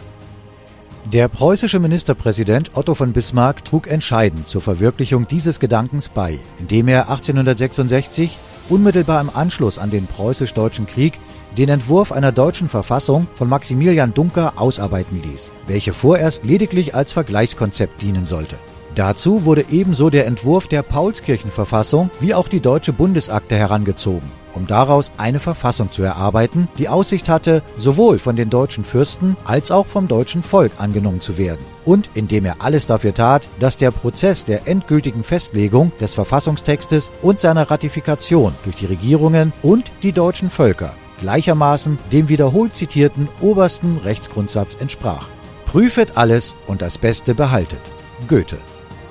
Der 1.13 1.29
preußische 1.29 1.79
Ministerpräsident 1.79 2.75
Otto 2.75 2.95
von 2.95 3.13
Bismarck 3.13 3.67
trug 3.67 3.87
entscheidend 3.87 4.49
zur 4.49 4.63
Verwirklichung 4.63 5.29
dieses 5.29 5.61
Gedankens 5.61 6.09
bei, 6.09 6.39
indem 6.59 6.89
er 6.89 7.11
1866 7.11 8.39
unmittelbar 8.71 9.21
im 9.21 9.29
Anschluss 9.29 9.77
an 9.77 9.91
den 9.91 10.07
preußisch-deutschen 10.07 10.87
Krieg 10.87 11.19
den 11.57 11.69
Entwurf 11.69 12.13
einer 12.13 12.33
deutschen 12.33 12.69
Verfassung 12.69 13.27
von 13.35 13.49
Maximilian 13.49 14.15
Dunker 14.15 14.55
ausarbeiten 14.57 15.23
ließ, 15.23 15.53
welche 15.67 15.93
vorerst 15.93 16.45
lediglich 16.45 16.95
als 16.95 17.13
Vergleichskonzept 17.13 18.01
dienen 18.01 18.27
sollte. 18.27 18.57
Dazu 18.95 19.47
wurde 19.47 19.65
ebenso 19.71 20.11
der 20.11 20.27
Entwurf 20.27 20.69
der 20.69 20.83
Paulskirchenverfassung 20.83 22.11
wie 22.21 22.35
auch 22.35 22.49
die 22.49 22.61
deutsche 22.61 22.93
Bundesakte 22.93 23.57
herangezogen, 23.57 24.31
um 24.55 24.67
daraus 24.67 25.13
eine 25.17 25.39
Verfassung 25.39 25.91
zu 25.91 26.03
erarbeiten, 26.03 26.69
die 26.77 26.91
Aussicht 26.91 27.31
hatte, 27.31 27.63
sowohl 27.79 28.19
von 28.19 28.37
den 28.37 28.51
deutschen 28.51 28.85
Fürsten 28.85 29.37
als 29.45 29.71
auch 29.71 29.87
vom 29.87 30.09
deutschen 30.09 30.43
Volk 30.43 30.73
angenommen 30.77 31.23
zu 31.23 31.39
werden. 31.39 31.65
Und 31.87 32.11
indem 32.13 32.45
er 32.45 32.57
alles 32.61 32.87
dafür 32.87 33.15
tat, 33.15 33.49
dass 33.61 33.79
der 33.79 33.93
Prozess 33.93 34.45
der 34.45 34.69
endgültigen 34.69 35.25
Festlegung 35.25 35.91
des 35.99 36.13
Verfassungstextes 36.13 37.11
und 37.23 37.41
seiner 37.41 37.71
Ratifikation 37.71 38.53
durch 38.65 38.77
die 38.77 38.87
Regierungen 38.87 39.55
und 39.63 39.91
die 40.03 40.13
deutschen 40.13 40.51
Völker 40.51 40.95
gleichermaßen 41.23 41.99
dem 42.13 42.29
wiederholt 42.29 42.75
zitierten 42.75 43.29
obersten 43.41 43.97
Rechtsgrundsatz 44.05 44.77
entsprach. 44.79 45.27
Prüfet 45.65 46.19
alles 46.19 46.55
und 46.67 46.83
das 46.83 46.99
Beste 46.99 47.35
behaltet. 47.35 47.81
Goethe. 48.29 48.59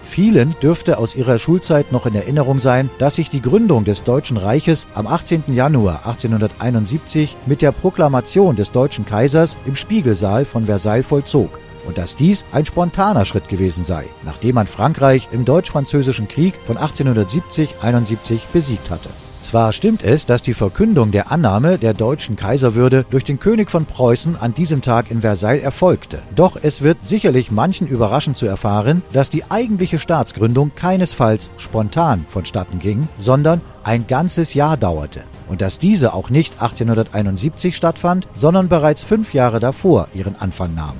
Vielen 0.03 0.55
dürfte 0.61 0.97
aus 0.97 1.15
ihrer 1.15 1.39
Schulzeit 1.39 1.91
noch 1.91 2.05
in 2.05 2.13
Erinnerung 2.13 2.59
sein, 2.59 2.89
dass 2.97 3.15
sich 3.15 3.29
die 3.29 3.41
Gründung 3.41 3.85
des 3.85 4.03
Deutschen 4.03 4.37
Reiches 4.37 4.87
am 4.93 5.07
18. 5.07 5.45
Januar 5.53 6.05
1871 6.05 7.37
mit 7.45 7.61
der 7.61 7.71
Proklamation 7.71 8.55
des 8.55 8.71
deutschen 8.71 9.05
Kaisers 9.05 9.57
im 9.65 9.75
Spiegelsaal 9.75 10.43
von 10.45 10.65
Versailles 10.65 11.07
vollzog 11.07 11.59
und 11.87 11.97
dass 11.97 12.15
dies 12.15 12.45
ein 12.51 12.65
spontaner 12.65 13.25
Schritt 13.25 13.47
gewesen 13.47 13.85
sei, 13.85 14.05
nachdem 14.23 14.55
man 14.55 14.67
Frankreich 14.67 15.29
im 15.31 15.45
Deutsch-Französischen 15.45 16.27
Krieg 16.27 16.55
von 16.65 16.77
1870-71 16.77 18.41
besiegt 18.51 18.89
hatte. 18.89 19.09
Zwar 19.41 19.73
stimmt 19.73 20.03
es, 20.03 20.27
dass 20.27 20.43
die 20.43 20.53
Verkündung 20.53 21.11
der 21.11 21.31
Annahme 21.31 21.79
der 21.79 21.95
deutschen 21.95 22.35
Kaiserwürde 22.35 23.05
durch 23.09 23.23
den 23.23 23.39
König 23.39 23.71
von 23.71 23.85
Preußen 23.85 24.35
an 24.39 24.53
diesem 24.53 24.83
Tag 24.83 25.09
in 25.09 25.21
Versailles 25.21 25.63
erfolgte. 25.63 26.19
Doch 26.35 26.57
es 26.61 26.83
wird 26.83 26.99
sicherlich 27.03 27.49
manchen 27.49 27.87
überraschen 27.87 28.35
zu 28.35 28.45
erfahren, 28.45 29.01
dass 29.13 29.31
die 29.31 29.43
eigentliche 29.49 29.97
Staatsgründung 29.97 30.71
keinesfalls 30.75 31.49
spontan 31.57 32.25
vonstatten 32.29 32.77
ging, 32.77 33.09
sondern 33.17 33.61
ein 33.83 34.05
ganzes 34.05 34.53
Jahr 34.53 34.77
dauerte 34.77 35.23
und 35.49 35.61
dass 35.61 35.79
diese 35.79 36.13
auch 36.13 36.29
nicht 36.29 36.61
1871 36.61 37.75
stattfand, 37.75 38.27
sondern 38.37 38.69
bereits 38.69 39.01
fünf 39.01 39.33
Jahre 39.33 39.59
davor 39.59 40.07
ihren 40.13 40.35
Anfang 40.35 40.75
nahm. 40.75 40.95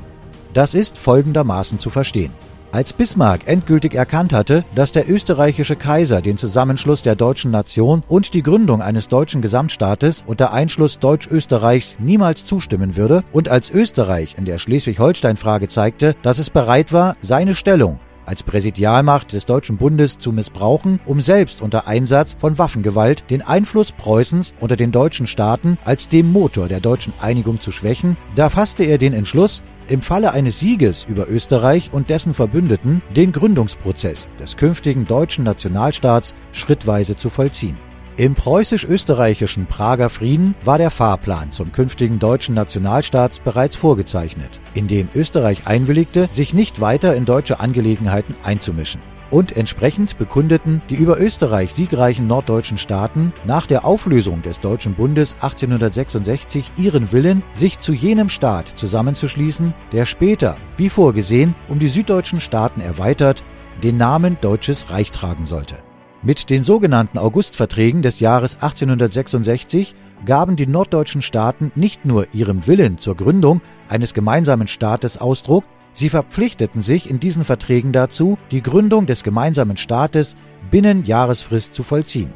Das 0.53 0.73
ist 0.73 0.97
folgendermaßen 0.97 1.77
zu 1.77 1.91
verstehen. 1.91 2.31
Als 2.73 2.93
Bismarck 2.93 3.41
endgültig 3.47 3.95
erkannt 3.95 4.31
hatte, 4.31 4.63
dass 4.75 4.93
der 4.93 5.09
österreichische 5.09 5.75
Kaiser 5.75 6.21
den 6.21 6.37
Zusammenschluss 6.37 7.01
der 7.01 7.15
deutschen 7.15 7.51
Nation 7.51 8.01
und 8.07 8.33
die 8.33 8.43
Gründung 8.43 8.81
eines 8.81 9.09
deutschen 9.09 9.41
Gesamtstaates 9.41 10.23
unter 10.25 10.53
Einschluss 10.53 10.97
Deutsch-Österreichs 10.97 11.97
niemals 11.99 12.45
zustimmen 12.45 12.95
würde 12.95 13.25
und 13.33 13.49
als 13.49 13.69
Österreich 13.69 14.35
in 14.37 14.45
der 14.45 14.57
Schleswig-Holstein-Frage 14.57 15.67
zeigte, 15.67 16.15
dass 16.21 16.39
es 16.39 16.49
bereit 16.49 16.93
war, 16.93 17.17
seine 17.21 17.55
Stellung 17.55 17.99
als 18.25 18.43
Präsidialmacht 18.43 19.33
des 19.33 19.45
Deutschen 19.45 19.75
Bundes 19.75 20.17
zu 20.17 20.31
missbrauchen, 20.31 21.01
um 21.05 21.19
selbst 21.19 21.61
unter 21.61 21.87
Einsatz 21.87 22.37
von 22.39 22.57
Waffengewalt 22.57 23.25
den 23.29 23.41
Einfluss 23.41 23.91
Preußens 23.91 24.53
unter 24.61 24.77
den 24.77 24.93
deutschen 24.93 25.27
Staaten 25.27 25.77
als 25.83 26.07
dem 26.07 26.31
Motor 26.31 26.69
der 26.69 26.79
deutschen 26.79 27.11
Einigung 27.21 27.59
zu 27.59 27.71
schwächen, 27.71 28.15
da 28.35 28.49
fasste 28.49 28.83
er 28.83 28.97
den 28.97 29.13
Entschluss, 29.13 29.63
im 29.87 30.01
Falle 30.01 30.31
eines 30.31 30.59
Sieges 30.59 31.05
über 31.07 31.29
Österreich 31.29 31.89
und 31.91 32.09
dessen 32.09 32.33
Verbündeten 32.33 33.01
den 33.15 33.31
Gründungsprozess 33.31 34.29
des 34.39 34.57
künftigen 34.57 35.05
deutschen 35.05 35.43
Nationalstaats 35.43 36.35
schrittweise 36.51 37.15
zu 37.15 37.29
vollziehen. 37.29 37.77
Im 38.17 38.35
preußisch-österreichischen 38.35 39.65
Prager 39.65 40.09
Frieden 40.09 40.53
war 40.63 40.77
der 40.77 40.91
Fahrplan 40.91 41.51
zum 41.51 41.71
künftigen 41.71 42.19
deutschen 42.19 42.53
Nationalstaats 42.53 43.39
bereits 43.39 43.75
vorgezeichnet, 43.75 44.59
in 44.73 44.87
dem 44.87 45.07
Österreich 45.15 45.65
einwilligte, 45.65 46.29
sich 46.33 46.53
nicht 46.53 46.81
weiter 46.81 47.15
in 47.15 47.25
deutsche 47.25 47.59
Angelegenheiten 47.59 48.35
einzumischen. 48.43 49.01
Und 49.31 49.55
entsprechend 49.55 50.17
bekundeten 50.17 50.81
die 50.89 50.95
über 50.95 51.19
Österreich 51.19 51.73
siegreichen 51.73 52.27
norddeutschen 52.27 52.77
Staaten 52.77 53.31
nach 53.45 53.65
der 53.65 53.85
Auflösung 53.85 54.41
des 54.41 54.59
Deutschen 54.59 54.93
Bundes 54.93 55.35
1866 55.39 56.69
ihren 56.77 57.13
Willen, 57.13 57.41
sich 57.53 57.79
zu 57.79 57.93
jenem 57.93 58.27
Staat 58.27 58.67
zusammenzuschließen, 58.75 59.73
der 59.93 60.05
später, 60.05 60.57
wie 60.75 60.89
vorgesehen, 60.89 61.55
um 61.69 61.79
die 61.79 61.87
süddeutschen 61.87 62.41
Staaten 62.41 62.81
erweitert, 62.81 63.41
den 63.81 63.95
Namen 63.95 64.37
Deutsches 64.41 64.89
Reich 64.89 65.11
tragen 65.11 65.45
sollte. 65.45 65.77
Mit 66.23 66.49
den 66.49 66.63
sogenannten 66.63 67.17
Augustverträgen 67.17 68.01
des 68.01 68.19
Jahres 68.19 68.55
1866 68.55 69.95
gaben 70.25 70.55
die 70.57 70.67
norddeutschen 70.67 71.21
Staaten 71.21 71.71
nicht 71.75 72.05
nur 72.05 72.27
ihrem 72.33 72.67
Willen 72.67 72.97
zur 72.99 73.15
Gründung 73.15 73.61
eines 73.89 74.13
gemeinsamen 74.13 74.67
Staates 74.67 75.19
Ausdruck, 75.19 75.63
Sie 75.93 76.09
verpflichteten 76.09 76.81
sich 76.81 77.09
in 77.09 77.19
diesen 77.19 77.43
Verträgen 77.43 77.91
dazu, 77.91 78.37
die 78.51 78.63
Gründung 78.63 79.05
des 79.05 79.23
gemeinsamen 79.23 79.77
Staates 79.77 80.35
binnen 80.69 81.05
Jahresfrist 81.05 81.75
zu 81.75 81.83
vollziehen. 81.83 82.33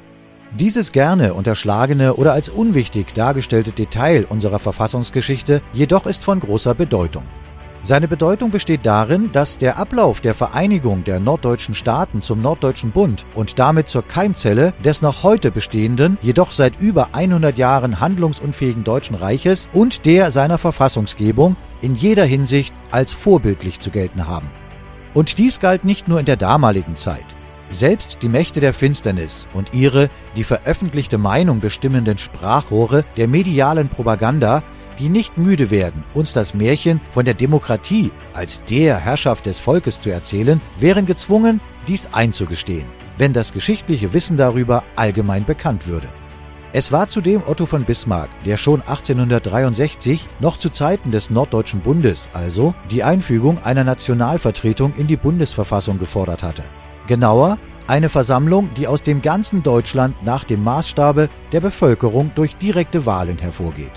Dieses 0.58 0.91
gerne 0.91 1.34
unterschlagene 1.34 2.14
oder 2.14 2.34
als 2.34 2.49
unwichtig 2.49 3.14
dargestellte 3.14 3.72
Detail 3.72 4.26
unserer 4.30 4.60
Verfassungsgeschichte 4.60 5.62
jedoch 5.74 6.06
ist 6.06 6.24
von 6.24 6.39
großer 6.39 6.74
Bedeutung. 6.74 7.24
Seine 7.86 8.08
Bedeutung 8.08 8.50
besteht 8.50 8.84
darin, 8.84 9.32
dass 9.32 9.60
der 9.60 9.78
Ablauf 9.78 10.20
der 10.20 10.34
Vereinigung 10.34 11.04
der 11.04 11.20
norddeutschen 11.20 11.76
Staaten 11.76 12.24
zum 12.24 12.42
Norddeutschen 12.42 12.90
Bund 12.90 13.28
und 13.36 13.60
damit 13.60 13.90
zur 13.90 14.02
Keimzelle 14.02 14.74
des 14.84 15.04
noch 15.04 15.22
heute 15.22 15.52
bestehenden, 15.52 16.18
jedoch 16.24 16.50
seit 16.50 16.80
über 16.80 17.10
100 17.12 17.60
Jahren 17.60 18.00
handlungsunfähigen 18.00 18.84
Deutschen 18.84 19.16
Reiches 19.16 19.70
und 19.72 20.08
der 20.08 20.32
seiner 20.32 20.58
Verfassungsgebung 20.58 21.58
in 21.84 21.94
jeder 21.94 22.26
Hinsicht 22.26 22.74
als 22.90 23.14
vorbildlich 23.14 23.80
zu 23.80 23.92
gelten 23.92 24.28
haben. 24.28 24.50
Und 25.14 25.38
dies 25.38 25.60
galt 25.60 25.86
nicht 25.86 26.08
nur 26.08 26.20
in 26.20 26.26
der 26.26 26.38
damaligen 26.38 26.96
Zeit. 26.96 27.26
Selbst 27.70 28.18
die 28.24 28.30
Mächte 28.30 28.62
der 28.62 28.74
Finsternis 28.74 29.46
und 29.54 29.76
ihre 29.76 30.10
die 30.36 30.44
veröffentlichte 30.44 31.20
Meinung 31.20 31.60
bestimmenden 31.60 32.18
Sprachrohre 32.18 33.06
der 33.16 33.28
medialen 33.28 33.90
Propaganda 33.90 34.64
die 35.00 35.10
nicht 35.10 35.38
müde 35.38 35.72
werden, 35.72 36.04
uns 36.14 36.34
das 36.34 36.54
Märchen 36.54 37.02
von 37.12 37.26
der 37.26 37.34
Demokratie 37.34 38.12
als 38.34 38.64
der 38.66 38.98
Herrschaft 38.98 39.46
des 39.46 39.60
Volkes 39.60 40.02
zu 40.02 40.10
erzählen, 40.10 40.62
wären 40.80 41.06
gezwungen, 41.06 41.62
dies 41.88 42.10
einzugestehen, 42.14 42.86
wenn 43.18 43.34
das 43.34 43.54
geschichtliche 43.54 44.14
Wissen 44.14 44.38
darüber 44.38 44.84
allgemein 44.96 45.46
bekannt 45.46 45.88
würde. 45.88 46.08
Es 46.78 46.91
war 46.91 47.08
zudem 47.08 47.41
Otto 47.48 47.66
von 47.66 47.86
Bismarck, 47.86 48.30
der 48.46 48.58
schon 48.58 48.82
1863, 48.82 50.28
noch 50.41 50.58
zu 50.58 50.70
Zeiten 50.70 51.10
des 51.10 51.30
Norddeutschen 51.30 51.80
Bundes 51.80 52.28
also, 52.34 52.76
die 52.91 53.02
Einfügung 53.02 53.64
einer 53.64 53.86
Nationalvertretung 53.86 54.93
in 54.98 55.08
die 55.08 55.16
Bundesverfassung 55.16 56.00
gefordert 56.00 56.43
hatte. 56.43 56.64
Genauer, 57.08 57.60
eine 57.88 58.10
Versammlung, 58.10 58.70
die 58.76 58.88
aus 58.88 59.04
dem 59.04 59.22
ganzen 59.22 59.64
Deutschland 59.64 60.22
nach 60.26 60.43
dem 60.43 60.66
Maßstabe 60.66 61.30
der 61.54 61.62
Bevölkerung 61.62 62.32
durch 62.36 62.58
direkte 62.58 63.06
Wahlen 63.06 63.38
hervorgeht. 63.38 63.93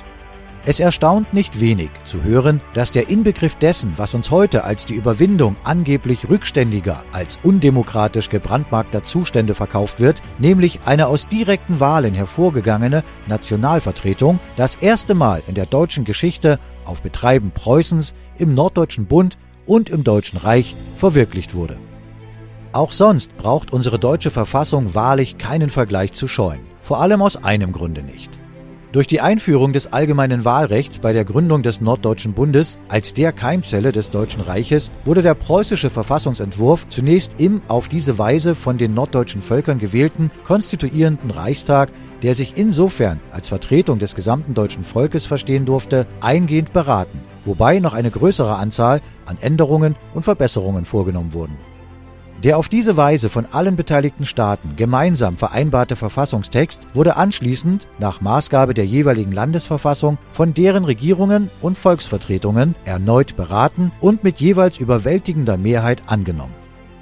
Es 0.69 0.81
erstaunt 0.81 1.33
nicht 1.33 1.61
wenig 1.61 1.89
zu 2.05 2.23
hören, 2.23 2.61
dass 2.75 2.93
der 2.93 3.09
Inbegriff 3.09 3.55
dessen, 3.55 3.95
was 3.97 4.13
uns 4.13 4.31
heute 4.31 4.65
als 4.65 4.85
die 4.85 4.97
Überwindung 4.97 5.57
angeblich 5.65 6.29
rückständiger 6.29 7.05
als 7.11 7.39
undemokratisch 7.43 8.29
gebrandmarkter 8.29 9.03
Zustände 9.03 9.55
verkauft 9.55 9.99
wird, 9.99 10.21
nämlich 10.39 10.81
eine 10.85 11.07
aus 11.07 11.27
direkten 11.27 11.81
Wahlen 11.81 12.13
hervorgegangene 12.13 13.03
Nationalvertretung, 13.29 14.41
das 14.59 14.75
erste 14.75 15.15
Mal 15.15 15.41
in 15.49 15.55
der 15.55 15.65
deutschen 15.65 16.05
Geschichte 16.05 16.59
auf 16.85 17.01
Betreiben 17.01 17.51
Preußens 17.51 18.13
im 18.37 18.53
Norddeutschen 18.53 19.07
Bund 19.07 19.39
und 19.65 19.89
im 19.89 20.05
Deutschen 20.05 20.39
Reich 20.39 20.77
verwirklicht 20.99 21.55
wurde. 21.55 21.79
Auch 22.73 22.93
sonst 22.93 23.35
braucht 23.39 23.73
unsere 23.73 23.99
deutsche 23.99 24.31
Verfassung 24.31 24.95
wahrlich 24.95 25.39
keinen 25.39 25.71
Vergleich 25.71 26.13
zu 26.13 26.29
scheuen, 26.29 26.61
vor 26.83 27.01
allem 27.01 27.23
aus 27.23 27.43
einem 27.43 27.73
Grunde 27.73 28.03
nicht. 28.03 28.38
Durch 28.99 29.07
die 29.07 29.21
Einführung 29.21 29.73
des 29.73 29.93
allgemeinen 29.93 30.45
Wahlrechts 30.45 30.99
bei 30.99 31.13
der 31.13 31.25
Gründung 31.25 31.63
des 31.63 31.81
Norddeutschen 31.81 32.33
Bundes 32.33 32.79
als 32.89 33.15
der 33.15 33.31
Keimzelle 33.31 33.93
des 33.93 34.11
Deutschen 34.11 34.41
Reiches 34.41 34.91
wurde 35.05 35.23
der 35.23 35.35
preußische 35.35 35.89
Verfassungsentwurf 35.89 36.89
zunächst 36.89 37.31
im 37.39 37.63
auf 37.69 37.87
diese 37.87 38.19
Weise 38.19 38.57
von 38.57 38.77
den 38.77 38.95
norddeutschen 38.95 39.41
Völkern 39.41 39.79
gewählten 39.79 40.33
konstituierenden 40.43 41.31
Reichstag, 41.31 41.93
der 42.25 42.35
sich 42.35 42.55
insofern 42.57 43.21
als 43.31 43.51
Vertretung 43.51 44.01
des 44.01 44.17
gesamten 44.17 44.55
deutschen 44.55 44.83
Volkes 44.83 45.27
verstehen 45.27 45.65
durfte, 45.65 46.09
eingehend 46.21 46.73
beraten, 46.73 47.21
wobei 47.45 47.79
noch 47.79 47.95
eine 47.95 48.11
größere 48.11 48.57
Anzahl 48.57 49.01
an 49.27 49.39
Änderungen 49.41 49.95
und 50.13 50.25
Verbesserungen 50.25 50.85
vorgenommen 50.85 51.35
wurden. 51.35 51.57
Der 52.45 52.57
auf 52.57 52.69
diese 52.69 52.97
Weise 52.97 53.31
von 53.31 53.47
allen 53.47 53.75
beteiligten 53.75 54.25
Staaten 54.25 54.77
gemeinsam 54.77 55.37
vereinbarte 55.37 55.97
Verfassungstext 55.97 56.87
wurde 56.95 57.17
anschließend 57.17 57.89
nach 57.99 58.21
Maßgabe 58.21 58.75
der 58.75 58.87
jeweiligen 58.87 59.33
Landesverfassung 59.33 60.19
von 60.31 60.55
deren 60.55 60.85
Regierungen 60.85 61.51
und 61.63 61.77
Volksvertretungen 61.77 62.77
erneut 62.85 63.35
beraten 63.35 63.91
und 64.01 64.23
mit 64.23 64.41
jeweils 64.41 64.79
überwältigender 64.79 65.57
Mehrheit 65.57 66.03
angenommen. 66.07 66.55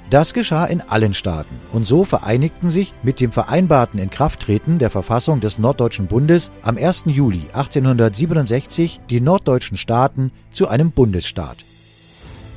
Das 0.09 0.33
geschah 0.33 0.65
in 0.65 0.81
allen 0.81 1.13
Staaten 1.13 1.53
und 1.71 1.85
so 1.85 2.03
vereinigten 2.03 2.71
sich 2.71 2.93
mit 3.03 3.19
dem 3.19 3.31
vereinbarten 3.31 3.99
Inkrafttreten 3.99 4.79
der 4.79 4.89
Verfassung 4.89 5.39
des 5.39 5.59
Norddeutschen 5.59 6.07
Bundes 6.07 6.49
am 6.63 6.77
1. 6.77 7.03
Juli 7.07 7.41
1867 7.53 9.01
die 9.09 9.21
norddeutschen 9.21 9.77
Staaten 9.77 10.31
zu 10.51 10.67
einem 10.67 10.91
Bundesstaat. 10.91 11.66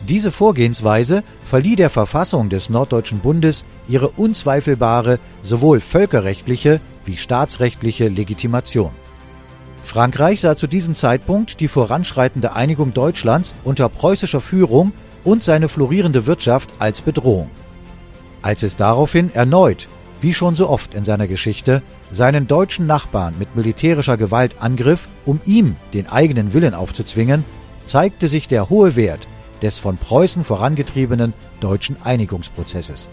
Diese 0.09 0.31
Vorgehensweise 0.31 1.23
verlieh 1.45 1.77
der 1.77 1.91
Verfassung 1.91 2.49
des 2.49 2.71
Norddeutschen 2.71 3.21
Bundes 3.21 3.65
ihre 3.89 4.09
unzweifelbare 4.09 5.19
sowohl 5.43 5.81
völkerrechtliche 5.81 6.81
wie 7.05 7.17
staatsrechtliche 7.17 8.09
Legitimation. 8.09 8.93
Frankreich 9.83 10.41
sah 10.41 10.57
zu 10.57 10.67
diesem 10.67 10.95
Zeitpunkt 10.95 11.61
die 11.61 11.69
voranschreitende 11.69 12.55
Einigung 12.55 12.95
Deutschlands 12.95 13.55
unter 13.65 13.89
preußischer 13.89 14.41
Führung 14.41 14.93
und 15.25 15.43
seine 15.43 15.69
florierende 15.69 16.27
Wirtschaft 16.27 16.71
als 16.79 17.03
Bedrohung. 17.03 17.51
Als 18.43 18.63
es 18.63 18.77
daraufhin 18.77 19.31
erneut, 19.33 19.89
wie 20.23 20.33
schon 20.33 20.57
so 20.57 20.69
oft 20.69 20.95
in 20.95 21.05
seiner 21.05 21.27
Geschichte, 21.27 21.83
seinen 22.11 22.47
deutschen 22.47 22.87
Nachbarn 22.87 23.35
mit 23.39 23.57
militärischer 23.57 24.17
Gewalt 24.17 24.57
angriff, 24.61 25.09
um 25.27 25.41
ihm 25.45 25.77
den 25.93 26.09
eigenen 26.09 26.55
Willen 26.55 26.75
aufzuzwingen, 26.75 27.45
zeigte 27.87 28.29
sich 28.29 28.49
der 28.49 28.71
hohe 28.71 28.97
Wert 28.97 29.27
des 29.63 29.79
von 29.79 29.97
Preußen 29.97 30.45
vorangetriebenen 30.45 31.33
deutschen 31.61 31.97
Einigungsprozesses. 32.03 33.09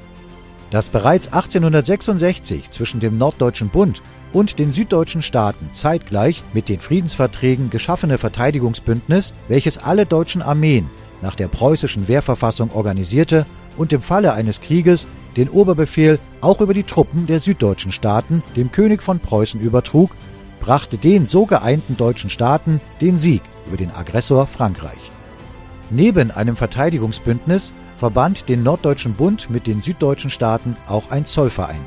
Das 0.69 0.89
bereits 0.89 1.27
1866 1.27 2.71
zwischen 2.71 2.99
dem 2.99 3.17
Norddeutschen 3.17 3.69
Bund 3.69 4.01
und 4.33 4.59
den 4.59 4.73
süddeutschen 4.73 5.21
Staaten 5.21 5.69
zeitgleich 5.73 6.43
mit 6.53 6.67
den 6.67 6.79
Friedensverträgen 6.79 7.69
geschaffene 7.69 8.17
Verteidigungsbündnis, 8.17 9.33
welches 9.47 9.77
alle 9.77 10.05
deutschen 10.05 10.41
Armeen 10.41 10.89
nach 11.21 11.35
der 11.35 11.47
preußischen 11.47 12.07
Wehrverfassung 12.07 12.71
organisierte 12.73 13.45
und 13.77 13.93
im 13.93 14.01
Falle 14.01 14.33
eines 14.33 14.61
Krieges 14.61 15.07
den 15.37 15.49
Oberbefehl 15.49 16.19
auch 16.41 16.61
über 16.61 16.73
die 16.73 16.83
Truppen 16.83 17.27
der 17.27 17.39
süddeutschen 17.39 17.91
Staaten 17.91 18.43
dem 18.55 18.71
König 18.71 19.01
von 19.01 19.19
Preußen 19.19 19.61
übertrug, 19.61 20.11
brachte 20.59 20.97
den 20.97 21.27
so 21.27 21.45
geeinten 21.45 21.95
deutschen 21.95 22.29
Staaten 22.29 22.81
den 22.99 23.17
Sieg 23.17 23.41
über 23.67 23.77
den 23.77 23.91
Aggressor 23.91 24.47
Frankreich. 24.47 25.11
Neben 25.89 26.31
einem 26.31 26.55
Verteidigungsbündnis 26.55 27.73
verband 27.97 28.49
den 28.49 28.63
Norddeutschen 28.63 29.13
Bund 29.13 29.49
mit 29.49 29.67
den 29.67 29.81
süddeutschen 29.81 30.29
Staaten 30.29 30.75
auch 30.87 31.11
ein 31.11 31.25
Zollverein. 31.25 31.81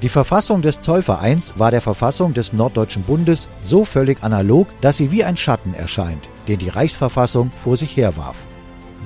Die 0.00 0.08
Verfassung 0.08 0.62
des 0.62 0.80
Zollvereins 0.80 1.58
war 1.58 1.70
der 1.70 1.80
Verfassung 1.80 2.32
des 2.32 2.52
Norddeutschen 2.52 3.02
Bundes 3.02 3.48
so 3.64 3.84
völlig 3.84 4.22
analog, 4.22 4.68
dass 4.80 4.96
sie 4.96 5.10
wie 5.10 5.24
ein 5.24 5.36
Schatten 5.36 5.74
erscheint, 5.74 6.30
den 6.46 6.58
die 6.58 6.68
Reichsverfassung 6.68 7.50
vor 7.62 7.76
sich 7.76 7.96
herwarf. 7.96 8.36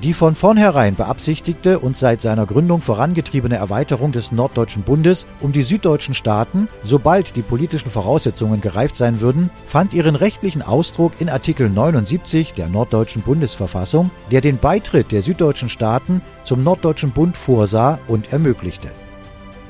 Die 0.03 0.13
von 0.13 0.35
vornherein 0.35 0.95
beabsichtigte 0.95 1.79
und 1.79 1.95
seit 1.95 2.21
seiner 2.21 2.45
Gründung 2.45 2.81
vorangetriebene 2.81 3.55
Erweiterung 3.55 4.11
des 4.11 4.33
Norddeutschen 4.33 4.83
Bundes 4.83 5.25
um 5.39 5.53
die 5.53 5.61
süddeutschen 5.61 6.13
Staaten, 6.13 6.67
sobald 6.83 7.37
die 7.37 7.41
politischen 7.41 7.89
Voraussetzungen 7.89 8.59
gereift 8.59 8.97
sein 8.97 9.21
würden, 9.21 9.49
fand 9.65 9.93
ihren 9.93 10.17
rechtlichen 10.17 10.61
Ausdruck 10.61 11.13
in 11.19 11.29
Artikel 11.29 11.69
79 11.69 12.53
der 12.53 12.67
Norddeutschen 12.67 13.21
Bundesverfassung, 13.21 14.11
der 14.29 14.41
den 14.41 14.57
Beitritt 14.57 15.13
der 15.13 15.21
süddeutschen 15.21 15.69
Staaten 15.69 16.21
zum 16.43 16.63
Norddeutschen 16.63 17.11
Bund 17.11 17.37
vorsah 17.37 17.97
und 18.09 18.33
ermöglichte. 18.33 18.89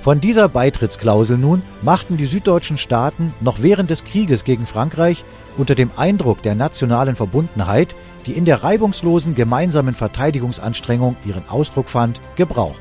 Von 0.03 0.19
dieser 0.19 0.49
Beitrittsklausel 0.49 1.37
nun 1.37 1.61
machten 1.81 2.17
die 2.17 2.25
süddeutschen 2.25 2.75
Staaten 2.75 3.33
noch 3.39 3.61
während 3.61 3.89
des 3.89 4.03
Krieges 4.03 4.43
gegen 4.43 4.67
Frankreich 4.67 5.23
unter 5.57 5.75
dem 5.75 5.91
Eindruck 5.95 6.43
der 6.43 6.55
nationalen 6.55 7.15
Verbundenheit, 7.15 7.95
die 8.25 8.33
in 8.33 8.43
der 8.43 8.65
reibungslosen 8.65 9.33
gemeinsamen 9.33 9.95
Verteidigungsanstrengung 9.95 11.15
ihren 11.25 11.47
Ausdruck 11.47 11.87
fand, 11.87 12.19
Gebrauch. 12.35 12.75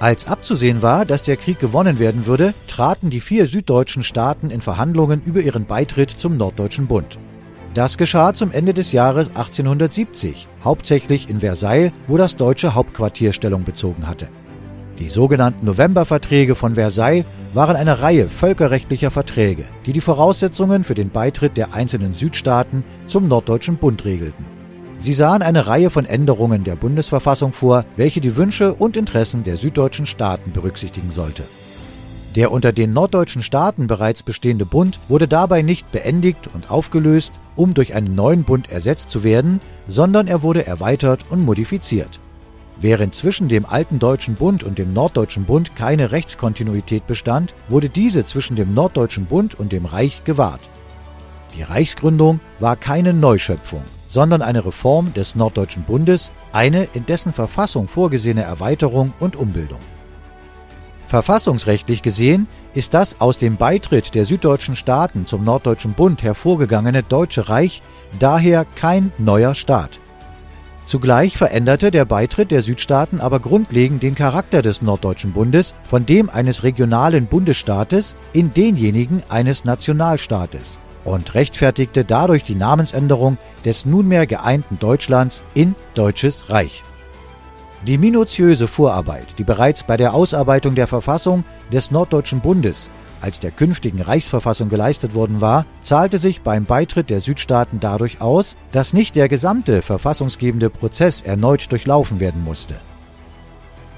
Als 0.00 0.26
abzusehen 0.26 0.82
war, 0.82 1.04
dass 1.04 1.22
der 1.22 1.36
Krieg 1.36 1.60
gewonnen 1.60 2.00
werden 2.00 2.26
würde, 2.26 2.54
traten 2.66 3.08
die 3.08 3.20
vier 3.20 3.46
süddeutschen 3.46 4.02
Staaten 4.02 4.50
in 4.50 4.62
Verhandlungen 4.62 5.22
über 5.24 5.42
ihren 5.42 5.66
Beitritt 5.66 6.10
zum 6.10 6.36
Norddeutschen 6.36 6.88
Bund. 6.88 7.20
Das 7.74 7.96
geschah 7.96 8.34
zum 8.34 8.50
Ende 8.50 8.74
des 8.74 8.90
Jahres 8.90 9.28
1870, 9.28 10.48
hauptsächlich 10.64 11.30
in 11.30 11.38
Versailles, 11.38 11.92
wo 12.08 12.16
das 12.16 12.34
deutsche 12.34 12.74
Hauptquartier 12.74 13.32
Stellung 13.32 13.62
bezogen 13.62 14.08
hatte. 14.08 14.26
Die 15.02 15.08
sogenannten 15.08 15.66
Novemberverträge 15.66 16.54
von 16.54 16.76
Versailles 16.76 17.24
waren 17.54 17.74
eine 17.74 18.02
Reihe 18.02 18.28
völkerrechtlicher 18.28 19.10
Verträge, 19.10 19.64
die 19.84 19.92
die 19.92 20.00
Voraussetzungen 20.00 20.84
für 20.84 20.94
den 20.94 21.10
Beitritt 21.10 21.56
der 21.56 21.74
einzelnen 21.74 22.14
Südstaaten 22.14 22.84
zum 23.08 23.26
Norddeutschen 23.26 23.78
Bund 23.78 24.04
regelten. 24.04 24.44
Sie 25.00 25.12
sahen 25.12 25.42
eine 25.42 25.66
Reihe 25.66 25.90
von 25.90 26.04
Änderungen 26.04 26.62
der 26.62 26.76
Bundesverfassung 26.76 27.52
vor, 27.52 27.84
welche 27.96 28.20
die 28.20 28.36
Wünsche 28.36 28.74
und 28.74 28.96
Interessen 28.96 29.42
der 29.42 29.56
süddeutschen 29.56 30.06
Staaten 30.06 30.52
berücksichtigen 30.52 31.10
sollte. 31.10 31.42
Der 32.36 32.52
unter 32.52 32.70
den 32.70 32.92
norddeutschen 32.92 33.42
Staaten 33.42 33.88
bereits 33.88 34.22
bestehende 34.22 34.66
Bund 34.66 35.00
wurde 35.08 35.26
dabei 35.26 35.62
nicht 35.62 35.90
beendigt 35.90 36.48
und 36.54 36.70
aufgelöst, 36.70 37.32
um 37.56 37.74
durch 37.74 37.96
einen 37.96 38.14
neuen 38.14 38.44
Bund 38.44 38.70
ersetzt 38.70 39.10
zu 39.10 39.24
werden, 39.24 39.58
sondern 39.88 40.28
er 40.28 40.44
wurde 40.44 40.64
erweitert 40.64 41.24
und 41.28 41.44
modifiziert. 41.44 42.20
Während 42.82 43.14
zwischen 43.14 43.48
dem 43.48 43.64
alten 43.64 44.00
Deutschen 44.00 44.34
Bund 44.34 44.64
und 44.64 44.76
dem 44.76 44.92
Norddeutschen 44.92 45.44
Bund 45.44 45.76
keine 45.76 46.10
Rechtskontinuität 46.10 47.06
bestand, 47.06 47.54
wurde 47.68 47.88
diese 47.88 48.24
zwischen 48.24 48.56
dem 48.56 48.74
Norddeutschen 48.74 49.26
Bund 49.26 49.54
und 49.54 49.70
dem 49.70 49.84
Reich 49.84 50.24
gewahrt. 50.24 50.68
Die 51.56 51.62
Reichsgründung 51.62 52.40
war 52.58 52.74
keine 52.74 53.14
Neuschöpfung, 53.14 53.82
sondern 54.08 54.42
eine 54.42 54.66
Reform 54.66 55.14
des 55.14 55.36
Norddeutschen 55.36 55.84
Bundes, 55.84 56.32
eine 56.52 56.88
in 56.92 57.06
dessen 57.06 57.32
Verfassung 57.32 57.86
vorgesehene 57.86 58.42
Erweiterung 58.42 59.12
und 59.20 59.36
Umbildung. 59.36 59.78
Verfassungsrechtlich 61.06 62.02
gesehen 62.02 62.48
ist 62.74 62.94
das 62.94 63.20
aus 63.20 63.38
dem 63.38 63.58
Beitritt 63.58 64.12
der 64.16 64.24
süddeutschen 64.24 64.74
Staaten 64.74 65.24
zum 65.26 65.44
Norddeutschen 65.44 65.92
Bund 65.92 66.24
hervorgegangene 66.24 67.04
Deutsche 67.04 67.48
Reich 67.48 67.80
daher 68.18 68.64
kein 68.74 69.12
neuer 69.18 69.54
Staat. 69.54 70.00
Zugleich 70.92 71.38
veränderte 71.38 71.90
der 71.90 72.04
Beitritt 72.04 72.50
der 72.50 72.60
Südstaaten 72.60 73.22
aber 73.22 73.40
grundlegend 73.40 74.02
den 74.02 74.14
Charakter 74.14 74.60
des 74.60 74.82
Norddeutschen 74.82 75.32
Bundes 75.32 75.74
von 75.84 76.04
dem 76.04 76.28
eines 76.28 76.64
regionalen 76.64 77.24
Bundesstaates 77.24 78.14
in 78.34 78.52
denjenigen 78.52 79.22
eines 79.30 79.64
Nationalstaates 79.64 80.78
und 81.06 81.32
rechtfertigte 81.32 82.04
dadurch 82.04 82.44
die 82.44 82.56
Namensänderung 82.56 83.38
des 83.64 83.86
nunmehr 83.86 84.26
geeinten 84.26 84.78
Deutschlands 84.78 85.42
in 85.54 85.74
Deutsches 85.94 86.50
Reich. 86.50 86.84
Die 87.86 87.96
minutiöse 87.96 88.66
Vorarbeit, 88.66 89.24
die 89.38 89.44
bereits 89.44 89.84
bei 89.84 89.96
der 89.96 90.12
Ausarbeitung 90.12 90.74
der 90.74 90.88
Verfassung 90.88 91.42
des 91.72 91.90
Norddeutschen 91.90 92.40
Bundes 92.40 92.90
als 93.22 93.40
der 93.40 93.52
künftigen 93.52 94.02
Reichsverfassung 94.02 94.68
geleistet 94.68 95.14
worden 95.14 95.40
war, 95.40 95.64
zahlte 95.82 96.18
sich 96.18 96.42
beim 96.42 96.64
Beitritt 96.64 97.08
der 97.08 97.20
Südstaaten 97.20 97.80
dadurch 97.80 98.20
aus, 98.20 98.56
dass 98.72 98.92
nicht 98.92 99.14
der 99.14 99.28
gesamte 99.28 99.80
verfassungsgebende 99.80 100.70
Prozess 100.70 101.22
erneut 101.22 101.70
durchlaufen 101.70 102.20
werden 102.20 102.42
musste. 102.44 102.74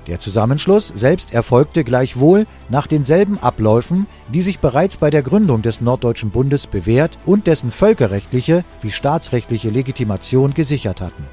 Der 0.07 0.20
Zusammenschluss 0.20 0.89
selbst 0.89 1.33
erfolgte 1.33 1.83
gleichwohl 1.83 2.47
nach 2.68 2.87
denselben 2.87 3.39
Abläufen, 3.39 4.07
die 4.33 4.43
sich 4.43 4.59
bereits 4.59 4.99
bei 4.99 5.09
der 5.09 5.22
Gründung 5.22 5.62
des 5.62 5.81
Norddeutschen 5.81 6.31
Bundes 6.31 6.66
bewährt 6.66 7.18
und 7.25 7.47
dessen 7.47 7.70
völkerrechtliche 7.70 8.64
wie 8.83 8.91
staatsrechtliche 8.91 9.70
Legitimation 9.70 10.53
gesichert 10.53 11.01
hatten. 11.01 11.25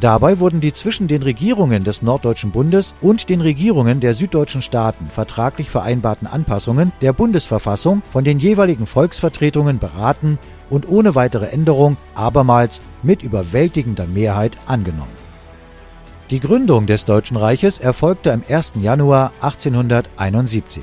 Dabei 0.00 0.40
wurden 0.40 0.62
die 0.62 0.72
zwischen 0.72 1.08
den 1.08 1.22
Regierungen 1.22 1.84
des 1.84 2.00
Norddeutschen 2.00 2.52
Bundes 2.52 2.94
und 3.02 3.28
den 3.28 3.42
Regierungen 3.42 4.00
der 4.00 4.14
süddeutschen 4.14 4.62
Staaten 4.62 5.08
vertraglich 5.10 5.68
vereinbarten 5.68 6.26
Anpassungen 6.26 6.90
der 7.02 7.12
Bundesverfassung 7.12 8.00
von 8.10 8.24
den 8.24 8.38
jeweiligen 8.38 8.86
Volksvertretungen 8.86 9.78
beraten 9.78 10.38
und 10.70 10.88
ohne 10.88 11.14
weitere 11.16 11.48
Änderung 11.48 11.98
abermals 12.14 12.80
mit 13.02 13.22
überwältigender 13.22 14.06
Mehrheit 14.06 14.56
angenommen. 14.64 15.20
Die 16.30 16.40
Gründung 16.40 16.86
des 16.86 17.04
Deutschen 17.04 17.36
Reiches 17.36 17.78
erfolgte 17.78 18.32
am 18.32 18.42
1. 18.48 18.72
Januar 18.80 19.32
1871. 19.42 20.82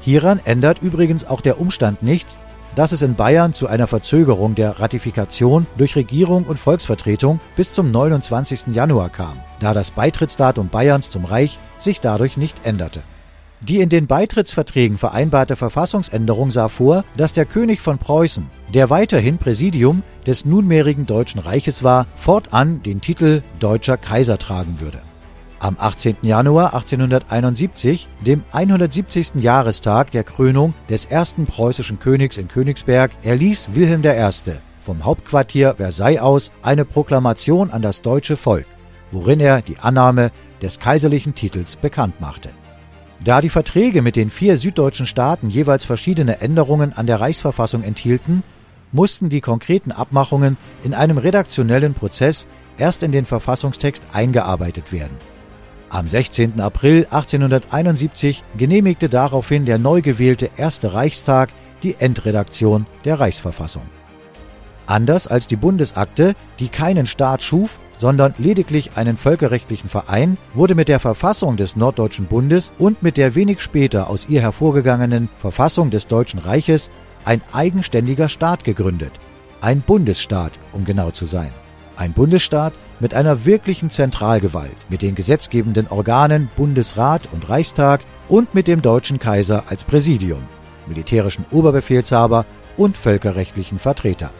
Hieran 0.00 0.40
ändert 0.44 0.80
übrigens 0.80 1.26
auch 1.26 1.42
der 1.42 1.60
Umstand 1.60 2.02
nichts, 2.02 2.38
dass 2.76 2.92
es 2.92 3.02
in 3.02 3.16
Bayern 3.16 3.52
zu 3.54 3.66
einer 3.66 3.88
Verzögerung 3.88 4.54
der 4.54 4.78
Ratifikation 4.78 5.66
durch 5.76 5.96
Regierung 5.96 6.44
und 6.44 6.58
Volksvertretung 6.58 7.40
bis 7.56 7.72
zum 7.72 7.90
29. 7.90 8.66
Januar 8.68 9.10
kam, 9.10 9.40
da 9.58 9.74
das 9.74 9.90
Beitrittsdatum 9.90 10.68
Bayerns 10.68 11.10
zum 11.10 11.24
Reich 11.24 11.58
sich 11.78 12.00
dadurch 12.00 12.36
nicht 12.36 12.64
änderte. 12.64 13.02
Die 13.62 13.80
in 13.80 13.88
den 13.88 14.06
Beitrittsverträgen 14.06 14.98
vereinbarte 14.98 15.56
Verfassungsänderung 15.56 16.50
sah 16.50 16.68
vor, 16.68 17.04
dass 17.16 17.32
der 17.32 17.46
König 17.46 17.80
von 17.80 17.96
Preußen, 17.96 18.50
der 18.74 18.90
weiterhin 18.90 19.38
Präsidium 19.38 20.02
des 20.26 20.44
nunmehrigen 20.44 21.06
Deutschen 21.06 21.40
Reiches 21.40 21.82
war, 21.82 22.06
fortan 22.14 22.82
den 22.82 23.00
Titel 23.00 23.40
Deutscher 23.58 23.96
Kaiser 23.96 24.38
tragen 24.38 24.78
würde. 24.80 24.98
Am 25.66 25.74
18. 25.80 26.18
Januar 26.22 26.74
1871, 26.74 28.06
dem 28.24 28.44
170. 28.52 29.42
Jahrestag 29.42 30.12
der 30.12 30.22
Krönung 30.22 30.72
des 30.88 31.06
ersten 31.06 31.44
preußischen 31.44 31.98
Königs 31.98 32.36
in 32.36 32.46
Königsberg, 32.46 33.10
erließ 33.24 33.70
Wilhelm 33.72 34.04
I. 34.04 34.30
vom 34.78 35.04
Hauptquartier 35.04 35.74
Versailles 35.74 36.20
aus 36.20 36.52
eine 36.62 36.84
Proklamation 36.84 37.72
an 37.72 37.82
das 37.82 38.00
deutsche 38.00 38.36
Volk, 38.36 38.64
worin 39.10 39.40
er 39.40 39.60
die 39.60 39.76
Annahme 39.80 40.30
des 40.62 40.78
kaiserlichen 40.78 41.34
Titels 41.34 41.74
bekannt 41.74 42.20
machte. 42.20 42.50
Da 43.24 43.40
die 43.40 43.50
Verträge 43.50 44.02
mit 44.02 44.14
den 44.14 44.30
vier 44.30 44.58
süddeutschen 44.58 45.06
Staaten 45.06 45.50
jeweils 45.50 45.84
verschiedene 45.84 46.40
Änderungen 46.42 46.92
an 46.92 47.08
der 47.08 47.18
Reichsverfassung 47.18 47.82
enthielten, 47.82 48.44
mussten 48.92 49.30
die 49.30 49.40
konkreten 49.40 49.90
Abmachungen 49.90 50.58
in 50.84 50.94
einem 50.94 51.18
redaktionellen 51.18 51.94
Prozess 51.94 52.46
erst 52.78 53.02
in 53.02 53.10
den 53.10 53.24
Verfassungstext 53.24 54.04
eingearbeitet 54.12 54.92
werden. 54.92 55.16
Am 55.96 56.06
16. 56.06 56.60
April 56.60 57.06
1871 57.10 58.44
genehmigte 58.58 59.08
daraufhin 59.08 59.64
der 59.64 59.78
neu 59.78 60.02
gewählte 60.02 60.50
Erste 60.58 60.92
Reichstag 60.92 61.48
die 61.82 61.96
Endredaktion 61.98 62.84
der 63.06 63.18
Reichsverfassung. 63.18 63.80
Anders 64.84 65.26
als 65.26 65.46
die 65.46 65.56
Bundesakte, 65.56 66.34
die 66.58 66.68
keinen 66.68 67.06
Staat 67.06 67.42
schuf, 67.42 67.80
sondern 67.96 68.34
lediglich 68.36 68.90
einen 68.96 69.16
völkerrechtlichen 69.16 69.88
Verein, 69.88 70.36
wurde 70.52 70.74
mit 70.74 70.88
der 70.88 71.00
Verfassung 71.00 71.56
des 71.56 71.76
Norddeutschen 71.76 72.26
Bundes 72.26 72.74
und 72.78 73.02
mit 73.02 73.16
der 73.16 73.34
wenig 73.34 73.62
später 73.62 74.10
aus 74.10 74.28
ihr 74.28 74.42
hervorgegangenen 74.42 75.30
Verfassung 75.38 75.88
des 75.88 76.08
Deutschen 76.08 76.40
Reiches 76.40 76.90
ein 77.24 77.40
eigenständiger 77.54 78.28
Staat 78.28 78.64
gegründet, 78.64 79.12
ein 79.62 79.80
Bundesstaat, 79.80 80.52
um 80.74 80.84
genau 80.84 81.10
zu 81.10 81.24
sein. 81.24 81.52
Ein 81.96 82.12
Bundesstaat 82.12 82.74
mit 83.00 83.14
einer 83.14 83.46
wirklichen 83.46 83.88
Zentralgewalt, 83.88 84.76
mit 84.90 85.00
den 85.00 85.14
gesetzgebenden 85.14 85.88
Organen 85.88 86.50
Bundesrat 86.54 87.22
und 87.32 87.48
Reichstag 87.48 88.02
und 88.28 88.54
mit 88.54 88.68
dem 88.68 88.82
deutschen 88.82 89.18
Kaiser 89.18 89.64
als 89.68 89.84
Präsidium, 89.84 90.42
militärischen 90.86 91.46
Oberbefehlshaber 91.50 92.44
und 92.76 92.98
völkerrechtlichen 92.98 93.78
Vertreter. 93.78 94.30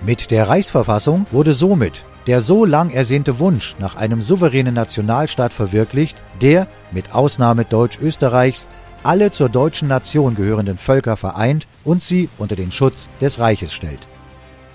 Mit 0.00 0.30
der 0.30 0.48
Reichsverfassung 0.48 1.26
wurde 1.30 1.52
somit 1.52 2.04
der 2.26 2.42
so 2.42 2.66
lang 2.66 2.90
ersehnte 2.90 3.38
Wunsch 3.38 3.74
nach 3.78 3.96
einem 3.96 4.20
souveränen 4.20 4.74
Nationalstaat 4.74 5.54
verwirklicht, 5.54 6.18
der, 6.42 6.68
mit 6.92 7.14
Ausnahme 7.14 7.64
Deutsch-Österreichs, 7.64 8.68
alle 9.02 9.30
zur 9.30 9.48
deutschen 9.48 9.88
Nation 9.88 10.34
gehörenden 10.34 10.76
Völker 10.76 11.16
vereint 11.16 11.66
und 11.84 12.02
sie 12.02 12.28
unter 12.36 12.54
den 12.54 12.70
Schutz 12.70 13.08
des 13.22 13.38
Reiches 13.38 13.72
stellt. 13.72 14.06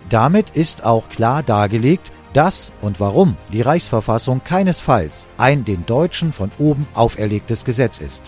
Damit 0.10 0.52
ist 0.52 0.86
auch 0.86 1.10
klar 1.10 1.44
dargelegt, 1.44 2.12
dass 2.34 2.72
und 2.82 3.00
warum 3.00 3.38
die 3.52 3.62
Reichsverfassung 3.62 4.44
keinesfalls 4.44 5.28
ein 5.38 5.66
den 5.66 5.86
Deutschen 5.86 6.34
von 6.34 6.52
oben 6.58 6.88
auferlegtes 6.94 7.64
Gesetz 7.64 8.00
ist. 8.00 8.24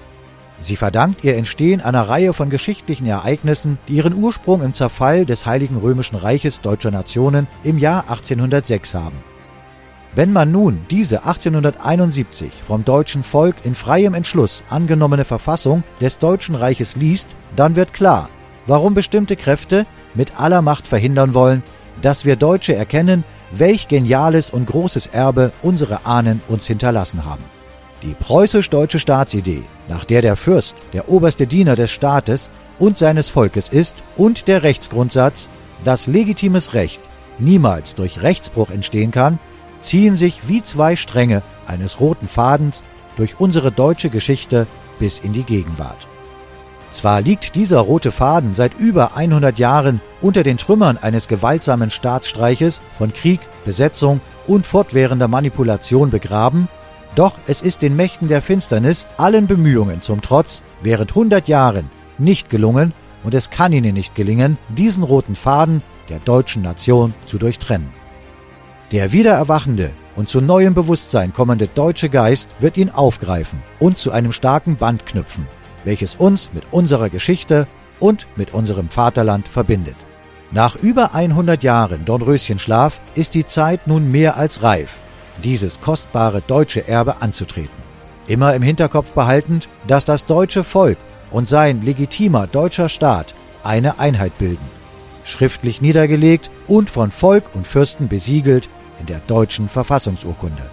Sie 0.60 0.78
verdankt 0.78 1.24
ihr 1.24 1.36
Entstehen 1.36 1.82
einer 1.82 2.08
Reihe 2.08 2.32
von 2.32 2.50
geschichtlichen 2.50 3.06
Ereignissen, 3.06 3.78
die 3.88 3.94
ihren 3.94 4.14
Ursprung 4.14 4.62
im 4.64 4.74
Zerfall 4.74 5.26
des 5.26 5.46
Heiligen 5.46 5.78
Römischen 5.78 6.16
Reiches 6.16 6.62
deutscher 6.62 6.92
Nationen 6.92 7.48
im 7.64 7.78
Jahr 7.78 8.04
1806 8.10 8.96
haben. 8.96 9.18
Wenn 10.16 10.32
man 10.32 10.50
nun 10.54 10.80
diese 10.90 11.26
1871 11.26 12.50
vom 12.66 12.86
deutschen 12.86 13.22
Volk 13.22 13.58
in 13.66 13.76
freiem 13.76 14.14
Entschluss 14.14 14.64
angenommene 14.70 15.26
Verfassung 15.26 15.84
des 16.00 16.20
Deutschen 16.20 16.56
Reiches 16.56 16.96
liest, 16.96 17.36
dann 17.58 17.76
wird 17.76 17.94
klar, 17.94 18.30
warum 18.66 18.94
bestimmte 18.94 19.36
Kräfte 19.36 19.86
mit 20.16 20.40
aller 20.40 20.62
Macht 20.62 20.88
verhindern 20.88 21.34
wollen, 21.34 21.64
dass 22.02 22.26
wir 22.26 22.36
Deutsche 22.36 22.76
erkennen, 22.76 23.24
welch 23.52 23.88
geniales 23.88 24.50
und 24.50 24.68
großes 24.68 25.08
Erbe 25.08 25.52
unsere 25.62 26.06
Ahnen 26.06 26.42
uns 26.48 26.68
hinterlassen 26.68 27.26
haben. 27.26 27.44
Die 28.02 28.14
preußisch-deutsche 28.14 29.00
Staatsidee, 29.00 29.64
nach 29.88 30.06
der 30.06 30.22
der 30.22 30.36
Fürst 30.36 30.76
der 30.94 31.10
oberste 31.10 31.48
Diener 31.48 31.76
des 31.76 31.92
Staates 31.92 32.52
und 32.80 32.98
seines 32.98 33.30
Volkes 33.30 33.70
ist, 33.70 33.96
und 34.18 34.48
der 34.48 34.64
Rechtsgrundsatz, 34.64 35.50
dass 35.84 36.08
legitimes 36.08 36.74
Recht 36.74 37.02
niemals 37.40 37.96
durch 37.96 38.22
Rechtsbruch 38.22 38.70
entstehen 38.70 39.12
kann, 39.12 39.40
ziehen 39.82 40.16
sich 40.16 40.48
wie 40.48 40.64
zwei 40.64 40.96
Stränge 40.96 41.42
eines 41.68 42.00
roten 42.00 42.28
Fadens 42.28 42.84
durch 43.18 43.40
unsere 43.40 43.72
deutsche 43.72 44.10
Geschichte 44.10 44.68
bis 45.00 45.20
in 45.20 45.34
die 45.34 45.44
Gegenwart. 45.44 46.08
Zwar 46.96 47.20
liegt 47.20 47.56
dieser 47.56 47.82
rote 47.82 48.10
Faden 48.10 48.54
seit 48.54 48.74
über 48.80 49.18
100 49.18 49.60
Jahren 49.60 50.00
unter 50.22 50.44
den 50.44 50.56
Trümmern 50.56 50.96
eines 50.98 51.28
gewaltsamen 51.28 51.90
Staatsstreiches 51.90 52.82
von 52.98 53.12
Krieg, 53.12 53.42
Besetzung 53.66 54.22
und 54.48 54.66
fortwährender 54.66 55.28
Manipulation 55.28 56.10
begraben, 56.10 56.70
doch 57.14 57.34
es 57.48 57.62
ist 57.62 57.82
den 57.82 57.98
Mächten 57.98 58.30
der 58.30 58.42
Finsternis 58.42 59.08
allen 59.18 59.46
Bemühungen 59.46 60.02
zum 60.02 60.22
Trotz 60.22 60.64
während 60.82 61.10
100 61.12 61.50
Jahren 61.50 61.90
nicht 62.18 62.50
gelungen 62.50 62.94
und 63.26 63.34
es 63.34 63.50
kann 63.50 63.74
ihnen 63.74 63.94
nicht 63.94 64.16
gelingen, 64.16 64.58
diesen 64.70 65.04
roten 65.04 65.36
Faden 65.36 65.82
der 66.08 66.20
deutschen 66.20 66.62
Nation 66.62 67.14
zu 67.26 67.38
durchtrennen. 67.38 67.90
Der 68.94 69.12
wiedererwachende 69.12 69.90
und 70.16 70.30
zu 70.30 70.40
neuem 70.40 70.74
Bewusstsein 70.74 71.34
kommende 71.34 71.68
deutsche 71.68 72.08
Geist 72.08 72.56
wird 72.62 72.78
ihn 72.78 72.90
aufgreifen 72.90 73.62
und 73.82 74.00
zu 74.00 74.14
einem 74.14 74.32
starken 74.32 74.78
Band 74.78 75.06
knüpfen, 75.06 75.46
welches 75.86 76.16
uns 76.16 76.50
mit 76.54 76.66
unserer 76.72 77.10
Geschichte 77.10 77.68
und 78.00 78.28
mit 78.36 78.54
unserem 78.54 78.90
Vaterland 78.90 79.48
verbindet. 79.48 79.96
Nach 80.52 80.76
über 80.76 81.16
100 81.16 81.64
Jahren 81.64 82.04
Dornröschenschlaf 82.04 83.00
ist 83.16 83.34
die 83.34 83.46
Zeit 83.46 83.88
nun 83.88 84.12
mehr 84.12 84.36
als 84.38 84.62
reif, 84.62 84.98
dieses 85.44 85.80
kostbare 85.80 86.42
deutsche 86.42 86.88
Erbe 86.88 87.22
anzutreten. 87.22 87.86
Immer 88.28 88.56
im 88.56 88.62
Hinterkopf 88.62 89.14
behaltend, 89.14 89.70
dass 89.88 90.04
das 90.04 90.26
deutsche 90.26 90.64
Volk 90.64 90.98
und 91.32 91.48
sein 91.48 91.82
legitimer 91.82 92.48
deutscher 92.48 92.90
Staat 92.90 93.36
eine 93.64 94.00
Einheit 94.00 94.38
bilden 94.38 94.76
schriftlich 95.26 95.82
niedergelegt 95.82 96.50
und 96.68 96.90
von 96.90 97.12
Volk 97.12 97.54
und 97.54 97.68
Fürsten 97.68 98.08
besiegelt 98.08 98.70
in 99.00 99.08
der 99.08 99.20
deutschen 99.28 99.68
Verfassungsurkunde. 99.68 100.70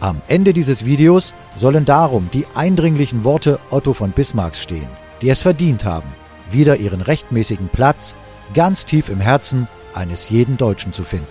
Am 0.00 0.22
Ende 0.28 0.54
dieses 0.54 0.86
Videos 0.86 1.34
sollen 1.56 1.84
darum 1.84 2.30
die 2.32 2.46
eindringlichen 2.54 3.22
Worte 3.22 3.60
Otto 3.70 3.92
von 3.92 4.12
Bismarcks 4.12 4.60
stehen, 4.60 4.88
die 5.20 5.28
es 5.28 5.42
verdient 5.42 5.84
haben, 5.84 6.08
wieder 6.50 6.76
ihren 6.76 7.02
rechtmäßigen 7.02 7.68
Platz 7.68 8.16
ganz 8.54 8.86
tief 8.86 9.10
im 9.10 9.20
Herzen 9.20 9.68
eines 9.94 10.30
jeden 10.30 10.56
Deutschen 10.56 10.94
zu 10.94 11.02
finden. 11.02 11.26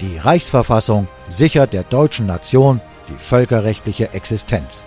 Die 0.00 0.18
Reichsverfassung 0.18 1.06
sichert 1.28 1.72
der 1.72 1.84
deutschen 1.84 2.26
Nation 2.26 2.80
die 3.08 3.16
völkerrechtliche 3.16 4.12
Existenz. 4.12 4.84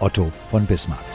Otto 0.00 0.32
von 0.50 0.64
Bismarck 0.64 1.13